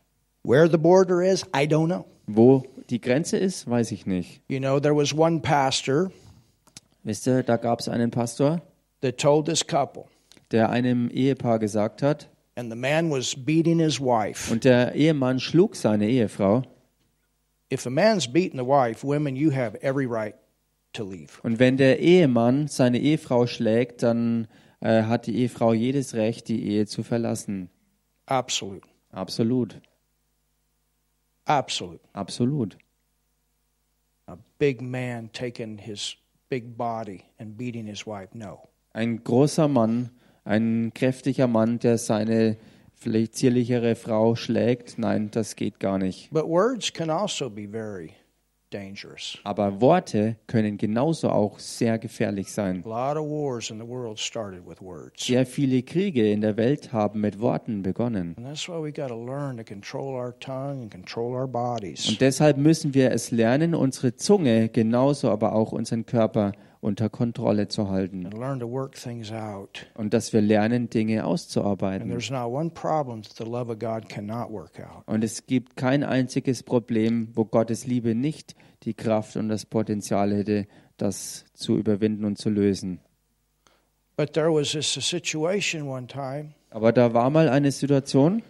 Where 0.43 0.69
the 0.69 0.79
border 0.79 1.23
is, 1.23 1.45
I 1.55 1.67
don't 1.67 1.87
know. 1.87 2.07
Wo 2.27 2.65
die 2.89 3.01
Grenze 3.01 3.37
ist, 3.37 3.69
weiß 3.69 3.93
ich 3.93 4.07
nicht. 4.07 4.41
You 4.49 4.59
know, 4.59 4.81
there 4.81 4.95
was 4.95 5.13
one 5.13 5.41
pastor 5.41 6.11
Wisst 7.03 7.27
ihr, 7.27 7.43
da 7.43 7.57
gab 7.57 7.81
es 7.81 7.89
einen 7.89 8.11
Pastor, 8.11 8.61
that 9.01 9.17
told 9.17 9.47
this 9.47 9.67
couple, 9.67 10.05
der 10.51 10.69
einem 10.69 11.09
Ehepaar 11.09 11.59
gesagt 11.59 12.03
hat, 12.03 12.29
and 12.57 12.71
the 12.71 12.77
man 12.77 13.11
was 13.11 13.35
beating 13.35 13.79
his 13.79 13.99
wife. 13.99 14.53
und 14.53 14.65
der 14.65 14.95
Ehemann 14.95 15.41
schlug 15.41 15.77
seine 15.77 16.09
Ehefrau. 16.09 16.63
If 17.73 17.87
a 17.87 17.91
man's 17.91 18.31
beating 18.31 18.59
the 18.59 18.67
wife, 18.67 19.03
women, 19.07 19.35
you 19.35 19.51
have 19.53 19.79
every 19.83 20.07
right 20.07 20.35
to 20.93 21.05
leave. 21.05 21.41
Und 21.43 21.59
wenn 21.59 21.79
der 21.79 22.01
Ehemann 22.01 22.69
seine 22.69 22.99
Ehefrau 22.99 23.47
schlägt, 23.47 24.03
dann 24.03 24.49
äh, 24.81 25.05
hat 25.05 25.27
die 25.27 25.37
Ehefrau 25.37 25.73
jedes 25.73 26.15
Recht, 26.15 26.49
die 26.49 26.67
Ehe 26.67 26.87
zu 26.87 27.03
verlassen. 27.03 27.71
Absolute. 28.27 28.87
Absolut, 29.13 29.81
Absolute. 31.51 32.01
absolut. 32.13 32.77
A 34.29 34.37
big 34.59 34.81
man 34.81 35.31
taking 35.33 35.79
his 35.79 36.17
big 36.49 36.77
body 36.77 37.25
and 37.39 37.57
beating 37.57 37.87
his 37.87 38.07
wife. 38.07 38.29
No. 38.35 38.69
Ein 38.93 39.25
großer 39.25 39.67
Mann, 39.67 40.11
ein 40.45 40.93
kräftiger 40.95 41.49
Mann, 41.49 41.79
der 41.81 41.99
seine 41.99 42.57
vielleicht 42.95 43.35
zierlichere 43.35 43.97
Frau 43.97 44.37
schlägt, 44.37 44.99
nein, 44.99 45.31
das 45.31 45.57
geht 45.57 45.81
gar 45.81 45.99
nicht. 45.99 46.31
But 46.31 46.47
words 46.47 46.93
can 46.93 47.11
also 47.11 47.51
be 47.51 47.67
very 47.67 48.13
dangerous. 48.71 49.39
Aber 49.45 49.81
Worte 49.81 50.37
können 50.47 50.77
genauso 50.77 51.31
auch 51.31 51.59
sehr 51.59 51.99
gefährlich 51.99 52.53
sein. 52.53 52.85
Sehr 55.17 55.47
viele 55.47 55.83
Kriege 55.83 56.31
in 56.31 56.41
der 56.41 56.57
Welt 56.57 56.93
haben 56.93 57.21
mit 57.21 57.41
Worten 57.41 57.83
begonnen. 57.83 58.37
Und 62.09 62.21
deshalb 62.21 62.57
müssen 62.57 62.95
wir 62.95 63.11
es 63.11 63.31
lernen, 63.31 63.75
unsere 63.75 64.17
Zunge 64.17 64.69
genauso 64.69 65.31
aber 65.31 65.55
auch 65.55 65.73
unseren 65.73 66.07
Körper 66.07 66.53
unter 66.81 67.11
Kontrolle 67.11 67.69
zu 67.69 67.91
halten 67.91 68.27
und 69.95 70.15
dass 70.15 70.33
wir 70.33 70.41
lernen, 70.41 70.89
Dinge 70.89 71.25
auszuarbeiten. 71.25 72.09
there's 72.09 72.31
not 72.31 72.51
one 72.51 72.71
problem 72.71 73.23
that 73.23 73.37
the 73.37 73.45
love 73.45 73.71
of 73.71 73.79
God 73.79 74.09
cannot 74.09 74.51
work 74.51 74.81
out. 74.81 75.03
Und 75.07 75.23
es 75.23 75.47
gibt 75.47 75.77
kein 75.77 76.03
einziges 76.03 76.63
Problem, 76.63 77.29
wo 77.35 77.45
Gottes 77.45 77.87
Liebe 77.87 78.15
nicht 78.15 78.55
die 78.85 78.95
Kraft 78.95 79.37
und 79.37 79.49
das 79.49 79.67
Potenzial 79.67 80.35
hätte, 80.35 80.67
das 80.97 81.45
zu 81.55 81.77
überwinden 81.77 82.25
und 82.25 82.39
zu 82.39 82.49
lösen. 82.49 83.01
But 84.17 84.33
there 84.33 84.53
was 84.53 84.73
this 84.73 84.97
a 84.97 85.01
situation 85.01 85.89
one 85.89 86.07
time, 86.07 86.55
Aber 86.71 86.93
da 86.93 87.13
war 87.15 87.31
mal 87.31 87.49
eine 87.49 87.73
Situation, 87.73 88.43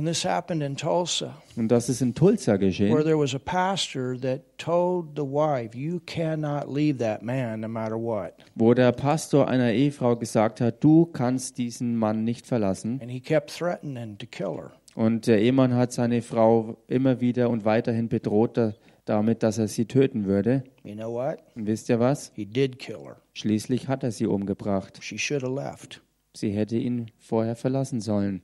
and 0.00 0.08
this 0.08 0.24
happened 0.24 0.62
in 0.62 0.76
Tulsa, 0.76 1.34
und 1.56 1.68
das 1.68 1.90
ist 1.90 2.00
in 2.00 2.14
Tulsa 2.14 2.52
where 2.52 2.58
geschehen, 2.58 3.04
there 3.04 3.18
was 3.18 3.34
a 3.34 3.38
pastor 3.38 4.18
that 4.18 4.40
told 4.56 5.14
the 5.14 5.22
wife, 5.22 5.76
You 5.76 6.00
cannot 6.06 6.72
leave 6.74 6.98
that 6.98 7.22
man 7.22 7.60
no 7.60 7.68
matter 7.68 7.96
what. 7.96 8.32
wo 8.54 8.72
der 8.72 8.92
Pastor 8.92 9.46
einer 9.46 9.72
Ehefrau 9.72 10.16
gesagt 10.16 10.62
hat, 10.62 10.82
du 10.82 11.04
kannst 11.04 11.58
diesen 11.58 11.96
Mann 11.96 12.24
nicht 12.24 12.46
verlassen. 12.46 12.98
And 13.02 13.10
he 13.10 13.20
kept 13.20 13.56
threatening 13.56 14.16
to 14.16 14.26
kill 14.26 14.54
her. 14.56 14.72
Und 14.94 15.26
der 15.26 15.40
Ehemann 15.40 15.74
hat 15.74 15.92
seine 15.92 16.22
Frau 16.22 16.78
immer 16.88 17.20
wieder 17.20 17.50
und 17.50 17.64
weiterhin 17.66 18.08
bedroht 18.08 18.56
da, 18.56 18.72
damit, 19.04 19.42
dass 19.42 19.58
er 19.58 19.68
sie 19.68 19.84
töten 19.84 20.24
würde. 20.24 20.64
You 20.82 20.94
know 20.94 21.12
what? 21.12 21.38
Und 21.54 21.66
wisst 21.66 21.90
ihr 21.90 22.00
was? 22.00 22.32
He 22.34 22.46
did 22.46 22.78
kill 22.78 23.00
her. 23.04 23.16
Schließlich 23.34 23.86
hat 23.88 24.02
er 24.02 24.12
sie 24.12 24.26
umgebracht. 24.26 24.98
She 25.02 25.18
should 25.18 25.42
have 25.42 25.54
left. 25.54 26.00
Sie 26.32 26.50
hätte 26.50 26.76
ihn 26.76 27.10
vorher 27.18 27.56
verlassen 27.56 28.00
sollen. 28.00 28.42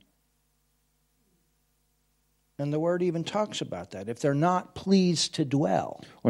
Und 2.59 2.71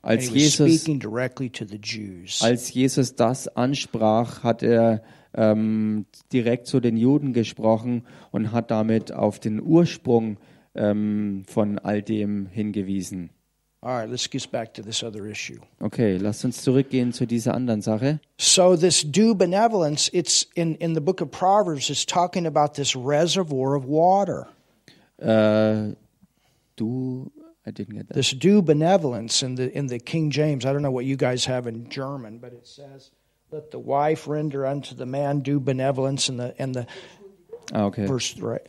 Als 0.01 0.25
he 0.25 0.29
was 0.29 0.35
Jesus- 0.35 0.75
speaking 0.75 0.99
directly 0.99 1.49
to 1.49 1.65
the 1.65 1.79
Jews. 1.81 2.41
Als 2.41 2.73
Jesus 2.73 3.15
das 3.15 3.47
ansprach, 3.55 4.43
hat 4.43 4.63
er 4.63 5.01
ähm, 5.33 6.05
direkt 6.33 6.67
zu 6.67 6.79
den 6.79 6.97
Juden 6.97 7.33
gesprochen 7.33 8.03
und 8.31 8.51
hat 8.51 8.71
damit 8.71 9.11
auf 9.11 9.39
den 9.39 9.61
Ursprung 9.61 10.37
ähm, 10.75 11.43
von 11.47 11.79
all 11.79 12.01
dem 12.01 12.47
hingewiesen. 12.47 13.29
All 13.81 13.95
right, 13.95 14.09
let's 14.09 14.29
get 14.29 14.51
back 14.51 14.73
to 14.73 14.81
this 14.81 15.03
other 15.03 15.25
issue. 15.25 15.57
Okay, 15.79 16.17
lasst 16.17 16.43
uns 16.43 16.61
zurückgehen 16.61 17.13
zu 17.13 17.25
dieser 17.25 17.53
anderen 17.53 17.81
Sache. 17.81 18.19
So 18.37 18.75
this 18.75 19.09
due 19.09 19.33
benevolence, 19.33 20.09
it's 20.11 20.49
in, 20.53 20.75
in 20.75 20.95
the 20.95 20.99
book 20.99 21.21
of 21.21 21.31
Proverbs, 21.31 21.89
it's 21.89 22.05
talking 22.05 22.45
about 22.45 22.73
this 22.73 22.93
reservoir 22.93 23.77
of 23.77 23.85
water. 23.85 24.47
Äh, 25.19 25.95
du, 26.75 27.31
I 27.65 27.71
didn't 27.71 27.95
get 27.95 28.07
that. 28.07 28.15
This 28.15 28.31
due 28.31 28.61
benevolence 28.61 29.43
in 29.45 29.55
the 29.55 29.69
in 29.75 29.87
the 29.87 29.99
King 29.99 30.31
James, 30.31 30.65
I 30.65 30.69
don't 30.69 30.81
know 30.81 30.91
what 30.93 31.05
you 31.05 31.17
guys 31.17 31.47
have 31.47 31.67
in 31.67 31.89
German, 31.89 32.39
but 32.39 32.53
it 32.53 32.65
says, 32.65 33.11
"Let 33.51 33.71
the 33.71 33.79
wife 33.79 34.27
render 34.29 34.65
unto 34.65 34.95
the 34.95 35.05
man 35.05 35.41
due 35.41 35.59
benevolence." 35.59 36.29
And 36.29 36.39
the 36.39 36.53
and 36.61 36.73
the 36.75 36.85
Ah, 37.73 37.85
okay. 37.85 38.07
verse 38.07 38.35
right. 38.41 38.61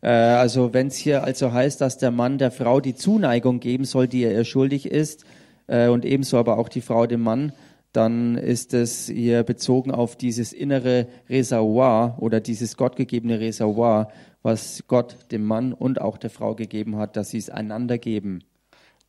Äh, 0.00 0.08
also 0.08 0.72
wenn 0.72 0.86
es 0.88 0.96
hier 0.96 1.24
also 1.24 1.52
heißt, 1.52 1.80
dass 1.80 1.98
der 1.98 2.10
Mann 2.10 2.38
der 2.38 2.50
Frau 2.50 2.80
die 2.80 2.94
Zuneigung 2.94 3.60
geben 3.60 3.84
soll, 3.84 4.08
die 4.08 4.22
er 4.24 4.32
ihr 4.32 4.44
schuldig 4.44 4.86
ist, 4.90 5.24
äh, 5.66 5.88
und 5.88 6.04
ebenso 6.04 6.38
aber 6.38 6.58
auch 6.58 6.68
die 6.68 6.80
Frau 6.80 7.06
dem 7.06 7.20
Mann, 7.22 7.52
dann 7.98 8.36
ist 8.36 8.74
es 8.74 9.06
hier 9.06 9.42
bezogen 9.42 9.90
auf 9.90 10.14
dieses 10.14 10.52
innere 10.52 11.08
Reservoir 11.28 12.16
oder 12.20 12.38
dieses 12.38 12.76
gottgegebene 12.76 13.40
Reservoir, 13.40 14.06
was 14.42 14.84
Gott 14.86 15.16
dem 15.32 15.44
Mann 15.44 15.72
und 15.72 16.00
auch 16.00 16.16
der 16.16 16.30
Frau 16.30 16.54
gegeben 16.54 16.96
hat, 16.96 17.16
dass 17.16 17.30
sie 17.30 17.38
es 17.38 17.50
einander 17.50 17.98
geben. 17.98 18.44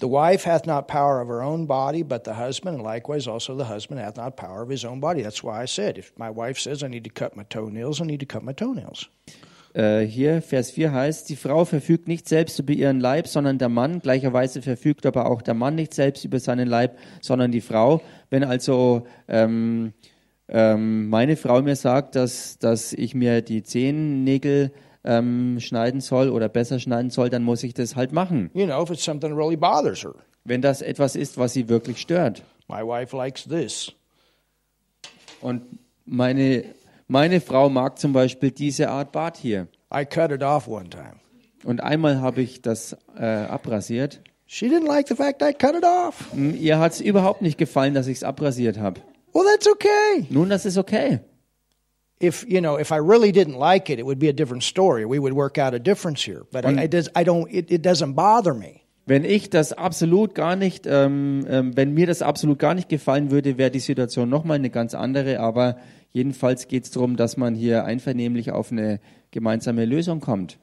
The 0.02 0.08
wife 0.08 0.50
hath 0.50 0.66
not 0.66 0.88
power 0.88 1.22
of 1.22 1.28
her 1.28 1.44
own 1.44 1.68
body, 1.68 2.04
but 2.04 2.26
the 2.26 2.32
husband, 2.32 2.78
and 2.78 2.84
likewise 2.84 3.30
also 3.30 3.56
the 3.56 3.70
husband 3.70 4.02
hath 4.02 4.18
not 4.18 4.36
power 4.36 4.64
of 4.64 4.72
his 4.72 4.84
own 4.84 5.00
body. 5.00 5.22
That's 5.22 5.44
why 5.44 5.62
I 5.62 5.68
said, 5.68 6.00
if 6.00 6.12
my 6.18 6.32
wife 6.32 6.58
says 6.58 6.82
I 6.82 6.88
need 6.88 7.04
to 7.04 7.12
cut 7.12 7.36
my 7.36 7.44
toenails, 7.44 8.02
I 8.02 8.06
need 8.06 8.22
to 8.22 8.26
cut 8.26 8.42
my 8.42 8.54
toenails. 8.54 9.08
Äh, 9.80 10.06
hier, 10.06 10.42
Vers 10.42 10.72
4 10.72 10.92
heißt, 10.92 11.30
die 11.30 11.38
Frau 11.38 11.64
verfügt 11.64 12.10
nicht 12.10 12.28
selbst 12.28 12.60
über 12.60 12.74
ihren 12.74 13.00
Leib, 13.00 13.30
sondern 13.30 13.60
der 13.60 13.70
Mann. 13.70 14.02
Gleicherweise 14.02 14.62
verfügt 14.62 15.06
aber 15.06 15.32
auch 15.32 15.42
der 15.42 15.54
Mann 15.54 15.76
nicht 15.76 15.94
selbst 15.94 16.26
über 16.26 16.42
seinen 16.42 16.68
Leib, 16.68 16.98
sondern 17.22 17.54
die 17.54 17.62
Frau. 17.62 18.02
Wenn 18.30 18.44
also 18.44 19.08
ähm, 19.30 19.94
ähm, 20.50 21.08
meine 21.08 21.38
Frau 21.38 21.62
mir 21.62 21.78
sagt, 21.78 22.16
dass, 22.16 22.60
dass 22.60 22.92
ich 22.92 23.16
mir 23.16 23.42
die 23.42 23.64
Zehennägel 23.64 24.74
ähm, 25.06 25.62
schneiden 25.62 26.02
soll 26.02 26.28
oder 26.28 26.50
besser 26.50 26.80
schneiden 26.80 27.10
soll, 27.10 27.30
dann 27.30 27.44
muss 27.44 27.64
ich 27.64 27.74
das 27.74 27.96
halt 27.96 28.12
machen. 28.12 28.52
You 28.54 28.66
know, 28.66 28.84
if 28.84 28.90
it's 28.90 29.06
something 29.06 29.30
that 29.30 29.38
really 29.38 29.56
bothers 29.56 30.04
her. 30.04 30.14
Wenn 30.44 30.62
das 30.62 30.82
etwas 30.82 31.16
ist, 31.16 31.38
was 31.38 31.54
sie 31.54 31.70
wirklich 31.70 32.00
stört. 32.02 32.44
My 32.68 32.82
wife 32.86 33.16
likes 33.16 33.46
this. 33.46 33.94
Und 35.40 35.62
meine, 36.06 36.66
meine 37.10 37.42
Frau 37.42 37.70
mag 37.70 38.00
zum 38.00 38.14
Beispiel 38.14 38.52
diese 38.52 38.90
Art 38.90 39.12
Bart 39.12 39.36
hier. 39.36 39.68
I 39.94 40.06
cut 40.06 40.32
it 40.32 40.44
off 40.44 40.68
one 40.68 40.90
time. 40.90 41.16
Und 41.66 41.82
einmal 41.82 42.22
habe 42.22 42.42
ich 42.42 42.62
das 42.62 42.96
äh, 43.18 43.26
abrasiert. 43.26 44.22
She 44.46 44.68
didn't 44.68 44.88
like 44.88 45.08
the 45.08 45.16
fact 45.16 45.42
I 45.42 45.54
cut 45.54 45.76
it 45.76 45.84
off. 45.84 46.32
Hm, 46.32 46.56
Ihr 46.56 46.80
hat 46.80 46.94
es 46.94 47.02
überhaupt 47.02 47.42
nicht 47.42 47.58
gefallen, 47.58 47.94
dass 47.94 48.08
ich 48.08 48.18
es 48.18 48.24
abrasiert 48.24 48.80
habe. 48.80 49.02
Well, 49.34 49.44
that's 49.44 49.68
okay. 49.68 50.26
Nun, 50.30 50.50
das 50.50 50.66
ist 50.66 50.78
okay. 50.78 51.20
If 52.22 52.46
you 52.48 52.60
know, 52.60 52.78
if 52.78 52.92
I 52.92 52.98
really 52.98 53.32
didn't 53.32 53.58
like 53.58 53.90
it, 53.90 54.00
it 54.00 54.06
would 54.06 54.20
be 54.20 54.28
a 54.28 54.34
different 54.34 54.64
story. 54.64 55.06
We 55.06 55.20
would 55.20 55.34
work 55.34 55.58
out 55.58 55.74
a 55.74 55.80
difference 55.80 56.26
here. 56.26 56.46
But 56.52 56.66
I, 56.66 56.84
I, 56.84 56.88
does, 56.88 57.10
I 57.16 57.24
don't. 57.24 57.48
It, 57.52 57.72
it 57.72 57.86
doesn't 57.86 58.14
bother 58.14 58.54
me. 58.54 58.82
Wenn 59.06 59.24
ich 59.24 59.50
das 59.50 59.74
absolut 59.74 60.36
gar 60.36 60.56
nicht, 60.56 60.86
ähm, 60.86 61.46
ähm, 61.50 61.76
wenn 61.76 61.94
mir 61.94 62.06
das 62.06 62.22
absolut 62.22 62.60
gar 62.60 62.76
nicht 62.76 62.90
gefallen 62.90 63.32
würde, 63.32 63.58
wäre 63.58 63.72
die 63.72 63.80
Situation 63.80 64.30
nochmal 64.30 64.58
eine 64.58 64.70
ganz 64.70 64.94
andere. 64.94 65.40
Aber 65.40 65.78
jedenfalls 66.12 66.68
geht 66.68 66.86
es 66.86 66.92
darum, 66.92 67.16
dass 67.16 67.38
man 67.38 67.56
hier 67.56 67.86
einvernehmlich 67.86 68.52
auf 68.52 68.72
eine 68.72 69.00
gemeinsame 69.32 69.86
Lösung 69.86 70.20
kommt. 70.20 70.60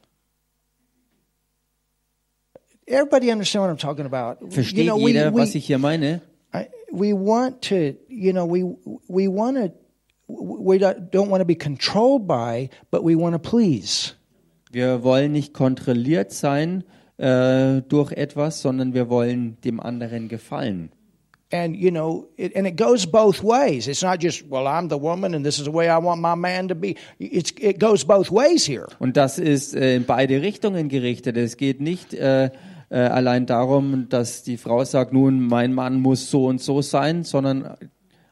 Everybody 2.86 3.32
understand 3.32 3.64
what 3.64 3.70
I'm 3.70 3.80
talking 3.80 4.06
about? 4.06 4.48
Versteht 4.48 4.86
you 4.86 4.96
know, 4.96 5.08
jeder, 5.08 5.32
we, 5.32 5.38
was 5.38 5.54
ich 5.56 5.66
hier 5.66 5.78
meine? 5.78 6.22
I, 6.54 6.66
we 6.92 7.12
want 7.12 7.60
to, 7.62 7.96
you 8.08 8.32
know, 8.32 8.46
we 8.46 8.62
we 9.08 9.26
want 9.26 9.56
to, 9.56 9.72
we 10.28 10.78
don't 10.78 11.28
want 11.28 11.40
to 11.40 11.44
be 11.44 11.56
controlled 11.56 12.28
by, 12.28 12.70
but 12.92 13.02
we 13.02 13.16
want 13.16 13.34
to 13.34 13.40
please. 13.40 14.14
Wir 14.70 15.02
wollen 15.02 15.32
nicht 15.32 15.52
kontrolliert 15.52 16.32
sein 16.32 16.84
äh, 17.16 17.82
durch 17.82 18.12
etwas, 18.12 18.62
sondern 18.62 18.94
wir 18.94 19.08
wollen 19.08 19.60
dem 19.62 19.80
anderen 19.80 20.28
gefallen. 20.28 20.90
And 21.56 21.76
you 21.76 21.90
know, 21.90 22.28
it, 22.36 22.54
and 22.54 22.66
it 22.66 22.76
goes 22.76 23.06
both 23.06 23.42
ways. 23.42 23.88
It's 23.88 24.02
not 24.02 24.20
just, 24.20 24.44
well, 24.48 24.66
I'm 24.66 24.88
the 24.88 24.98
woman, 24.98 25.34
and 25.34 25.44
this 25.44 25.58
is 25.58 25.64
the 25.64 25.72
way 25.72 25.88
I 25.88 25.98
want 25.98 26.20
my 26.20 26.34
man 26.34 26.68
to 26.68 26.74
be. 26.74 26.96
It's 27.18 27.52
it 27.58 27.78
goes 27.78 28.04
both 28.04 28.30
ways 28.30 28.66
here. 28.66 28.88
Und 28.98 29.16
das 29.16 29.38
ist 29.38 29.74
äh, 29.74 29.96
in 29.96 30.04
beide 30.04 30.42
Richtungen 30.42 30.88
gerichtet. 30.88 31.36
Es 31.36 31.56
geht 31.56 31.80
nicht 31.80 32.14
äh, 32.14 32.50
äh, 32.90 32.98
allein 32.98 33.46
darum, 33.46 34.08
dass 34.08 34.42
die 34.42 34.56
Frau 34.56 34.84
sagt, 34.84 35.12
nun, 35.12 35.40
mein 35.40 35.72
Mann 35.72 36.00
muss 36.00 36.30
so 36.30 36.46
und 36.46 36.60
so 36.60 36.82
sein, 36.82 37.24
sondern 37.24 37.76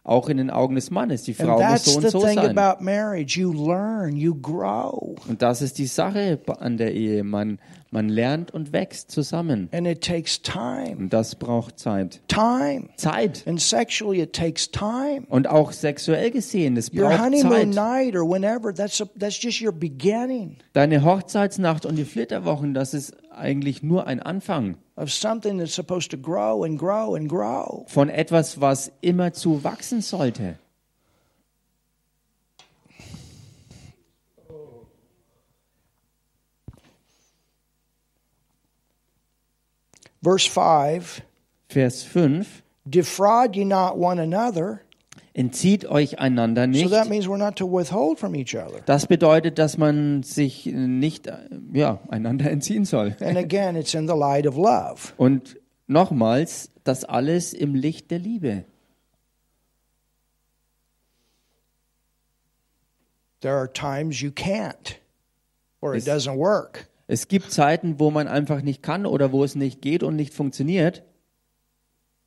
auch 0.04 0.28
in 0.28 0.36
den 0.36 0.50
Augen 0.50 0.74
des 0.74 0.90
Mannes. 0.90 1.22
Die 1.22 1.34
Frau 1.34 1.60
muss 1.60 1.84
so 1.84 1.96
und 1.98 2.10
so 2.10 2.20
thing 2.20 2.34
sein. 2.34 2.58
about 2.58 2.84
marriage. 2.84 3.38
You 3.40 3.52
learn, 3.52 4.16
you 4.16 4.34
grow, 4.34 5.16
Und 5.26 5.40
das 5.40 5.62
ist 5.62 5.78
die 5.78 5.86
Sache 5.86 6.38
an 6.58 6.76
der 6.76 6.94
Ehe. 6.94 7.24
Man, 7.24 7.58
man 7.94 8.10
lernt 8.10 8.50
und 8.52 8.72
wächst 8.74 9.10
zusammen. 9.10 9.70
and 9.72 9.86
it 9.86 10.02
takes 10.02 10.42
time. 10.42 10.96
Und 10.98 11.12
das 11.14 11.34
braucht 11.36 11.78
Zeit. 11.78 12.20
Time. 12.28 12.90
Zeit. 12.96 13.42
And 13.46 13.58
sexually, 13.58 14.20
it 14.20 14.34
takes 14.34 14.70
time. 14.70 15.22
Und 15.30 15.46
auch 15.48 15.72
sexuell 15.72 16.30
gesehen, 16.30 16.76
es 16.76 16.92
Your 16.92 17.08
braucht 17.08 17.20
honeymoon 17.20 17.72
Zeit. 17.72 17.74
night 17.74 18.16
or 18.16 18.28
whenever, 18.28 18.74
that's, 18.74 19.00
a, 19.00 19.06
that's 19.18 19.40
just 19.42 19.62
your 19.62 19.72
beginning 19.72 20.56
Deine 20.74 21.02
Hochzeitsnacht 21.02 21.86
und 21.86 21.96
die 21.96 22.04
Flitterwochen, 22.04 22.74
das 22.74 22.92
ist 22.92 23.14
eigentlich 23.30 23.82
nur 23.82 24.06
ein 24.06 24.20
Anfang 24.20 24.76
of 24.96 25.10
something 25.10 25.58
that's 25.58 25.74
supposed 25.74 26.10
to 26.10 26.18
grow 26.18 26.62
and 26.64 26.78
grow 26.78 27.14
and 27.16 27.28
grow. 27.28 27.84
von 27.86 28.08
etwas, 28.08 28.60
was 28.60 28.92
immer 29.00 29.32
zu 29.32 29.64
wachsen 29.64 30.02
sollte. 30.02 30.56
Verse 40.24 40.46
5 40.48 41.22
Vers 41.68 42.02
5. 42.04 42.62
Defraud 42.88 43.54
ye 43.56 43.64
not 43.64 43.96
one 43.98 44.18
another. 44.18 44.80
Entzieht 45.36 45.84
euch 45.86 46.20
einander 46.20 46.62
So 46.64 46.70
nicht. 46.70 46.90
that 46.90 47.08
means 47.08 47.26
we're 47.26 47.36
not 47.38 47.56
to 47.56 47.66
withhold 47.66 48.18
from 48.20 48.34
each 48.36 48.54
other. 48.54 48.80
Das 48.86 49.06
bedeutet, 49.06 49.58
dass 49.58 49.76
man 49.76 50.22
sich 50.22 50.66
nicht 50.66 51.28
ja, 51.72 51.98
einander 52.08 52.50
entziehen 52.50 52.84
soll. 52.84 53.16
And 53.20 53.36
again, 53.36 53.74
it's 53.76 53.94
in 53.94 54.06
the 54.06 54.14
light 54.14 54.46
of 54.46 54.56
love. 54.56 55.12
Und 55.16 55.56
nochmals, 55.88 56.70
das 56.84 57.04
alles 57.04 57.52
im 57.52 57.74
Licht 57.74 58.12
der 58.12 58.20
Liebe. 58.20 58.64
There 63.40 63.56
are 63.56 63.66
times 63.68 64.22
you 64.22 64.30
can't 64.30 64.96
or 65.80 65.94
it 65.94 66.04
doesn't 66.06 66.36
work. 66.36 66.86
Es 67.06 67.28
gibt 67.28 67.50
Zeiten, 67.52 67.98
wo 67.98 68.10
man 68.10 68.28
einfach 68.28 68.62
nicht 68.62 68.82
kann 68.82 69.06
oder 69.06 69.32
wo 69.32 69.44
es 69.44 69.54
nicht 69.54 69.82
geht 69.82 70.02
und 70.02 70.16
nicht 70.16 70.32
funktioniert. 70.32 71.02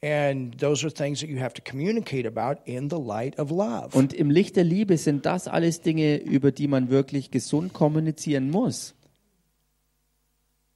And 0.04 0.60
those 0.60 0.86
are 0.86 0.94
things 0.94 1.22
that 1.22 1.30
you 1.30 1.40
have 1.40 1.56
to 1.56 1.62
communicate 1.64 2.28
about 2.28 2.62
in 2.66 2.90
the 2.90 3.00
light 3.00 3.40
of 3.40 3.50
love. 3.50 3.98
Und 3.98 4.14
im 4.14 4.30
Licht 4.30 4.56
der 4.56 4.64
Liebe 4.64 4.98
sind 4.98 5.26
das 5.26 5.48
alles 5.48 5.82
Dinge, 5.82 6.18
über 6.18 6.52
die 6.52 6.68
man 6.68 6.90
wirklich 6.90 7.32
gesund 7.32 7.74
kommunizieren 7.74 8.52
muss. 8.52 8.94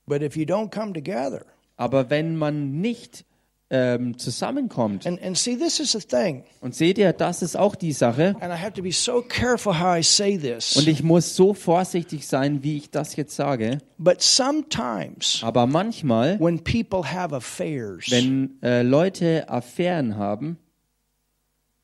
But 0.07 0.23
if 0.23 0.35
you 0.35 0.45
don't 0.45 0.71
come 0.73 0.93
together, 0.93 1.45
Aber 1.77 2.09
wenn 2.09 2.35
man 2.35 2.79
nicht 2.81 3.25
ähm, 3.71 4.17
zusammenkommt, 4.17 5.07
and, 5.07 5.21
and 5.23 5.37
see, 5.37 5.55
this 5.55 5.79
is 5.79 5.93
the 5.93 5.99
thing, 5.99 6.43
und 6.59 6.75
seht 6.75 6.97
ihr, 6.97 7.13
das 7.13 7.41
ist 7.41 7.57
auch 7.57 7.75
die 7.75 7.93
Sache, 7.93 8.35
and 8.39 8.53
I 8.53 8.61
have 8.61 8.73
to 8.73 8.83
be 8.83 8.91
so 8.91 9.21
careful 9.21 9.73
how 9.73 9.97
I 9.97 10.03
say 10.03 10.37
this, 10.37 10.75
und 10.75 10.87
ich 10.87 11.01
muss 11.01 11.35
so 11.35 11.53
vorsichtig 11.53 12.27
sein, 12.27 12.61
wie 12.63 12.77
ich 12.77 12.91
das 12.91 13.15
jetzt 13.15 13.35
sage, 13.35 13.79
but 13.97 14.21
sometimes 14.21 15.41
aber 15.41 15.65
manchmal, 15.65 16.39
when 16.39 16.59
people 16.63 17.03
have 17.11 17.33
affairs, 17.33 18.11
wenn 18.11 18.61
äh, 18.61 18.83
Leute 18.83 19.49
Affären 19.49 20.17
haben, 20.17 20.57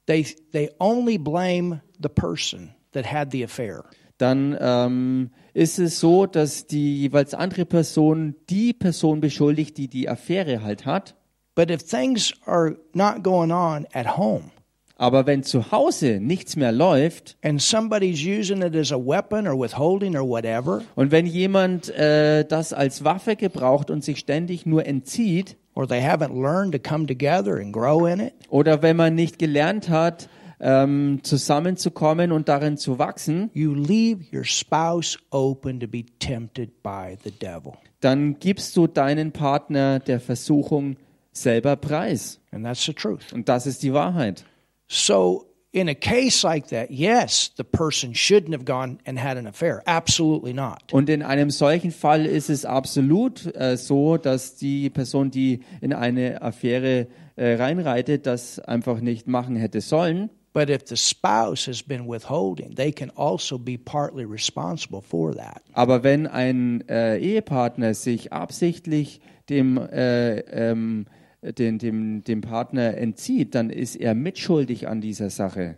they, 0.06 0.26
they 0.52 0.70
only 0.80 1.18
blame 1.18 1.82
the 2.00 2.10
person 2.10 2.76
that 2.92 3.12
had 3.12 3.32
the 3.32 3.44
affair. 3.44 3.86
dann 4.18 4.58
ähm, 4.60 5.30
ist 5.54 5.80
es 5.80 6.00
so, 6.00 6.26
dass 6.26 6.68
die 6.68 7.02
jeweils 7.02 7.34
andere 7.34 7.66
Person 7.66 8.36
die 8.50 8.74
Person 8.74 9.22
beschuldigt, 9.22 9.78
die 9.78 9.88
die 9.88 10.10
Affäre 10.10 10.64
halt 10.64 10.86
hat. 10.86 11.16
But 11.58 11.72
if 11.72 11.82
things 11.82 12.36
are 12.46 12.76
not 12.94 13.24
going 13.24 13.52
on 13.52 13.88
at 13.92 14.16
home, 14.16 14.52
Aber 15.00 15.26
wenn 15.26 15.42
zu 15.42 15.72
Hause 15.72 16.20
nichts 16.20 16.56
mehr 16.56 16.72
läuft 16.72 17.36
and 17.44 17.60
somebody's 17.60 18.24
using 18.24 18.62
it 18.62 18.76
as 18.76 18.92
a 18.92 18.98
weapon 18.98 19.48
or 19.48 19.60
withholding 19.60 20.16
or 20.16 20.22
whatever, 20.22 20.84
und 20.94 21.12
wenn 21.12 21.26
jemand 21.26 21.90
äh, 21.90 22.46
das 22.46 22.74
als 22.74 23.04
Waffe 23.04 23.36
gebraucht 23.36 23.90
und 23.90 24.04
sich 24.04 24.20
ständig 24.20 24.68
nur 24.68 24.86
entzieht, 24.86 25.58
or 25.74 25.88
they 25.88 26.00
haven't 26.00 26.40
learned 26.40 26.74
to 26.74 26.80
come 26.80 27.08
together 27.08 27.56
and 27.58 27.74
grow 27.74 28.08
in 28.08 28.20
it, 28.20 28.34
oder 28.50 28.84
wenn 28.84 28.96
man 28.96 29.16
nicht 29.16 29.40
gelernt 29.40 29.90
hat, 29.90 30.30
ähm, 30.60 31.22
zusammenzukommen 31.24 32.32
und 32.32 32.50
darin 32.50 32.78
zu 32.78 33.00
wachsen, 33.00 33.50
you 33.56 33.74
leave 33.74 34.26
your 34.32 34.44
spouse 34.44 35.18
open 35.32 35.80
to 35.80 35.88
be 35.88 36.06
tempted 36.20 36.84
by 36.84 37.18
the 37.24 37.32
devil. 37.32 37.74
dann 38.02 38.38
gibst 38.40 38.78
du 38.78 38.86
deinen 38.86 39.32
Partner 39.32 40.00
der 40.00 40.20
Versuchung 40.20 40.98
selber 41.42 41.76
preis. 41.76 42.40
And 42.52 42.66
that's 42.66 42.86
the 42.86 42.94
truth. 42.94 43.34
Und 43.34 43.50
das 43.50 43.66
ist 43.66 43.84
die 43.84 43.94
Wahrheit. 43.94 44.46
So, 44.88 45.46
in 45.72 45.90
a 45.90 45.94
case 45.94 46.44
like 46.44 46.68
that, 46.70 46.90
yes, 46.90 47.52
the 47.56 47.64
person 47.64 48.14
shouldn't 48.14 48.54
have 48.54 48.66
gone 48.66 49.00
and 49.06 49.20
had 49.20 49.38
an 49.38 49.48
affair. 49.48 49.84
Absolutely 49.86 50.54
not. 50.54 50.92
Und 50.92 51.10
in 51.10 51.22
einem 51.22 51.50
solchen 51.50 51.92
Fall 51.92 52.26
ist 52.26 52.50
es 52.50 52.66
absolut 52.66 53.54
äh, 53.56 53.78
so, 53.78 54.18
dass 54.18 54.56
die 54.56 54.90
Person, 54.90 55.30
die 55.30 55.62
in 55.82 55.94
eine 55.94 56.42
Affäre 56.42 57.08
äh, 57.36 57.56
reinreitet, 57.56 58.26
das 58.26 58.60
einfach 58.60 59.00
nicht 59.02 59.28
machen 59.28 59.56
hätte 59.56 59.82
sollen. 59.82 60.30
But 60.54 60.72
if 60.72 60.88
the 60.88 60.98
spouse 60.98 61.68
has 61.68 61.84
been 61.84 62.08
withholding, 62.08 62.74
they 62.74 62.92
can 62.92 63.12
also 63.16 63.60
be 63.60 63.78
partly 63.78 64.26
responsible 64.26 65.04
for 65.04 65.36
that. 65.36 65.62
Aber 65.74 66.04
wenn 66.04 66.26
ein 66.26 66.84
äh, 66.90 67.20
Ehepartner 67.20 67.94
sich 67.94 68.34
absichtlich 68.34 69.22
dem, 69.50 69.78
äh, 69.78 70.40
ähm, 70.40 71.06
den, 71.42 71.78
dem, 71.80 72.24
dem 72.24 72.42
Partner 72.42 72.98
entzieht, 72.98 73.56
dann 73.56 73.70
ist 73.70 73.96
er 73.96 74.16
mitschuldig 74.16 74.88
an 74.88 75.02
dieser 75.02 75.30
Sache. 75.30 75.78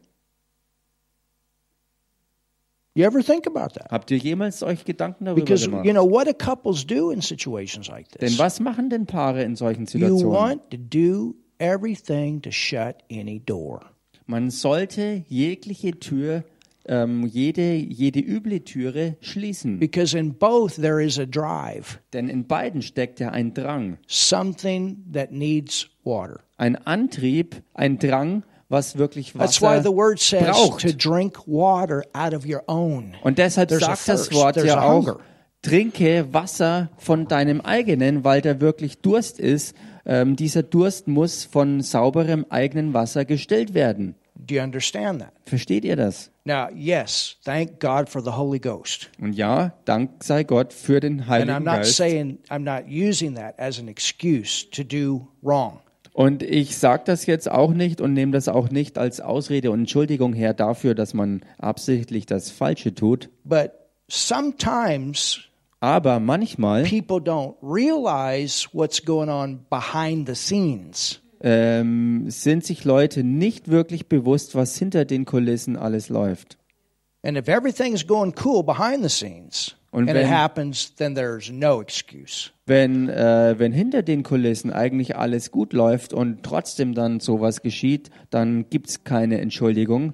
You 2.95 3.05
ever 3.05 3.21
think 3.23 3.45
about 3.47 3.75
that? 3.75 3.91
Habt 3.91 4.11
ihr 4.11 4.17
jemals 4.17 4.63
euch 4.63 4.83
Gedanken 4.83 5.25
darüber 5.25 5.41
Because 5.41 5.65
gemacht? 5.65 5.85
you 5.85 5.93
know 5.93 6.03
what 6.09 6.27
do 6.27 6.33
couples 6.33 6.85
do 6.85 7.11
in 7.11 7.21
situations 7.21 7.87
like 7.87 8.09
Denn 8.19 8.29
this? 8.29 8.39
was 8.39 8.59
machen 8.59 8.89
denn 8.89 9.05
Paare 9.05 9.43
in 9.43 9.55
solchen 9.55 9.83
You 9.85 9.87
Situationen? 9.87 10.31
want 10.33 10.71
to 10.71 10.77
do 10.77 11.35
everything 11.59 12.41
to 12.41 12.51
shut 12.51 12.95
any 13.11 13.39
door. 13.39 13.81
Man 14.25 14.49
sollte 14.49 15.23
jegliche 15.27 15.99
Tür, 15.99 16.43
ähm, 16.89 17.25
jede, 17.27 17.73
jede 17.75 18.19
üble 18.19 18.63
Türe 18.65 19.15
schließen. 19.21 19.79
Because 19.79 20.17
in 20.17 20.33
both 20.33 20.75
there 20.75 21.01
is 21.01 21.19
a 21.19 21.25
drive, 21.25 21.99
Denn 22.13 22.27
in 22.27 22.45
beiden 22.47 22.81
steckt 22.81 23.19
ja 23.19 23.29
ein 23.29 23.53
Drang. 23.53 23.97
something 24.07 24.97
that 25.13 25.31
needs 25.31 25.87
water. 26.03 26.39
Ein 26.57 26.75
Antrieb, 26.75 27.61
ein 27.75 27.99
Drang, 27.99 28.43
was 28.69 28.97
wirklich 28.97 29.33
That's 29.33 29.61
why 29.61 29.67
Wasser 29.77 29.83
the 29.83 29.95
word 29.95 30.19
says 30.19 30.43
braucht. 30.47 30.81
to 30.81 30.91
drink 30.91 31.37
water 31.47 32.03
out 32.13 32.33
of 32.33 32.45
your 32.45 32.63
own. 32.67 33.13
Und 33.23 33.37
deshalb 33.37 33.69
There's 33.69 33.81
sagt 33.81 34.07
das 34.07 34.31
Wort 34.33 34.55
there's 34.55 34.67
ja 34.67 34.81
auch, 34.81 35.19
trinke 35.61 36.27
Wasser 36.33 36.89
von 36.97 37.27
deinem 37.27 37.61
eigenen, 37.61 38.23
weil 38.23 38.41
da 38.41 38.59
wirklich 38.59 38.99
Durst 38.99 39.39
ist. 39.39 39.75
Ähm, 40.05 40.35
dieser 40.35 40.63
Durst 40.63 41.07
muss 41.07 41.43
von 41.45 41.81
sauberem 41.81 42.45
eigenen 42.49 42.93
Wasser 42.95 43.25
gestillt 43.25 43.73
werden. 43.75 44.15
Do 44.35 44.55
you 44.55 44.61
understand 44.61 45.19
that? 45.19 45.33
Versteht 45.45 45.83
ihr 45.83 45.95
das? 45.95 46.31
Now, 46.49 46.69
yes, 46.73 47.37
thank 47.45 47.79
God 47.79 48.09
for 48.09 48.23
the 48.23 48.31
Holy 48.31 48.57
Ghost. 48.57 49.11
Und 49.21 49.33
ja, 49.33 49.71
Dank 49.85 50.23
sei 50.23 50.43
Gott 50.43 50.73
für 50.73 50.99
den 50.99 51.19
And 51.19 51.21
I'm 51.21 51.27
Heiligen 51.29 51.63
not 51.63 51.75
Geist. 51.75 51.95
saying, 51.95 52.39
I'm 52.49 52.63
not 52.63 52.85
using 52.89 53.35
that 53.35 53.59
as 53.59 53.77
an 53.77 53.87
excuse 53.87 54.67
to 54.71 54.83
do 54.83 55.27
wrong. 55.43 55.79
Und 56.11 56.41
ich 56.41 56.75
sage 56.75 57.03
das 57.05 57.27
jetzt 57.27 57.51
auch 57.51 57.71
nicht 57.71 58.01
und 58.01 58.13
nehme 58.13 58.31
das 58.31 58.47
auch 58.47 58.71
nicht 58.71 58.97
als 58.97 59.21
Ausrede 59.21 59.69
und 59.69 59.81
Entschuldigung 59.81 60.33
her 60.33 60.55
dafür, 60.55 60.95
dass 60.95 61.13
man 61.13 61.41
absichtlich 61.59 62.25
das 62.25 62.49
Falsche 62.49 62.95
tut. 62.95 63.29
But 63.43 63.69
sometimes 64.07 65.41
Aber 65.81 66.19
manchmal 66.19 66.81
people 66.83 67.19
don't 67.19 67.57
realize 67.61 68.67
what's 68.73 69.05
going 69.05 69.29
on 69.29 69.67
behind 69.69 70.27
the 70.27 70.33
scenes. 70.33 71.21
Ähm, 71.41 72.29
sind 72.29 72.65
sich 72.65 72.85
Leute 72.85 73.23
nicht 73.23 73.69
wirklich 73.69 74.07
bewusst, 74.07 74.55
was 74.55 74.77
hinter 74.77 75.05
den 75.05 75.25
Kulissen 75.25 75.75
alles 75.77 76.09
läuft. 76.09 76.57
And 77.23 77.37
if 77.37 77.47
everything's 77.47 78.05
going 78.07 78.33
cool 78.43 78.63
behind 78.63 79.03
the 79.03 79.09
scenes 79.09 79.75
Und 79.91 80.09
and 80.09 80.11
it 80.11 80.15
wenn- 80.25 80.29
happens, 80.29 80.95
then 80.95 81.15
there's 81.15 81.51
no 81.51 81.81
excuse. 81.81 82.51
Wenn, 82.65 83.09
äh, 83.09 83.55
wenn 83.57 83.71
hinter 83.73 84.03
den 84.03 84.23
Kulissen 84.23 84.71
eigentlich 84.71 85.15
alles 85.17 85.51
gut 85.51 85.73
läuft 85.73 86.13
und 86.13 86.43
trotzdem 86.43 86.93
dann 86.93 87.19
sowas 87.19 87.61
geschieht, 87.61 88.09
dann 88.29 88.69
gibt's 88.69 89.03
keine 89.03 89.41
Entschuldigung. 89.41 90.13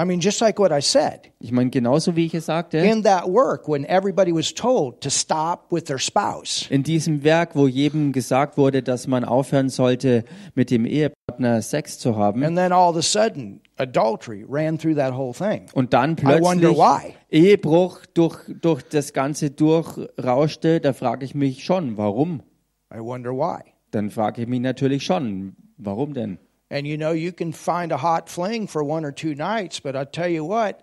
I 0.00 0.04
mean, 0.06 0.20
just 0.20 0.40
like 0.40 0.58
what 0.58 0.72
I 0.72 0.80
said, 0.80 1.30
Ich 1.40 1.52
meine, 1.52 1.68
genauso 1.68 2.16
wie 2.16 2.24
ich 2.24 2.34
es 2.34 2.46
sagte, 2.46 2.78
in 2.78 3.02
that 3.02 3.26
work, 3.26 3.68
when 3.68 3.84
everybody 3.84 4.32
was 4.32 4.54
told 4.54 5.02
to 5.02 5.10
stop 5.10 5.70
with 5.70 5.84
their 5.84 5.98
spouse, 5.98 6.66
in 6.70 6.82
diesem 6.82 7.22
Werk, 7.22 7.54
wo 7.54 7.66
jedem 7.68 8.12
gesagt 8.12 8.56
wurde, 8.56 8.82
dass 8.82 9.06
man 9.06 9.24
aufhören 9.24 9.68
sollte, 9.68 10.24
mit 10.54 10.70
dem 10.70 10.86
Ehepartner 10.86 11.60
Sex 11.60 11.98
zu 11.98 12.16
haben, 12.16 12.42
and 12.42 12.56
then 12.56 12.72
all 12.72 12.88
of 12.88 12.96
a 12.96 13.02
sudden 13.02 13.60
adultery 13.76 14.42
ran 14.48 14.78
through 14.78 14.94
that 14.94 15.14
whole 15.14 15.34
thing. 15.34 15.66
und 15.74 15.92
dann 15.92 16.16
I 16.18 16.40
wonder 16.40 16.72
plötzlich. 16.72 17.16
Ehebruch 17.28 18.06
durch, 18.14 18.38
durch 18.62 18.82
das 18.82 19.12
Ganze 19.12 19.50
durchrauschte, 19.50 20.80
da 20.80 20.94
frage 20.94 21.26
ich 21.26 21.34
mich 21.34 21.62
schon, 21.62 21.98
warum? 21.98 22.42
I 22.90 23.00
wonder 23.00 23.32
why. 23.32 23.60
Dann 23.90 24.08
frage 24.08 24.40
ich 24.42 24.48
mich 24.48 24.60
natürlich 24.60 25.04
schon, 25.04 25.56
warum 25.76 26.14
denn? 26.14 26.38
And 26.70 26.86
you 26.86 26.96
know, 26.96 27.12
you 27.12 27.32
can 27.32 27.52
find 27.52 27.90
a 27.92 27.96
hot 27.98 28.28
fling 28.30 28.68
for 28.68 28.82
one 28.84 29.04
or 29.04 29.12
two 29.12 29.34
nights, 29.34 29.80
but 29.80 29.96
I 29.96 30.04
tell 30.04 30.28
you 30.28 30.44
what, 30.46 30.82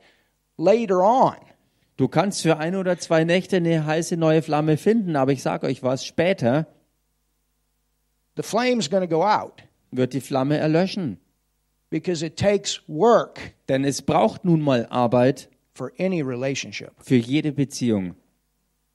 later 0.57 1.01
on, 1.01 1.37
Du 1.97 2.07
kannst 2.07 2.43
für 2.43 2.57
ein 2.57 2.75
oder 2.75 2.99
zwei 2.99 3.23
Nächte 3.23 3.55
eine 3.57 3.85
heiße 3.87 4.17
neue 4.17 4.43
Flamme 4.43 4.77
finden, 4.77 5.15
aber 5.15 5.31
ich 5.31 5.41
sage 5.41 5.65
euch 5.65 5.81
was, 5.81 6.05
später 6.05 6.67
the 8.35 8.43
flame's 8.43 8.87
going 8.89 9.01
to 9.01 9.07
go 9.07 9.23
out 9.23 9.63
wird 9.91 10.13
die 10.13 10.21
Flamme 10.21 10.57
erlöschen. 10.57 11.17
because 11.89 12.21
it 12.23 12.37
takes 12.37 12.81
work 12.87 13.53
Denn 13.67 13.83
es 13.85 14.01
braucht 14.01 14.45
nun 14.45 14.61
mal 14.61 14.85
Arbeit 14.91 15.49
for 15.73 15.91
any 15.97 16.21
relationship. 16.21 16.91
für 17.01 17.15
jede 17.15 17.51
Beziehung. 17.51 18.15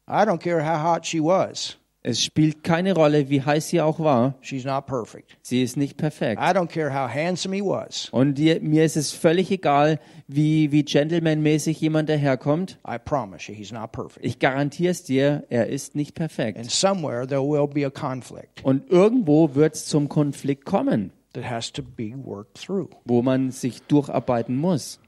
I 0.07 0.25
don't 0.25 0.39
care 0.41 0.61
how 0.63 0.79
hot 0.79 1.05
she 1.07 1.19
was. 1.21 1.77
Es 2.05 2.21
spielt 2.21 2.65
keine 2.65 2.95
Rolle, 2.95 3.29
wie 3.29 3.43
heiß 3.43 3.69
sie 3.69 3.81
auch 3.81 4.01
war. 4.01 4.35
She's 4.41 4.65
not 4.65 4.87
perfect. 4.87 5.37
Sie 5.41 5.63
ist 5.63 5.77
nicht 5.77 5.97
perfekt. 5.97 6.41
I 6.41 6.47
don't 6.47 6.67
care 6.67 6.91
how 6.93 7.09
handsome 7.09 7.55
he 7.55 7.63
was. 7.63 8.09
Und 8.11 8.39
dir, 8.39 8.61
mir 8.61 8.85
ist 8.85 8.97
es 8.97 9.13
völlig 9.13 9.53
egal, 9.53 10.01
wie, 10.27 10.73
wie 10.73 10.83
gentlemanmäßig 10.85 11.81
jemand 11.81 12.09
daherkommt. 12.09 12.81
I 12.85 12.99
promise 12.99 13.49
you, 13.51 13.57
he's 13.57 13.71
not 13.71 13.93
perfect. 13.93 14.27
Ich 14.27 14.41
garantiere 14.41 14.91
es 14.91 15.05
dir, 15.05 15.45
er 15.49 15.69
ist 15.69 15.95
nicht 15.95 16.17
perfekt. 16.17 16.59
And 16.59 16.69
somewhere 16.69 17.25
there 17.25 17.43
will 17.43 17.69
be 17.69 17.87
a 17.87 17.91
conflict 17.91 18.65
Und 18.65 18.91
irgendwo 18.91 19.55
wird 19.55 19.77
es 19.77 19.87
zum 19.87 20.09
Konflikt 20.09 20.65
kommen, 20.65 21.13
that 21.35 21.49
has 21.49 21.73
to 21.73 21.83
be 21.85 22.15
worked 22.17 22.55
through. 22.55 22.89
wo 23.05 23.23
man 23.23 23.53
sich 23.53 23.81
durcharbeiten 23.83 24.57
muss. 24.57 24.99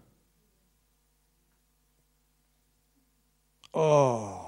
Oh. 3.73 4.44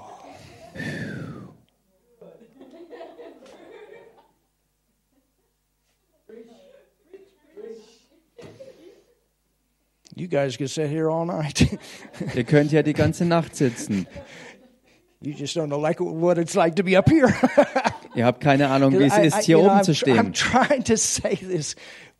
You 10.19 10.29
guys 10.29 10.57
could 10.57 10.71
sit 10.71 10.89
here 10.89 11.11
all 11.11 11.27
night. 11.27 11.79
Ihr 12.35 12.45
könnt 12.45 12.73
ja 12.73 12.83
die 12.83 12.95
ganze 12.95 13.27
Nacht 13.27 13.55
sitzen. 13.55 14.07
you 15.21 15.33
just 15.35 15.55
don't 15.57 15.67
know 15.69 15.79
like 15.79 16.01
what 16.01 16.39
it's 16.39 16.55
like 16.55 16.75
to 16.77 16.83
be 16.83 16.97
up 16.97 17.09
here. 17.11 17.29
Ihr 18.15 18.25
habt 18.25 18.41
keine 18.41 18.69
Ahnung, 18.71 18.93
wie 18.99 19.05
es 19.05 19.15
I- 19.17 19.23
I- 19.23 19.27
ist, 19.27 19.43
hier 19.43 19.59
know, 19.59 19.67
oben 19.67 19.81
I'm 19.81 19.83
zu 19.85 19.93
tr- 19.93 20.17
I'm 20.19 20.33
stehen. 20.33 20.33
trying 20.33 20.85
to 20.85 20.97
say 20.97 21.37
this 21.37 21.77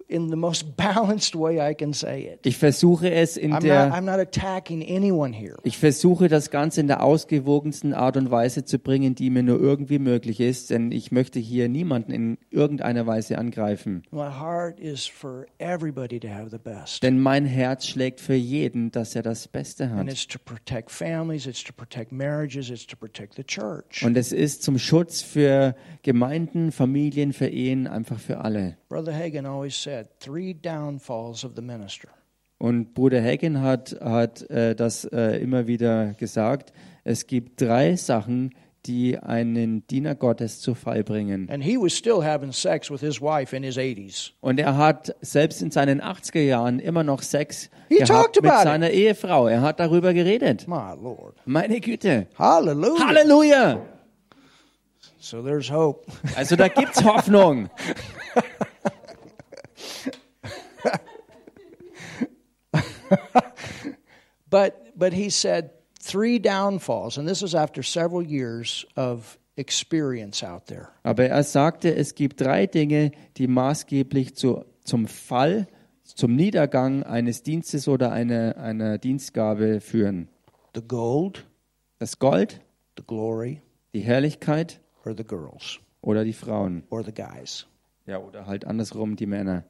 in 0.09 0.29
the 0.31 0.37
most 0.37 0.77
balanced 0.77 1.35
way 1.35 1.59
I 1.61 1.75
can 1.75 1.93
say 1.93 2.23
it. 2.33 2.47
Ich 2.47 2.57
versuche 2.59 3.11
es 3.11 3.37
in 3.37 3.51
I'm 3.51 3.55
not, 3.55 3.63
der 3.65 3.93
I'm 3.93 4.03
not 4.03 4.19
attacking 4.19 4.83
anyone 4.83 5.35
here. 5.35 5.57
Ich 5.65 5.79
versuche 5.79 6.29
das 6.29 6.51
Ganze 6.51 6.81
in 6.81 6.87
der 6.87 7.03
ausgewogensten 7.03 7.93
Art 7.95 8.17
und 8.17 8.31
Weise 8.31 8.65
zu 8.65 8.79
bringen, 8.79 9.15
die 9.15 9.31
mir 9.31 9.43
nur 9.43 9.61
irgendwie 9.61 9.99
möglich 9.99 10.41
ist, 10.41 10.71
denn 10.71 10.93
ich 10.93 11.13
möchte 11.13 11.39
hier 11.39 11.69
niemanden 11.69 12.13
in 12.13 12.39
irgendeiner 12.51 13.07
Weise 13.07 13.39
angreifen. 13.39 14.03
My 14.11 14.29
heart 14.31 14.79
is 14.79 15.07
for 15.07 15.47
everybody 15.59 16.21
to 16.21 16.29
have 16.29 16.51
the 16.51 16.59
best. 16.59 17.03
Denn 17.03 17.19
mein 17.19 17.45
Herz 17.45 17.87
schlägt 17.87 18.21
für 18.21 18.35
jeden, 18.35 18.91
dass 18.91 19.15
er 19.17 19.23
das 19.23 19.49
Beste 19.49 19.85
And 19.85 19.95
hat. 19.95 20.09
it's 20.09 20.27
to 20.27 20.39
protect 20.39 20.91
families, 20.91 21.47
it's 21.47 21.65
to 21.65 21.73
protect 21.73 22.13
marriages, 22.13 22.71
it's 22.71 22.87
to 22.87 22.97
protect 22.97 23.35
the 23.35 23.45
church. 23.45 24.05
Und 24.05 24.17
es 24.17 24.33
ist 24.33 24.63
zum 24.63 24.79
Schutz 24.79 25.23
für 25.23 25.75
Gemeinden, 26.03 26.73
Familien, 26.73 27.33
für 27.33 27.49
Ehen, 27.49 27.87
einfach 27.87 28.19
für 28.19 28.39
alle. 28.39 28.77
Brother 28.89 29.13
Hagan 29.13 29.47
always 29.47 29.75
said 29.75 30.09
three 30.21 30.55
downfalls 30.55 31.45
of 31.45 31.53
the 31.57 31.63
minister. 31.63 32.09
Und 32.59 32.95
Bruder 32.95 33.21
Hagen 33.23 33.61
hat, 33.61 33.97
hat 34.01 34.49
äh, 34.51 34.75
das 34.75 35.05
äh, 35.05 35.39
immer 35.43 35.67
wieder 35.67 36.15
gesagt. 36.15 36.73
Es 37.05 37.27
gibt 37.27 37.61
drei 37.61 37.97
Sachen, 37.97 38.55
die 38.87 39.19
einen 39.19 39.87
Diener 39.89 40.15
Gottes 40.15 40.61
zu 40.61 40.75
Fall 40.75 41.03
bringen. 41.05 41.51
And 41.51 41.63
he 41.63 41.77
was 41.77 41.93
still 41.93 42.25
having 42.25 42.53
sex 42.53 42.91
with 42.91 43.01
his 43.01 43.21
wife 43.21 43.55
in 43.55 43.63
his 43.63 43.77
80s. 43.77 44.31
Und 44.41 44.59
er 44.61 44.77
hat 44.79 45.15
selbst 45.21 45.61
in 45.61 45.71
seinen 45.71 46.01
80er 46.01 46.41
Jahren 46.41 46.79
immer 46.79 47.03
noch 47.03 47.21
Sex 47.23 47.69
He 47.89 47.97
gehabt 47.99 48.37
mit 48.37 48.47
about 48.47 48.61
it. 48.61 48.65
seiner 48.65 48.91
Ehefrau. 48.91 49.49
Er 49.49 49.61
hat 49.61 49.81
darüber 49.81 50.15
geredet. 50.15 50.67
My 50.69 50.95
Lord. 50.99 51.35
Meine 51.45 51.81
Güte. 51.81 52.29
Hallelujah. 52.39 53.07
Halleluja. 53.07 53.83
So 55.19 55.43
there's 55.43 55.71
hope. 55.71 56.07
Also 56.37 56.55
da 56.57 56.69
gibt's 56.69 57.05
Hoffnung. 57.05 57.69
But 64.49 64.75
but 64.97 65.13
he 65.13 65.31
said 65.31 65.71
three 66.01 66.39
downfalls, 66.39 67.19
and 67.19 67.29
this 67.29 67.43
was 67.43 67.55
after 67.55 67.83
several 67.83 68.23
years 68.23 68.87
of 68.97 69.39
experience 69.57 70.45
out 70.45 70.67
there. 70.67 70.89
Aber 71.03 71.25
er 71.27 71.43
sagte, 71.43 71.95
es 71.95 72.15
gibt 72.15 72.41
drei 72.41 72.67
Dinge, 72.67 73.11
die 73.39 73.49
maßgeblich 73.49 74.37
zu, 74.37 74.65
zum 74.85 75.07
Fall, 75.09 75.67
zum 76.05 76.37
Niedergang 76.37 77.03
eines 77.03 77.43
Dienstes 77.43 77.89
oder 77.89 78.13
einer, 78.13 78.57
einer 78.57 78.99
Dienstgabe 78.99 79.81
führen. 79.81 80.29
The 80.75 80.83
gold, 80.83 81.47
Das 81.99 82.19
Gold, 82.19 82.61
the 82.97 83.05
glory, 83.07 83.63
die 83.95 84.01
Herrlichkeit 84.01 84.81
or 85.05 85.15
the 85.17 85.25
girls, 85.25 85.81
oder 86.03 86.23
die 86.25 86.35
Frauen. 86.35 86.85
or 86.91 87.03
the 87.03 87.13
guys. 87.13 87.67
Ja, 88.07 88.19
oder 88.19 88.47
halt 88.47 88.65
andersrum 88.65 89.17
die 89.17 89.27
Männer. 89.27 89.65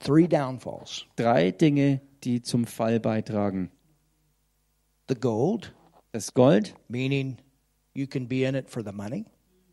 Three 0.00 0.26
downfalls. 0.26 1.06
Drei 1.16 1.50
Dinge, 1.50 2.00
die 2.24 2.42
zum 2.42 2.64
Fall 2.66 3.00
beitragen. 3.00 3.70
The 5.08 5.14
gold, 5.14 5.74
Das 6.12 6.32
Gold 6.34 6.74
meaning 6.88 7.36
you 7.94 8.06
can 8.06 8.26
be 8.28 8.44
in 8.44 8.54
it 8.54 8.68
for 8.70 8.82
the 8.84 8.92
money. 8.92 9.24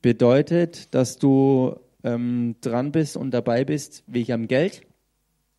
bedeutet, 0.01 0.93
dass 0.93 1.17
du 1.17 1.75
ähm, 2.03 2.55
dran 2.61 2.91
bist 2.91 3.17
und 3.17 3.31
dabei 3.31 3.63
bist 3.65 4.03
wegen 4.07 4.31
am 4.33 4.47
Geld 4.47 4.81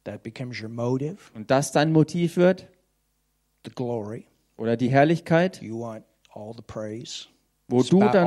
That 0.04 0.22
becomes 0.22 0.60
your 0.62 0.68
motive. 0.68 1.16
und 1.34 1.50
das 1.50 1.72
dein 1.72 1.92
Motiv 1.92 2.36
wird 2.36 2.68
The 3.64 3.72
glory, 3.74 4.24
oder 4.56 4.76
die 4.76 4.88
Herrlichkeit, 4.88 5.60
you 5.62 5.80
want 5.80 6.04
all 6.32 6.52
the 6.54 6.62
praise. 6.66 7.26
wo 7.68 7.80
It's 7.80 7.90
du 7.90 7.98
dann 8.00 8.26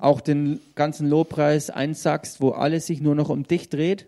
auch 0.00 0.20
den 0.20 0.60
ganzen 0.74 1.08
Lobpreis 1.08 1.70
einsackst, 1.70 2.40
wo 2.40 2.50
alles 2.50 2.86
sich 2.86 3.00
nur 3.00 3.14
noch 3.14 3.28
um 3.30 3.42
dich 3.44 3.68
dreht 3.68 4.06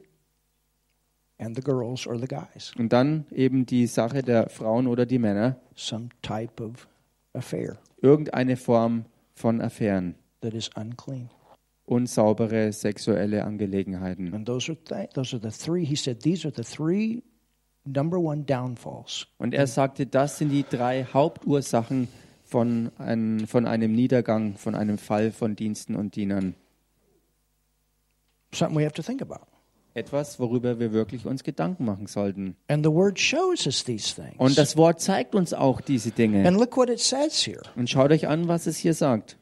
And 1.44 1.56
the 1.56 1.62
girls 1.62 2.06
or 2.06 2.16
the 2.18 2.28
guys. 2.28 2.72
und 2.78 2.92
dann 2.92 3.26
eben 3.32 3.66
die 3.66 3.86
Sache 3.88 4.22
der 4.22 4.48
Frauen 4.48 4.86
oder 4.86 5.06
die 5.06 5.18
Männer, 5.18 5.56
Some 5.74 6.08
type 6.22 6.62
of 6.62 6.86
affair 7.32 7.78
irgendeine 8.00 8.56
Form 8.56 9.06
von 9.34 9.60
Affären, 9.60 10.14
that 10.40 10.54
is 10.54 10.70
unclean. 10.76 11.30
unsaubere 11.86 12.72
sexuelle 12.72 13.44
Angelegenheiten. 13.44 14.32
And 14.32 14.46
those 14.46 14.70
are 14.70 14.78
th- 14.84 15.12
those 15.14 15.34
are 15.36 15.42
the 15.42 15.50
three. 15.56 15.84
He 15.84 15.96
said 15.96 16.20
these 16.20 16.46
are 16.46 16.54
the 16.54 16.62
three 16.62 17.22
number 17.84 18.18
one 18.20 18.44
downfalls. 18.44 19.26
Und 19.38 19.52
er 19.54 19.66
sagte, 19.66 20.06
das 20.06 20.38
sind 20.38 20.50
die 20.50 20.64
drei 20.68 21.04
Hauptursachen 21.12 22.06
von, 22.44 22.92
ein, 22.98 23.46
von 23.48 23.66
einem 23.66 23.92
Niedergang, 23.92 24.56
von 24.56 24.74
einem 24.76 24.96
Fall 24.98 25.32
von 25.32 25.56
Diensten 25.56 25.96
und 25.96 26.14
Dienern. 26.14 26.54
Something 28.54 28.78
we 28.78 28.84
have 28.84 28.94
to 28.94 29.02
think 29.02 29.22
about. 29.22 29.46
Etwas, 29.94 30.40
worüber 30.40 30.78
wir 30.78 30.92
wirklich 30.92 31.26
uns 31.26 31.44
Gedanken 31.44 31.84
machen 31.84 32.06
sollten. 32.06 32.56
And 32.68 32.84
the 32.84 32.90
word 32.92 33.18
shows 33.18 33.66
us 33.66 33.84
these 33.84 34.14
things. 34.14 34.34
Und 34.38 34.56
das 34.56 34.76
Wort 34.76 35.00
zeigt 35.00 35.34
uns 35.34 35.52
auch 35.52 35.80
diese 35.80 36.10
Dinge. 36.10 36.46
and 36.46 36.56
look 36.58 36.76
what 36.76 36.88
it 36.88 37.00
says 37.00 37.46
here. 37.46 37.62
Und 37.76 37.90
schaut 37.90 38.10
euch 38.10 38.26
an, 38.26 38.48
was 38.48 38.66
es 38.66 38.78
hier 38.78 38.94
sagt. 38.94 39.36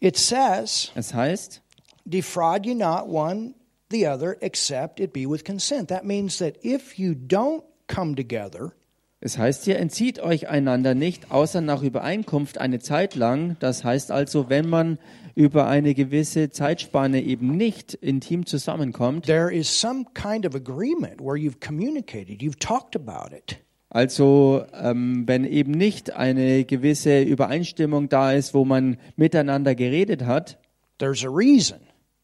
It 0.00 0.16
says, 0.16 0.90
Es 0.94 1.12
heißt, 1.14 1.62
"Defraud 2.04 2.66
ye 2.66 2.74
not 2.74 3.08
one 3.08 3.54
the 3.90 4.06
other, 4.08 4.36
except 4.42 5.00
it 5.00 5.12
be 5.12 5.28
with 5.28 5.44
consent." 5.44 5.88
That 5.88 6.04
means 6.04 6.38
that 6.38 6.64
if 6.64 6.98
you 6.98 7.12
don't 7.12 7.62
come 7.86 8.14
together, 8.14 8.72
es 9.20 9.38
heißt 9.38 9.64
hier, 9.64 9.78
entzieht 9.78 10.20
euch 10.20 10.48
einander 10.48 10.94
nicht, 10.94 11.30
außer 11.30 11.62
nach 11.62 11.82
Übereinkunft 11.82 12.58
eine 12.58 12.78
Zeit 12.78 13.14
lang. 13.14 13.56
Das 13.60 13.82
heißt 13.82 14.10
also, 14.10 14.50
wenn 14.50 14.68
man 14.68 14.98
über 15.34 15.66
eine 15.66 15.94
gewisse 15.94 16.50
Zeitspanne 16.50 17.22
eben 17.22 17.56
nicht 17.56 17.94
intim 17.94 18.46
zusammenkommt, 18.46 19.26
there 19.26 19.52
is 19.52 19.68
some 19.68 20.04
kind 20.14 20.46
of 20.46 20.54
agreement 20.54 21.20
where 21.20 21.36
you've 21.36 21.60
communicated, 21.60 22.40
you've 22.42 22.58
talked 22.58 22.94
about 22.96 23.34
it. 23.36 23.58
Also 23.90 24.64
ähm, 24.72 25.22
wenn 25.26 25.44
eben 25.44 25.70
nicht 25.72 26.12
eine 26.16 26.64
gewisse 26.64 27.22
Übereinstimmung 27.22 28.08
da 28.08 28.32
ist, 28.32 28.52
wo 28.54 28.64
man 28.64 28.96
miteinander 29.16 29.74
geredet 29.74 30.24
hat, 30.26 30.58
There's 30.98 31.24
a 31.24 31.28
reason, 31.28 31.78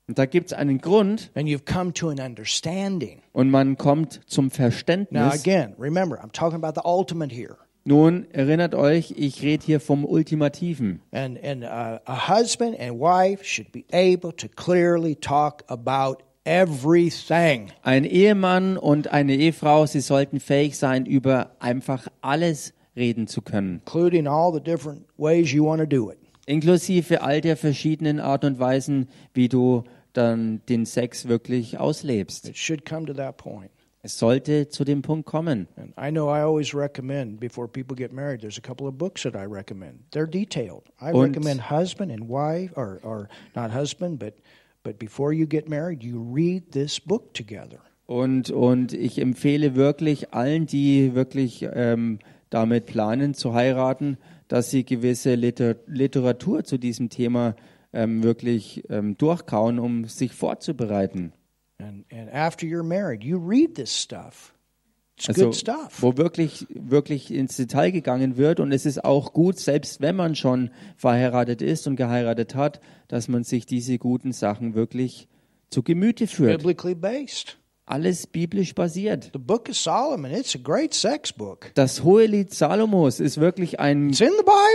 und 0.08 0.18
da 0.18 0.26
gibt 0.26 0.48
es 0.48 0.52
einen 0.52 0.78
Grund 0.80 1.30
and 1.34 1.48
you've 1.48 1.64
come 1.64 1.92
to 1.92 2.08
an 2.08 2.18
understanding. 2.20 3.20
und 3.32 3.50
man 3.50 3.76
kommt 3.76 4.20
zum 4.26 4.46
Now, 4.46 4.50
Verständnis. 4.50 5.34
again, 5.34 5.74
remember, 5.78 6.18
I'm 6.22 6.32
talking 6.32 6.56
about 6.62 6.74
the 6.74 6.84
ultimate 6.84 7.32
here. 7.32 7.56
Nun 7.84 8.26
erinnert 8.32 8.74
euch, 8.74 9.14
ich 9.16 9.42
rede 9.42 9.64
hier 9.64 9.80
vom 9.80 10.04
Ultimativen. 10.04 11.00
And, 11.12 11.42
and 11.42 11.64
uh, 11.64 11.98
a 12.04 12.28
husband 12.28 12.78
and 12.78 13.00
wife 13.00 13.44
should 13.44 13.72
be 13.72 13.84
able 13.92 14.32
to 14.32 14.48
clearly 14.48 15.16
talk 15.16 15.64
about 15.68 16.18
everything. 16.44 17.70
Ein 17.82 18.04
Ehemann 18.04 18.76
und 18.76 19.08
eine 19.08 19.34
Ehefrau, 19.34 19.86
sie 19.86 20.00
sollten 20.00 20.40
fähig 20.40 20.76
sein, 20.76 21.06
über 21.06 21.56
einfach 21.58 22.08
alles 22.20 22.74
reden 22.96 23.26
zu 23.26 23.40
können, 23.40 23.80
including 23.86 24.26
all 24.26 24.52
the 24.52 24.60
different 24.60 25.06
ways 25.16 25.52
you 25.52 25.64
want 25.64 25.80
to 25.80 25.86
do 25.86 26.10
it. 26.10 26.18
inklusive 26.46 27.22
all 27.22 27.40
der 27.40 27.56
verschiedenen 27.56 28.20
Art 28.20 28.44
und 28.44 28.58
Weisen, 28.58 29.08
wie 29.32 29.48
du 29.48 29.84
dann 30.12 30.60
den 30.68 30.84
Sex 30.84 31.28
wirklich 31.28 31.78
auslebst. 31.78 32.48
It 32.48 32.58
should 32.58 32.84
come 32.84 33.06
to 33.06 33.14
that 33.14 33.36
point. 33.36 33.70
Es 34.02 34.18
sollte 34.18 34.68
zu 34.68 34.84
dem 34.84 35.02
Punkt 35.02 35.26
kommen. 35.26 35.68
And 35.76 35.92
I 36.00 36.10
know 36.10 36.28
I 36.34 36.40
always 36.40 36.74
recommend 36.74 37.38
before 37.38 37.68
people 37.68 37.94
get 37.94 38.12
married, 38.12 38.40
there's 38.40 38.56
a 38.58 38.62
couple 38.62 38.86
of 38.86 38.96
books 38.96 39.22
that 39.24 39.34
I 39.34 39.44
recommend. 39.44 40.00
They're 40.12 40.26
detailed. 40.26 40.84
I 41.00 41.12
Und- 41.12 41.36
recommend 41.36 41.70
husband 41.70 42.10
and 42.10 42.28
wife, 42.28 42.72
or, 42.76 42.98
or 43.02 43.28
not 43.54 43.72
husband, 43.74 44.18
but, 44.18 44.34
but 44.82 44.98
before 44.98 45.34
you 45.34 45.46
get 45.46 45.68
married, 45.68 46.02
you 46.02 46.18
read 46.34 46.72
this 46.72 46.98
book 46.98 47.34
together. 47.34 47.80
Und, 48.06 48.50
und 48.50 48.92
ich 48.92 49.18
empfehle 49.20 49.76
wirklich 49.76 50.32
allen, 50.32 50.66
die 50.66 51.14
wirklich 51.14 51.68
ähm, 51.72 52.18
damit 52.48 52.86
planen 52.86 53.34
zu 53.34 53.54
heiraten, 53.54 54.16
dass 54.48 54.70
sie 54.70 54.84
gewisse 54.84 55.34
Liter 55.36 55.76
Literatur 55.86 56.64
zu 56.64 56.76
diesem 56.78 57.08
Thema 57.08 57.54
ähm, 57.92 58.22
wirklich 58.24 58.82
ähm, 58.88 59.16
durchkauen, 59.16 59.78
um 59.78 60.06
sich 60.06 60.32
vorzubereiten. 60.32 61.32
And, 61.80 62.04
and 62.10 62.30
after 62.32 62.66
you're 62.66 62.82
married, 62.82 63.24
you 63.24 63.38
read 63.38 63.74
this 63.74 63.94
stuff. 63.96 64.52
Also, 65.28 65.46
good 65.46 65.54
stuff. 65.54 66.02
wo 66.02 66.16
wirklich, 66.16 66.66
wirklich 66.70 67.30
ins 67.30 67.56
Detail 67.56 67.90
gegangen 67.90 68.36
wird. 68.36 68.58
Und 68.58 68.72
es 68.72 68.86
ist 68.86 69.04
auch 69.04 69.32
gut, 69.32 69.58
selbst 69.58 70.00
wenn 70.00 70.16
man 70.16 70.34
schon 70.34 70.70
verheiratet 70.96 71.60
ist 71.60 71.86
und 71.86 71.96
geheiratet 71.96 72.54
hat, 72.54 72.80
dass 73.08 73.28
man 73.28 73.44
sich 73.44 73.66
diese 73.66 73.98
guten 73.98 74.32
Sachen 74.32 74.74
wirklich 74.74 75.28
zu 75.68 75.82
Gemüte 75.82 76.26
führt. 76.26 76.58
Biblically 76.58 76.94
based. 76.94 77.59
Alles 77.90 78.28
biblisch 78.28 78.72
basiert. 78.76 79.30
The 79.32 79.38
book 79.40 79.68
of 79.68 79.76
Solomon, 79.76 80.30
it's 80.30 80.54
a 80.54 80.58
great 80.62 80.94
sex 80.94 81.32
book. 81.32 81.72
Das 81.74 82.04
Hohelied 82.04 82.54
Salomos 82.54 83.18
ist 83.18 83.40
wirklich 83.40 83.80
ein 83.80 84.12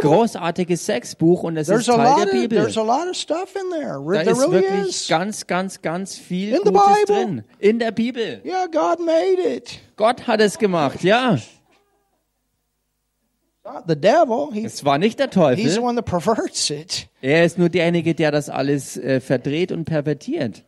großartiges 0.02 0.86
Sexbuch 0.86 1.44
und 1.44 1.56
es 1.56 1.68
There's 1.68 1.84
ist 1.88 1.90
a 1.90 1.96
Teil 1.96 2.10
lot 2.10 2.18
der 2.18 2.26
of 2.26 2.32
Bibel. 2.32 2.58
there's 2.60 2.78
a 2.78 2.84
lot 2.84 3.10
of 3.10 3.16
stuff 3.16 3.56
in 3.56 3.72
there. 3.72 4.00
Da 4.04 4.24
There 4.24 4.32
ist 4.32 4.42
really 4.42 4.52
wirklich 4.64 4.88
is. 4.90 5.08
ganz, 5.08 5.48
ganz, 5.48 5.82
ganz 5.82 6.18
viel 6.18 6.56
In 6.56 6.62
Gutes 6.64 7.06
drin. 7.08 7.44
In 7.60 7.80
der 7.80 7.92
Bibel. 7.92 8.42
Yeah, 8.44 8.66
God 8.68 9.00
made 9.00 9.42
it. 9.56 9.80
Gott 9.96 10.28
hat 10.28 10.42
es 10.42 10.58
gemacht, 10.58 11.02
ja. 11.02 11.38
The 13.88 13.96
devil. 13.96 14.50
He, 14.54 14.66
Es 14.66 14.86
war 14.86 14.98
nicht 14.98 15.18
der 15.20 15.28
he's 15.28 15.34
the 15.34 15.40
Teufel. 15.40 15.80
one 15.80 15.96
that 15.96 16.06
perverts 16.06 16.70
it. 16.70 17.08
Er 17.22 17.46
ist 17.46 17.58
nur 17.58 17.70
derjenige, 17.70 18.14
der 18.14 18.32
das 18.32 18.50
alles 18.50 18.98
äh, 18.98 19.20
verdreht 19.20 19.72
und 19.72 19.86
pervertiert. 19.86 20.64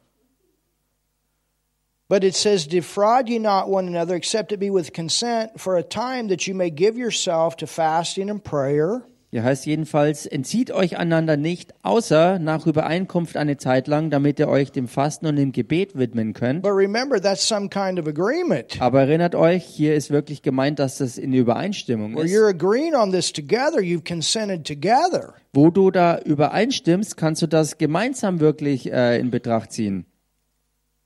But 2.10 2.24
it 2.24 2.36
says, 2.36 2.68
Defraud 2.68 3.28
ye 3.28 3.38
not 3.38 3.70
one 3.70 3.88
another, 3.88 4.16
except 4.16 4.54
it 4.54 4.60
be 4.62 4.70
with 4.70 4.94
consent, 4.94 5.60
for 5.60 5.76
a 5.76 5.84
time 5.84 6.30
that 6.30 6.48
you 6.48 6.56
may 6.56 6.70
give 6.70 6.98
yourself 6.98 7.58
to 7.58 7.68
fasting 7.68 8.30
and 8.30 8.42
prayer, 8.42 9.04
Hier 9.30 9.44
heißt 9.44 9.66
jedenfalls, 9.66 10.26
entzieht 10.26 10.72
euch 10.72 10.98
einander 10.98 11.36
nicht, 11.36 11.74
außer 11.84 12.40
nach 12.40 12.66
Übereinkunft 12.66 13.36
eine 13.36 13.58
Zeit 13.58 13.88
lang, 13.90 14.10
damit 14.10 14.40
ihr 14.40 14.48
euch 14.48 14.72
dem 14.72 14.88
Fasten 14.88 15.26
und 15.26 15.36
dem 15.36 15.52
Gebet 15.52 15.98
widmen 15.98 16.32
könnt. 16.32 16.62
But 16.62 16.72
remember, 16.72 17.22
that's 17.22 17.46
some 17.46 17.68
kind 17.68 18.00
of 18.00 18.08
agreement. 18.08 18.82
Aber 18.82 19.02
erinnert 19.02 19.36
euch, 19.36 19.66
hier 19.66 19.96
ist 19.96 20.12
wirklich 20.12 20.44
gemeint, 20.44 20.80
dass 20.80 21.00
das 21.00 21.18
in 21.18 21.34
Übereinstimmung 21.34 22.16
Where 22.16 22.24
ist. 22.24 22.32
you're 22.32 22.48
agreeing 22.48 22.96
on 22.96 23.12
this 23.12 23.34
together, 23.34 23.82
you've 23.82 24.06
consented 24.08 24.66
together. 24.66 25.34
Wo 25.54 25.72
du 25.72 25.92
da 25.92 26.20
übereinstimmst, 26.20 27.18
kannst 27.18 27.42
du 27.42 27.48
das 27.48 27.78
gemeinsam 27.78 28.40
wirklich 28.40 28.90
äh, 28.94 29.20
in 29.20 29.30
Betracht 29.30 29.74
ziehen. 29.74 30.06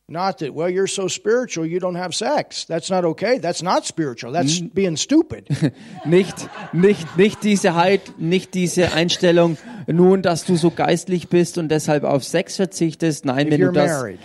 Not 0.08 0.39
that, 0.39 0.54
well, 0.54 0.70
you're 0.70 0.88
so 0.88 1.08
spiritual, 1.08 1.66
you 1.66 1.80
don't 1.80 1.95
have 1.95 2.14
sex. 2.14 2.66
That's 2.66 2.89
not 2.89 3.06
okay. 3.06 3.38
That's 3.38 3.64
not 3.64 3.86
spiritual. 3.86 4.34
That's 4.34 4.60
being 4.60 4.97
stupid. 4.97 5.47
Nicht, 6.06 6.49
nicht, 6.74 7.18
nicht 7.18 7.43
diese 7.43 7.76
Heit, 7.76 8.02
nicht 8.18 8.54
diese 8.54 8.91
Einstellung, 8.91 9.58
nun, 9.88 10.22
dass 10.22 10.43
du 10.43 10.58
so 10.58 10.70
geistlich 10.72 11.30
bist 11.30 11.58
und 11.58 11.70
deshalb 11.70 12.04
auf 12.04 12.26
Sex 12.26 12.58
verzichtest. 12.58 13.24
Nein, 13.26 13.47
if 13.47 13.54
wenn 13.54 13.62
du 13.62 13.72
das, 13.72 13.89
married. 13.89 14.20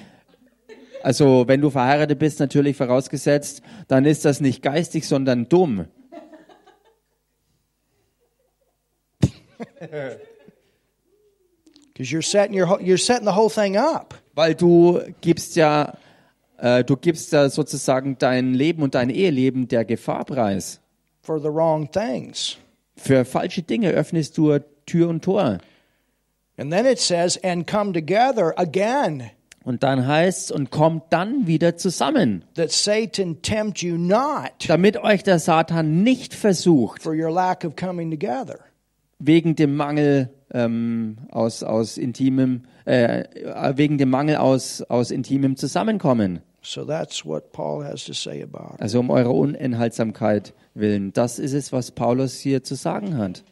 also 1.03 1.45
wenn 1.47 1.61
du 1.61 1.71
verheiratet 1.71 2.19
bist, 2.19 2.41
natürlich 2.41 2.77
vorausgesetzt, 2.77 3.63
dann 3.87 4.07
ist 4.07 4.25
das 4.25 4.41
nicht 4.41 4.63
geistig, 4.63 5.07
sondern 5.07 5.49
dumm. 5.49 5.87
Because 11.93 12.11
you're 12.11 12.23
setting, 12.23 12.55
your, 12.55 12.79
you're 12.81 12.99
setting 12.99 13.25
the 13.25 13.33
whole 13.33 13.49
thing 13.49 13.77
up. 13.77 14.15
Weil 14.37 14.55
du 14.55 15.01
gibst 15.21 15.57
ja, 15.57 15.95
äh, 16.59 16.85
du 16.85 16.97
gibst 16.97 17.33
ja 17.33 17.49
sozusagen 17.49 18.17
dein 18.19 18.55
Leben 18.55 18.83
und 18.83 18.95
dein 18.95 19.11
Eheleben 19.11 19.67
der 19.67 19.85
Gefahr 19.85 20.25
preis. 20.25 20.81
for 21.23 21.41
the 21.41 21.49
wrong 21.49 21.91
things. 21.91 22.57
Für 22.97 23.25
falsche 23.25 23.63
Dinge 23.63 23.91
öffnest 23.91 24.39
du 24.39 24.59
Tür 24.87 25.09
und 25.09 25.25
Tor. 25.25 25.59
And 26.57 26.71
then 26.73 26.87
it 26.87 27.01
says, 27.01 27.37
and 27.43 27.67
come 27.67 27.93
together 27.93 28.55
again, 28.57 29.31
Und 29.65 29.83
dann 29.83 30.07
heißt's, 30.07 30.53
und 30.53 30.71
kommt 30.71 31.03
dann 31.11 31.49
wieder 31.49 31.77
zusammen, 31.77 32.45
that 32.55 32.71
Satan 32.71 33.43
tempt 33.43 33.83
you 33.83 33.97
not 33.99 34.53
damit 34.69 34.97
euch 34.99 35.25
der 35.25 35.41
Satan 35.41 36.05
nicht 36.05 36.33
versucht, 36.35 37.03
for 37.03 37.13
your 37.13 37.31
lack 37.33 37.65
of 37.65 37.75
coming 37.75 38.11
together. 38.13 38.61
wegen 39.19 39.57
dem 39.57 39.75
Mangel 39.75 40.31
ähm, 40.53 41.19
aus, 41.31 41.63
aus 41.63 41.99
intimem, 41.99 42.63
äh, 42.85 43.25
wegen 43.77 43.99
dem 43.99 44.11
Mangel 44.11 44.37
aus, 44.37 44.83
aus 44.83 45.11
intimem 45.11 45.57
Zusammenkommen. 45.57 46.41
So 46.63 46.85
that's 46.85 47.25
what 47.25 47.53
Paul 47.53 47.85
has 47.85 48.05
to 48.07 48.13
say 48.13 48.43
about. 48.43 48.77
Also 48.81 48.99
um 48.99 49.11
eurer 49.11 49.33
Unenthaltsamkeit 49.33 50.53
willen. 50.75 51.13
Das 51.13 51.39
ist 51.39 51.53
es, 51.53 51.73
was 51.73 51.93
Paulus 51.93 52.39
hier 52.41 52.65
zu 52.65 52.75
sagen 52.75 53.17
hat. 53.17 53.45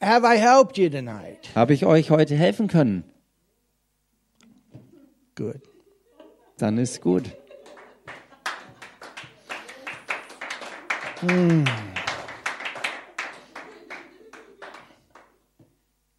Have 0.00 0.24
I 0.24 0.36
helped 0.36 0.78
you 0.78 0.88
tonight? 0.88 1.50
Habe 1.54 1.74
ich 1.74 1.84
euch 1.84 2.10
heute 2.10 2.36
helfen 2.36 2.68
können? 2.68 3.02
Good. 5.34 5.62
Dann 6.58 6.78
ist 6.78 7.00
gut. 7.00 7.24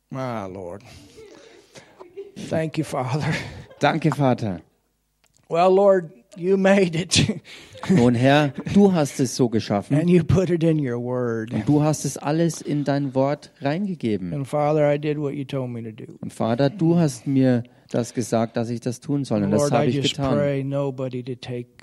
My 0.10 0.46
Lord. 0.46 0.84
Thank 2.50 2.78
you, 2.78 2.84
Father. 2.84 3.34
Danke, 3.80 4.12
Vater. 4.16 4.62
Well, 5.50 5.70
Lord, 5.70 6.12
you 6.36 6.58
made 6.58 6.96
it, 6.96 7.42
Nun, 7.90 8.16
Herr, 8.16 8.54
du 8.74 8.92
hast 8.92 9.20
es 9.20 9.36
so 9.36 9.48
geschaffen. 9.50 9.98
and 9.98 10.10
you 10.10 10.24
put 10.24 10.50
it 10.50 10.64
in 10.64 10.78
your 10.80 11.00
word. 11.00 11.52
Du 11.66 11.82
hast 11.84 12.06
es 12.06 12.18
alles 12.18 12.62
in 12.62 12.84
dein 12.84 13.14
Wort 13.16 13.52
reingegeben. 13.62 14.34
And 14.34 14.48
Father, 14.48 14.86
I 14.92 14.98
did 14.98 15.18
what 15.20 15.34
you 15.36 15.46
told 15.46 15.70
me 15.72 15.82
to 15.84 15.92
do. 15.92 16.18
Und 16.22 16.34
Vater, 16.34 16.70
du 16.70 16.98
hast 16.98 17.28
mir 17.28 17.64
das 17.90 18.14
gesagt, 18.14 18.58
dass 18.58 18.70
ich 18.70 18.82
das 18.82 19.00
tun 19.00 19.24
soll. 19.24 19.44
Und 19.44 19.52
das 19.52 19.62
Lord, 19.62 19.72
habe 19.72 19.86
I 19.86 20.00
ich 20.00 20.12
getan. 20.14 20.36
pray 20.36 20.64
nobody 20.64 21.24
to 21.24 21.36
take 21.36 21.77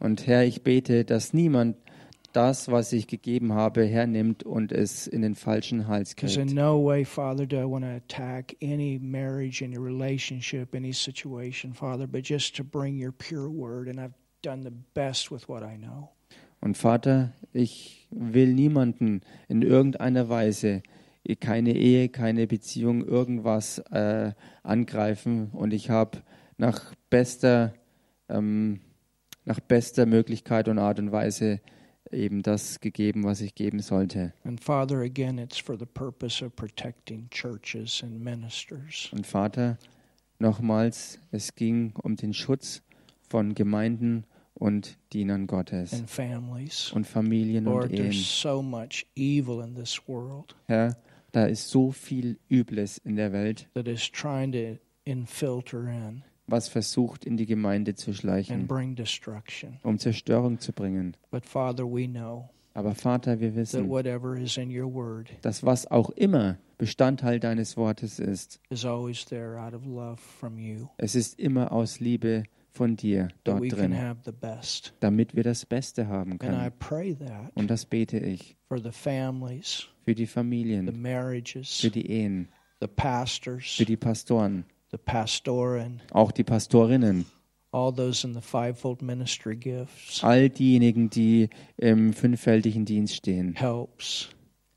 Und 0.00 0.26
Herr, 0.26 0.44
ich 0.44 0.62
bete, 0.62 1.04
dass 1.04 1.32
niemand 1.32 1.76
das, 2.32 2.68
was 2.68 2.92
ich 2.92 3.06
gegeben 3.06 3.52
habe, 3.52 3.84
hernimmt 3.84 4.42
und 4.42 4.72
es 4.72 5.06
in 5.06 5.22
den 5.22 5.34
falschen 5.36 5.86
Hals 5.86 6.14
Because 6.14 6.40
in 6.40 6.48
kriegt. 6.48 6.56
no 6.56 6.84
way, 6.84 7.04
Father, 7.04 7.46
do 7.46 7.56
I 7.56 7.64
want 7.64 7.84
to 7.84 7.90
attack 7.90 8.56
any 8.60 8.98
marriage, 8.98 9.62
any 9.62 9.76
relationship, 9.78 10.74
any 10.74 10.92
situation, 10.92 11.72
Father, 11.72 12.06
but 12.08 12.28
just 12.28 12.56
to 12.56 12.64
bring 12.64 13.00
your 13.00 13.12
pure 13.12 13.48
word. 13.48 13.88
And 13.88 14.00
I've 14.00 14.14
done 14.42 14.64
the 14.64 14.74
best 14.94 15.30
with 15.30 15.48
what 15.48 15.62
I 15.62 15.76
know. 15.76 16.10
Und 16.60 16.76
Vater, 16.76 17.32
ich 17.52 18.08
will 18.10 18.52
niemanden 18.52 19.20
in 19.48 19.62
irgendeiner 19.62 20.28
Weise, 20.28 20.82
keine 21.38 21.74
Ehe, 21.76 22.08
keine 22.08 22.46
Beziehung, 22.46 23.04
irgendwas 23.04 23.78
äh, 23.90 24.32
angreifen. 24.62 25.50
Und 25.52 25.72
ich 25.72 25.90
habe 25.90 26.22
nach 26.56 26.94
bester, 27.10 27.74
ähm, 28.28 28.80
nach 29.44 29.60
bester 29.60 30.06
Möglichkeit 30.06 30.68
und 30.68 30.78
Art 30.78 30.98
und 30.98 31.12
Weise 31.12 31.60
eben 32.10 32.42
das 32.42 32.80
gegeben, 32.80 33.24
was 33.24 33.40
ich 33.40 33.54
geben 33.54 33.80
sollte. 33.80 34.32
And 34.44 34.60
Father, 34.60 35.00
again, 35.00 35.38
it's 35.38 35.58
for 35.58 35.78
the 35.78 35.86
purpose 35.86 36.44
of 36.44 36.54
protecting 36.54 37.28
churches 37.30 38.02
and 38.02 38.22
ministers. 38.22 39.10
Und 39.12 39.26
Vater, 39.26 39.78
nochmals, 40.38 41.18
es 41.30 41.54
ging 41.54 41.92
um 42.02 42.16
den 42.16 42.34
Schutz 42.34 42.82
von 43.28 43.54
Gemeinden 43.54 44.24
und 44.54 44.96
Dienern 45.12 45.46
Gottes 45.46 45.92
and 45.92 46.08
families. 46.08 46.92
und 46.92 47.06
Familien 47.06 47.64
Lord, 47.64 47.90
und 47.90 47.98
Ehen. 47.98 48.12
so 48.12 48.62
much 48.62 49.06
evil 49.16 49.60
in 49.60 49.74
this 49.74 50.00
world 50.06 50.54
Herr, 50.66 50.96
da 51.32 51.46
ist 51.46 51.68
so 51.68 51.90
viel 51.90 52.38
Übles 52.48 52.98
in 52.98 53.16
der 53.16 53.32
Welt, 53.32 53.68
that 53.74 53.88
is 53.88 54.08
trying 54.10 54.52
to 54.52 54.78
infiltrate 55.04 55.88
in 55.88 56.22
was 56.46 56.68
versucht, 56.68 57.24
in 57.24 57.36
die 57.36 57.46
Gemeinde 57.46 57.94
zu 57.94 58.12
schleichen, 58.12 58.68
um 59.82 59.98
Zerstörung 59.98 60.58
zu 60.58 60.72
bringen. 60.72 61.16
But 61.30 61.44
Father, 61.46 61.84
we 61.84 62.06
know 62.06 62.48
Aber 62.74 62.94
Vater, 62.94 63.38
wir 63.40 63.54
wissen, 63.54 63.88
whatever 63.88 64.36
is 64.36 64.56
in 64.56 64.68
your 64.76 64.92
word 64.92 65.30
dass 65.42 65.62
was 65.64 65.86
auch 65.90 66.10
immer 66.10 66.58
Bestandteil 66.76 67.38
deines 67.38 67.76
Wortes 67.76 68.18
ist, 68.18 68.60
is 68.70 68.84
always 68.84 69.24
there 69.24 69.58
out 69.60 69.74
of 69.74 69.86
love 69.86 70.16
from 70.20 70.58
you, 70.58 70.88
es 70.98 71.14
ist 71.14 71.38
immer 71.38 71.70
aus 71.70 72.00
Liebe 72.00 72.42
von 72.72 72.96
dir 72.96 73.28
dort 73.44 73.70
drin, 73.70 73.96
have 73.96 74.20
the 74.24 74.32
best. 74.32 74.92
damit 74.98 75.36
wir 75.36 75.44
das 75.44 75.64
Beste 75.64 76.08
haben 76.08 76.32
And 76.32 76.42
I 76.42 76.46
können. 76.46 76.72
pray 76.80 77.14
that 77.14 77.52
Und 77.54 77.70
das 77.70 77.86
bete 77.86 78.18
ich 78.18 78.56
for 78.68 78.78
the 78.82 78.90
families, 78.90 79.86
für 80.04 80.14
die 80.16 80.24
the 80.24 80.32
Familien, 80.32 81.00
marriages, 81.00 81.80
für 81.80 81.90
die 81.90 82.10
Ehen, 82.10 82.48
the 82.80 82.88
pastors, 82.88 83.76
für 83.76 83.84
die 83.84 83.96
Pastoren, 83.96 84.64
the 84.94 84.98
pastorin, 84.98 86.00
auch 86.12 86.30
die 86.30 86.44
Pastorinnen, 86.44 87.26
all 87.72 87.92
those 87.92 88.24
in 88.24 88.34
the 88.34 88.40
fivefold 88.40 89.02
ministry 89.02 89.56
gifts, 89.56 90.22
all 90.22 90.48
diejenigen, 90.48 91.10
die 91.10 91.48
im 91.76 92.12
fünffältigen 92.12 92.84
Dienst 92.84 93.16
stehen, 93.16 93.54
helps. 93.56 94.28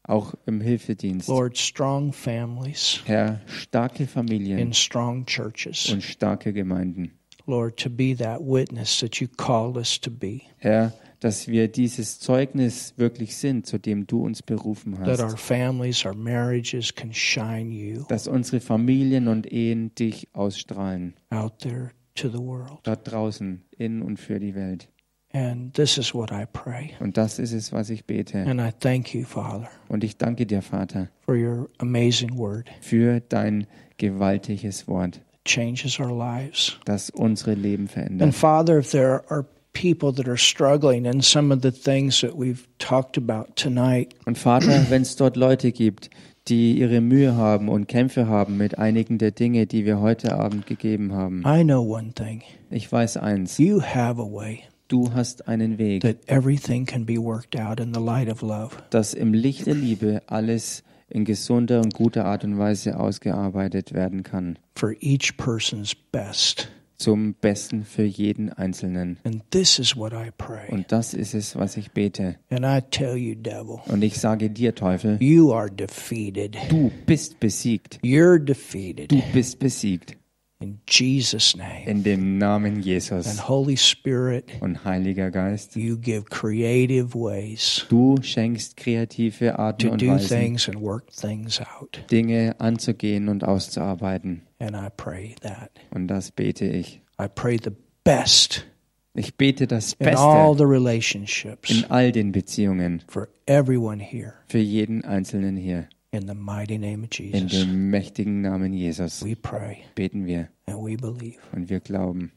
auch 0.03 0.34
im 0.45 0.61
Hilfedienst. 0.61 1.28
Lord, 1.28 1.57
strong 1.57 2.11
families 2.13 3.01
Herr, 3.05 3.41
starke 3.45 4.07
Familien 4.07 4.57
in 4.57 4.74
strong 4.74 5.26
churches. 5.26 5.89
und 5.91 6.01
starke 6.01 6.53
Gemeinden. 6.53 7.11
Lord, 7.45 7.78
to 7.78 7.89
be 7.89 8.13
that 8.15 8.41
witness 8.41 8.99
that 8.99 9.22
you 9.22 9.28
called 9.28 9.78
us 9.78 9.99
to 10.01 10.09
be. 10.09 10.41
Herr, 10.57 10.93
dass 11.20 11.47
wir 11.47 11.68
dieses 11.68 12.20
Zeugnis 12.20 12.93
wirklich 12.97 13.38
sind, 13.38 13.65
zu 13.65 13.78
dem 13.80 14.05
du 14.07 14.24
uns 14.24 14.41
berufen 14.43 14.93
that 15.03 15.20
our 15.20 15.26
hast. 15.32 15.39
families, 15.39 16.05
our 16.05 16.13
marriages 16.15 16.93
can 16.93 17.13
shine 17.13 17.72
you 17.72 18.03
Dass 18.09 18.28
unsere 18.28 18.59
Familien 18.59 19.28
und 19.28 19.51
Ehen 19.51 19.93
dich 19.95 20.28
ausstrahlen. 20.34 21.15
out 21.30 21.59
there 21.59 21.89
to 22.15 22.30
the 22.30 22.38
world. 22.39 22.80
Dort 22.84 23.11
draußen, 23.11 23.63
in 23.78 24.01
und 24.01 24.18
für 24.20 24.39
die 24.39 24.53
Welt. 24.55 24.89
And 25.34 25.74
this 25.74 25.97
is 25.97 26.13
what 26.13 26.32
I 26.32 26.45
pray. 26.51 26.91
Und 26.99 27.18
das 27.18 27.38
ist 27.38 27.51
es, 27.51 27.72
was 27.74 27.89
ich 27.89 28.05
bete. 28.05 28.39
And 28.45 28.61
I 28.61 28.70
thank 28.80 29.13
you, 29.13 29.24
Father, 29.26 29.68
Und 29.89 30.03
ich 30.03 30.18
danke 30.18 30.45
dir, 30.45 30.61
Vater, 30.61 31.09
for 31.26 31.36
your 31.36 31.68
amazing 31.80 32.38
word. 32.38 32.70
für 32.82 33.20
dein 33.20 33.68
gewaltiges 33.97 34.88
Wort, 34.88 35.18
It 35.18 35.45
changes 35.45 35.99
our 35.99 36.11
lives. 36.18 36.78
das 36.86 37.09
unsere 37.09 37.53
Leben 37.55 37.88
verändert. 37.88 38.34
Father, 38.34 38.80
if 38.80 38.91
there 38.91 39.24
are 39.30 39.45
people 39.80 40.11
that 40.13 40.28
are 40.28 40.38
struggling 40.38 41.05
in 41.05 41.21
some 41.21 41.53
of 41.53 41.61
the 41.61 41.71
things 41.71 42.21
that 42.21 42.36
we've 42.36 42.67
talked 42.80 43.17
about 43.17 43.55
tonight, 43.55 44.13
Und 44.25 44.38
Vater, 44.38 44.86
wenn 44.89 45.01
es 45.03 45.15
dort 45.15 45.36
Leute 45.38 45.71
gibt, 45.71 46.09
die 46.47 46.80
ihre 46.80 47.01
Mühe 47.01 47.36
haben 47.36 47.67
und 47.69 47.88
Kämpfe 47.88 48.28
haben 48.28 48.57
mit 48.57 48.78
einigen 48.80 49.17
der 49.17 49.32
Dinge, 49.32 49.65
die 49.67 49.86
wir 49.86 49.99
heute 49.99 50.34
Abend 50.36 50.65
gegeben 50.65 51.11
haben, 51.13 51.43
I 51.45 51.63
know 51.63 51.82
one 51.84 52.13
thing. 52.13 52.41
ich 52.69 52.91
weiß 52.91 53.17
eins, 53.17 53.57
You 53.57 53.82
have 53.82 54.21
a 54.21 54.25
way 54.25 54.61
du 54.88 55.11
hast 55.13 55.47
einen 55.49 55.78
Weg, 55.78 56.01
that 56.03 56.17
everything 56.28 56.86
can 56.86 57.05
be 57.05 57.17
worked 57.17 57.59
out 57.59 57.80
in 57.82 57.93
the 57.93 57.99
light 57.99 58.30
of 58.30 58.41
love. 58.41 58.69
dass 58.91 59.13
im 59.13 59.34
Licht 59.34 59.65
der 59.67 59.75
Liebe 59.75 60.21
alles 60.28 60.84
in 61.09 61.25
gesunder 61.25 61.82
und 61.82 61.93
guter 61.93 62.23
Art 62.25 62.43
und 62.45 62.57
Weise 62.57 62.97
ausgearbeitet 62.99 63.93
werden 63.93 64.23
kann, 64.23 64.57
for 64.75 64.93
each 65.01 65.36
person's 65.38 65.93
best. 65.93 66.69
Zum 66.98 67.36
Besten 67.36 67.86
für 67.86 68.04
jeden 68.04 68.52
Einzelnen. 68.52 69.18
And 69.24 69.43
this 69.52 69.80
is 69.80 69.95
what 69.95 70.14
I 70.14 70.32
pray. 70.38 70.70
Und 70.70 70.91
das 70.91 71.14
ist 71.14 71.34
es, 71.34 71.56
was 71.56 71.78
ich 71.78 71.91
bete. 71.91 72.38
And 72.50 72.66
I 72.66 72.82
tell 72.82 73.16
you, 73.16 73.36
devil, 73.36 73.78
Und 73.88 74.04
ich 74.04 74.20
sage 74.20 74.50
dir, 74.50 74.74
Teufel, 74.76 75.22
you 75.22 75.54
are 75.54 75.70
defeated. 75.72 76.58
du 76.70 76.91
bist 77.06 77.39
besiegt. 77.39 78.00
You're 78.04 78.39
defeated. 78.39 79.12
Du 79.12 79.22
bist 79.34 79.60
besiegt. 79.60 80.18
In 80.60 80.80
Jesus' 80.89 81.56
name. 81.56 81.86
In 81.86 82.02
dem 82.02 82.39
Namen 82.39 82.82
Jesus. 82.82 83.28
And 83.28 83.48
Holy 83.48 83.78
Spirit, 83.78 84.45
Und 84.60 84.84
Heiliger 84.84 85.30
Geist, 85.30 85.76
you 85.76 86.00
give 86.00 86.24
creative 86.32 87.14
ways 87.14 87.86
du 87.89 88.16
schenkst 88.24 88.76
kreative 88.76 89.60
Arten 89.60 89.86
to 89.88 89.91
und 89.91 90.02
do 90.02 90.08
Weisen, 90.08 90.30
things 90.30 90.68
and 90.68 90.82
work 90.82 91.12
things 91.12 91.62
out. 91.62 92.04
Dinge 92.10 92.56
anzugehen 92.60 93.30
und 93.30 93.43
auszuarbeiten. 93.43 94.47
And 94.60 94.76
I 94.76 94.89
pray 94.95 95.36
that. 95.41 95.72
Und 95.91 96.08
das 96.08 96.32
bete 96.32 96.66
ich. 96.66 97.01
I 97.20 97.28
pray 97.28 97.58
the 97.64 97.72
best 98.03 98.66
Ich 99.14 99.36
bete 99.36 99.66
das 99.68 99.93
in 99.93 100.08
all 100.16 100.53
Beste 100.53 100.58
the 100.60 100.66
relationships 100.68 101.72
in 101.72 101.86
all 101.89 102.12
den 102.12 102.32
Beziehungen 102.32 103.01
for 103.08 103.30
everyone 103.47 103.99
here. 103.99 104.34
für 104.47 104.60
jeden 104.60 105.03
Einzelnen 105.03 105.58
hier. 105.58 105.89
In 106.12 106.28
the 106.28 106.36
mighty 106.36 106.78
name 106.78 107.03
of 107.03 107.20
In 107.20 107.47
Jesus, 107.47 107.51
dem 107.51 107.89
mächtigen 107.89 108.41
Namen 108.41 108.74
Jesus 108.74 109.24
we 109.24 109.36
pray 109.36 109.80
beten 109.95 110.26
wir 110.26 110.49
and 110.68 110.78
we 110.86 110.95
believe. 110.95 111.39
und 111.51 111.70
wir 111.70 111.80
glauben. 111.80 112.32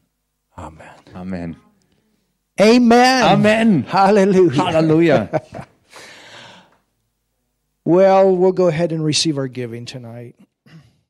Amen. 0.55 0.81
Amen. 1.13 1.55
Amen. 2.59 3.23
Amen. 3.23 3.85
Hallelujah. 3.91 4.65
Halleluja. 4.65 5.29
Well, 7.83 8.35
we'll 8.35 8.51
go 8.51 8.67
ahead 8.67 8.91
and 8.91 9.03
receive 9.03 9.37
our 9.39 9.47
giving 9.47 9.85
tonight. 9.85 10.35